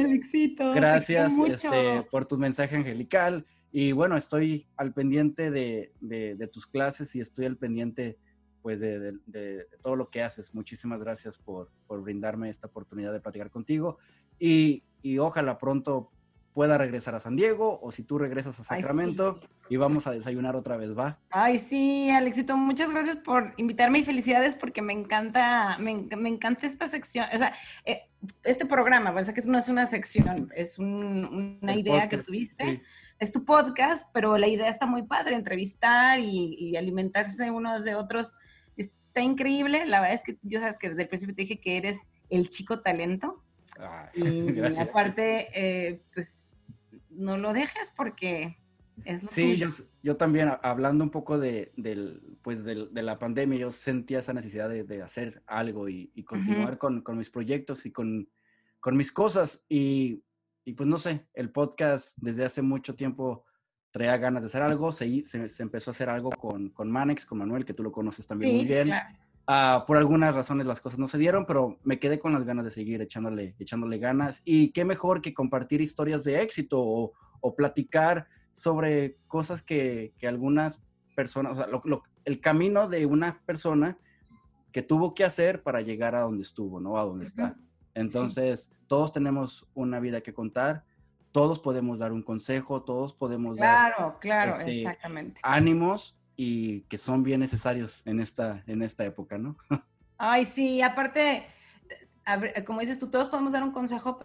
Gracias 0.75 1.33
este, 1.49 2.03
por 2.09 2.25
tu 2.25 2.39
mensaje 2.39 2.77
angelical. 2.77 3.45
Y 3.73 3.91
bueno, 3.91 4.17
estoy 4.17 4.69
al 4.77 4.93
pendiente 4.93 5.51
de, 5.51 5.93
de 6.01 6.47
tus 6.47 6.69
clases 6.69 7.17
y 7.17 7.21
estoy 7.21 7.47
al 7.47 7.57
pendiente 7.57 8.17
pues 8.65 8.81
de, 8.81 9.69
todo 9.83 9.95
lo 9.95 10.09
que 10.09 10.23
haces. 10.23 10.55
Muchísimas 10.55 10.99
gracias 10.99 11.37
por, 11.37 11.69
brindarme 11.87 12.49
esta 12.49 12.67
oportunidad 12.67 13.13
de 13.13 13.21
platicar 13.21 13.51
contigo 13.51 13.99
y, 14.39 14.85
ojalá 15.19 15.59
pronto 15.59 16.11
pueda 16.55 16.79
regresar 16.79 17.15
a 17.15 17.21
San 17.21 17.37
Diego 17.37 17.79
o 17.83 17.93
si 17.93 18.05
tú 18.05 18.17
regresas 18.17 18.59
a 18.59 18.65
Sacramento 18.65 19.39
y 19.69 19.77
vamos 19.77 20.07
a 20.07 20.13
desayunar 20.13 20.57
otra 20.57 20.79
vez, 20.79 20.97
¿va? 20.97 21.19
Ay, 21.29 21.59
sí, 21.59 22.09
Alexito, 22.09 22.57
muchas 22.57 22.91
gracias 22.91 23.17
por 23.17 23.53
invitarme 23.59 23.99
y 23.99 24.03
felicidades 24.03 24.55
porque 24.55 24.81
me 24.81 24.95
encanta, 24.95 25.77
me, 25.79 25.91
encanta 25.91 26.67
esta 26.67 26.89
sección, 26.89 27.27
o 27.35 27.37
sea, 27.37 27.53
eh, 27.85 28.05
este 28.45 28.65
programa, 28.65 29.13
parece 29.13 29.35
que 29.35 29.43
no 29.43 29.59
es 29.59 29.69
una 29.69 29.85
sección, 29.85 30.51
es 30.57 30.79
una 30.79 31.77
idea 31.77 32.09
que 32.09 32.17
tuviste. 32.17 32.81
Es 33.19 33.31
tu 33.31 33.45
podcast, 33.45 34.09
pero 34.13 34.39
la 34.39 34.49
idea 34.49 34.69
está 34.69 34.87
muy 34.87 35.03
padre, 35.03 35.37
entrevistar 35.37 36.19
y, 36.19 36.57
y 36.59 36.77
alimentarse 36.77 37.51
unos 37.51 37.85
de 37.85 37.95
otros 37.95 38.35
está 39.15 39.23
increíble. 39.23 39.87
La 39.87 40.01
verdad 40.01 40.15
es 40.15 40.25
que 40.25 40.37
yo 40.43 40.59
sabes 40.59 40.79
que 40.79 40.91
desde 40.91 41.03
el 41.03 41.09
principio 41.09 41.37
te 41.37 41.43
dije 41.43 41.61
que 41.61 41.77
eres 41.77 42.09
el 42.31 42.51
chico 42.51 42.81
talento. 42.81 43.41
y 44.13 44.59
aparte, 44.81 45.49
eh, 45.55 46.03
pues 46.13 46.49
no 47.11 47.39
lo 47.39 47.53
dejes 47.53 47.93
porque 47.97 48.59
es 49.05 49.23
lo 49.23 49.29
Sí, 49.29 49.55
yo, 49.55 49.69
yo, 50.03 50.17
también, 50.17 50.51
hablando 50.63 51.05
un 51.05 51.11
poco 51.11 51.39
de, 51.39 51.71
del, 51.77 52.39
pues 52.43 52.65
de, 52.65 52.89
la 52.91 53.21
pandemia, 53.21 53.59
yo 53.61 53.71
sentía 53.71 54.19
esa 54.19 54.33
necesidad 54.33 54.69
de, 54.69 55.03
hacer 55.03 55.43
algo 55.47 55.89
y, 55.89 56.09
continuar 56.25 56.79
con, 56.79 57.03
con, 57.03 57.17
mis 57.17 57.31
proyectos 57.31 57.87
y 57.87 57.93
con, 57.93 58.29
con 58.81 58.97
mis 58.97 59.13
cosas. 59.13 59.65
Y, 59.69 60.25
y, 60.65 60.73
pues 60.73 60.89
no 60.89 60.99
sé, 60.99 61.25
el 61.35 61.51
podcast 61.51 62.19
desde 62.21 62.45
hace 62.45 62.63
mucho 62.63 62.97
tiempo 62.97 63.45
traía 63.95 64.17
ganas 64.17 64.43
de 64.43 64.49
hacer 64.49 64.61
algo, 64.61 64.91
se, 64.91 65.23
se, 65.23 65.63
empezó 65.63 65.91
a 65.91 65.93
hacer 65.93 66.09
algo 66.09 66.31
con, 66.31 66.71
con, 66.71 66.91
Manex, 66.91 67.25
con 67.25 67.39
Manuel, 67.39 67.65
que 67.65 67.75
tú 67.75 67.85
lo 67.85 67.93
conoces 67.93 68.27
también 68.27 68.57
muy 68.57 68.65
bien. 68.65 68.91
Ah, 69.47 69.85
por 69.87 69.97
algunas 69.97 70.35
razones 70.35 70.67
las 70.67 70.81
cosas 70.81 70.99
no 70.99 71.07
se 71.07 71.17
dieron, 71.17 71.47
pero 71.47 71.79
me 71.85 72.01
quedé 72.01 72.19
con 72.19 72.33
las 72.33 72.43
ganas 72.43 72.65
de 72.65 72.73
seguir 72.73 73.01
echándole, 73.01 73.55
echándole 73.57 73.99
ganas. 73.99 74.43
Y 74.45 74.73
qué 74.73 74.85
mejor 74.85 75.23
que 75.23 75.33
compartir 75.33 75.81
historias 75.81 76.25
de 76.25 76.43
éxito 76.43 76.81
o, 76.81 77.13
o 77.41 77.55
platicar 77.55 78.27
sobre 78.51 79.17
cosas 79.29 79.63
que, 79.63 80.13
que 80.19 80.27
algunas 80.27 80.83
personas, 81.15 81.53
o 81.53 81.55
sea, 81.55 81.69
lo, 81.69 82.03
el 82.25 82.41
camino 82.41 82.89
de 82.89 83.07
una 83.07 83.43
persona 83.47 83.97
que 84.73 84.83
tuvo 84.83 85.15
que 85.15 85.23
hacer 85.23 85.63
para 85.63 85.83
llegar 85.83 86.17
a 86.17 86.23
donde 86.23 86.43
estuvo, 86.43 86.81
¿no? 86.81 86.99
A 86.99 87.05
donde 87.05 87.27
está. 87.27 87.55
Entonces, 87.95 88.73
todos 88.89 89.13
tenemos 89.13 89.69
una 89.73 90.01
vida 90.01 90.21
que 90.21 90.35
contar 90.35 90.83
todos 91.35 91.59
podemos 91.59 91.99
dar 91.99 92.13
un 92.13 92.23
consejo, 92.23 92.83
todos 92.83 93.13
podemos 93.13 93.57
dar 93.57 93.93
claro, 93.93 94.19
claro, 94.21 94.53
este, 94.61 94.83
exactamente. 94.83 95.41
ánimos 95.43 96.17
y 96.37 96.83
que 96.83 96.97
son 96.97 97.25
bien 97.25 97.41
necesarios 97.41 98.03
en 98.05 98.21
esta, 98.21 98.63
en 98.69 98.83
esta 98.83 99.05
época, 99.05 99.37
¿no? 99.37 99.57
Ay, 100.17 100.47
sí, 100.47 100.81
aparte, 100.81 101.45
como 102.65 102.79
dices 102.79 103.01
tú, 103.01 103.11
todos 103.11 103.31
podemos 103.31 103.53
dar 103.53 103.65
un 103.65 103.73
consejo, 103.73 104.25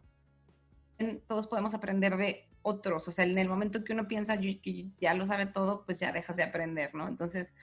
todos 1.25 1.47
podemos 1.47 1.73
aprender 1.73 2.15
de 2.15 2.47
otros, 2.61 3.07
o 3.07 3.11
sea, 3.11 3.25
en 3.25 3.39
el 3.39 3.49
momento 3.49 3.83
que 3.83 3.93
uno 3.93 4.07
piensa 4.07 4.37
que 4.37 4.85
ya 4.99 5.15
lo 5.15 5.25
sabe 5.25 5.47
todo, 5.47 5.85
pues 5.87 5.99
ya 5.99 6.11
dejas 6.11 6.37
de 6.37 6.43
aprender, 6.43 6.93
¿no? 6.93 7.07
Entonces, 7.07 7.55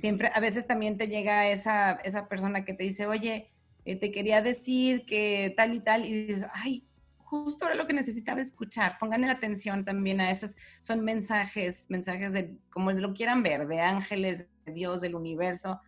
siempre, 0.00 0.32
a 0.34 0.40
veces 0.40 0.66
también 0.66 0.98
te 0.98 1.06
llega 1.06 1.48
esa, 1.48 1.92
esa 2.02 2.26
persona 2.26 2.64
que 2.64 2.74
te 2.74 2.82
dice, 2.82 3.06
oye, 3.06 3.52
eh, 3.84 3.94
te 3.94 4.10
quería 4.10 4.42
decir 4.42 5.06
que 5.06 5.54
tal 5.56 5.74
y 5.74 5.78
tal, 5.78 6.04
y 6.04 6.26
dices, 6.26 6.48
ay, 6.52 6.89
justo 7.30 7.64
era 7.64 7.76
lo 7.76 7.86
que 7.86 7.92
necesitaba 7.92 8.40
escuchar. 8.40 8.98
Pongan 8.98 9.24
atención 9.24 9.84
también 9.84 10.20
a 10.20 10.32
esos, 10.32 10.56
son 10.80 11.04
mensajes, 11.04 11.88
mensajes 11.88 12.32
de, 12.32 12.58
como 12.70 12.90
lo 12.90 13.14
quieran 13.14 13.44
ver, 13.44 13.68
de 13.68 13.80
ángeles, 13.80 14.48
de 14.66 14.72
Dios, 14.72 15.00
del 15.00 15.14
universo. 15.14 15.80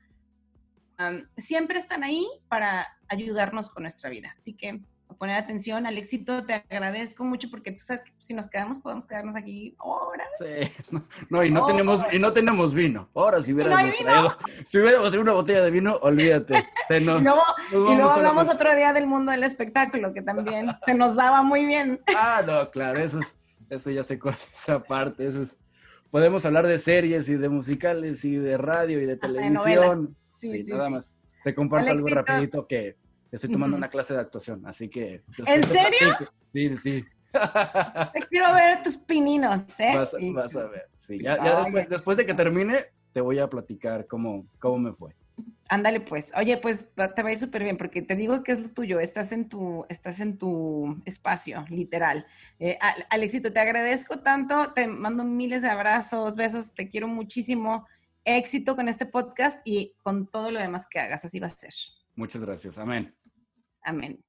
siempre 1.37 1.81
están 1.81 2.05
ahí 2.05 2.25
para 2.47 2.87
ayudarnos 3.09 3.71
con 3.71 3.83
nuestra 3.83 4.09
vida. 4.09 4.33
Así 4.37 4.55
que 4.55 4.85
poner 5.17 5.37
atención. 5.37 5.87
al 5.87 5.99
éxito, 5.99 6.45
te 6.45 6.55
agradezco 6.55 7.25
mucho 7.25 7.49
porque 7.51 7.73
tú 7.73 7.81
sabes 7.81 8.05
que 8.05 8.13
si 8.19 8.35
nos 8.35 8.49
quedamos, 8.49 8.79
podemos 8.79 9.07
quedarnos 9.07 9.37
aquí 9.37 9.75
horas. 9.79 10.29
Sí, 10.39 10.95
no, 11.31 11.45
y 11.45 11.51
no, 11.51 11.67
tenemos, 11.67 12.03
y 12.13 12.19
no 12.19 12.33
tenemos 12.33 12.75
vino. 12.75 13.09
Ahora, 13.15 13.43
si 13.43 13.53
hubiéramos 13.53 13.81
no 13.85 13.93
traído, 13.93 14.39
si 14.67 14.79
hubiéramos 14.79 15.15
una 15.15 15.33
botella 15.33 15.63
de 15.63 15.71
vino, 15.71 15.97
olvídate. 16.03 16.67
no, 17.03 17.19
y 17.73 17.75
luego 17.75 18.11
hablamos 18.11 18.49
otro 18.49 18.75
día 18.75 18.93
del 18.93 19.07
mundo 19.07 19.33
del 19.33 19.45
espectáculo, 19.45 20.13
que 20.13 20.23
también 20.23 20.71
se 20.85 20.95
nos 20.95 21.17
daba 21.17 21.43
muy 21.43 21.67
bien. 21.67 22.01
Ah, 22.25 22.43
no, 22.47 22.71
claro, 22.71 23.01
eso, 23.01 23.19
es, 23.19 23.35
eso 23.69 23.91
ya 23.91 24.03
se 24.05 24.19
corta 24.19 24.43
esa 24.55 24.83
parte, 24.83 25.27
eso 25.27 25.43
es 25.43 25.57
podemos 26.13 26.45
hablar 26.45 26.67
de 26.67 26.79
series 26.79 27.29
y 27.31 27.37
de 27.37 27.49
musicales 27.49 28.25
y 28.25 28.37
de 28.37 28.59
radio 28.59 29.01
y 29.01 29.07
de 29.07 29.17
televisión. 29.17 30.15
sí, 30.27 30.65
sí, 30.65 30.71
nada 30.71 30.91
más. 30.91 31.17
Te 31.43 31.55
comparto 31.55 31.91
algo 31.91 32.07
rapidito 32.07 32.67
que 32.69 32.97
Estoy 33.33 33.51
tomando 33.51 33.77
una 33.77 33.89
clase 33.89 34.13
de 34.13 34.21
actuación, 34.21 34.65
así 34.67 34.89
que... 34.89 35.21
¿En 35.47 35.65
serio? 35.65 36.17
Sí, 36.53 36.69
sí, 36.69 36.77
sí. 36.77 37.05
Te 37.33 38.21
quiero 38.29 38.53
ver 38.53 38.83
tus 38.83 38.97
pininos, 38.99 39.81
¿eh? 39.81 39.93
Vas, 39.95 40.15
a 40.55 40.67
ver, 40.69 40.89
sí. 40.97 41.19
Ya, 41.23 41.65
después, 41.89 42.19
de 42.19 42.27
que 42.27 42.35
termine, 42.35 42.87
te 43.13 43.23
voy 43.23 43.39
a 43.39 43.49
platicar 43.49 44.07
cómo, 44.07 44.47
cómo 44.59 44.79
me 44.79 44.93
fue. 44.93 45.15
Ándale, 45.69 46.01
pues. 46.01 46.33
Oye, 46.37 46.59
pues 46.59 46.93
te 46.95 47.23
va 47.23 47.29
a 47.31 47.33
ir 47.33 47.39
súper 47.39 47.65
bien, 47.65 47.79
porque 47.79 48.03
te 48.03 48.15
digo 48.17 48.43
que 48.43 48.53
es 48.53 48.63
lo 48.63 48.69
tuyo. 48.69 49.01
Estás 49.01 49.33
en 49.33 49.49
tu, 49.49 49.87
estás 49.89 50.21
en 50.21 50.37
tu 50.37 51.01
espacio, 51.07 51.65
literal. 51.71 52.27
Eh, 52.59 52.79
Alexito, 53.09 53.51
te 53.51 53.61
agradezco 53.61 54.19
tanto. 54.19 54.75
Te 54.75 54.87
mando 54.87 55.25
miles 55.25 55.63
de 55.63 55.71
abrazos, 55.71 56.37
besos. 56.37 56.75
Te 56.75 56.91
quiero 56.91 57.09
muchísimo. 57.09 57.87
Éxito 58.25 58.77
con 58.77 58.89
este 58.89 59.07
podcast 59.07 59.61
y 59.65 59.95
con 60.03 60.27
todo 60.27 60.51
lo 60.51 60.61
demás 60.61 60.87
que 60.87 61.01
hagas. 61.01 61.25
Así 61.25 61.41
va 61.41 61.47
a 61.47 61.51
ser. 61.51 61.73
Muchas 62.15 62.43
gracias. 62.43 62.77
Amén. 62.77 63.15
Amén. 63.85 64.23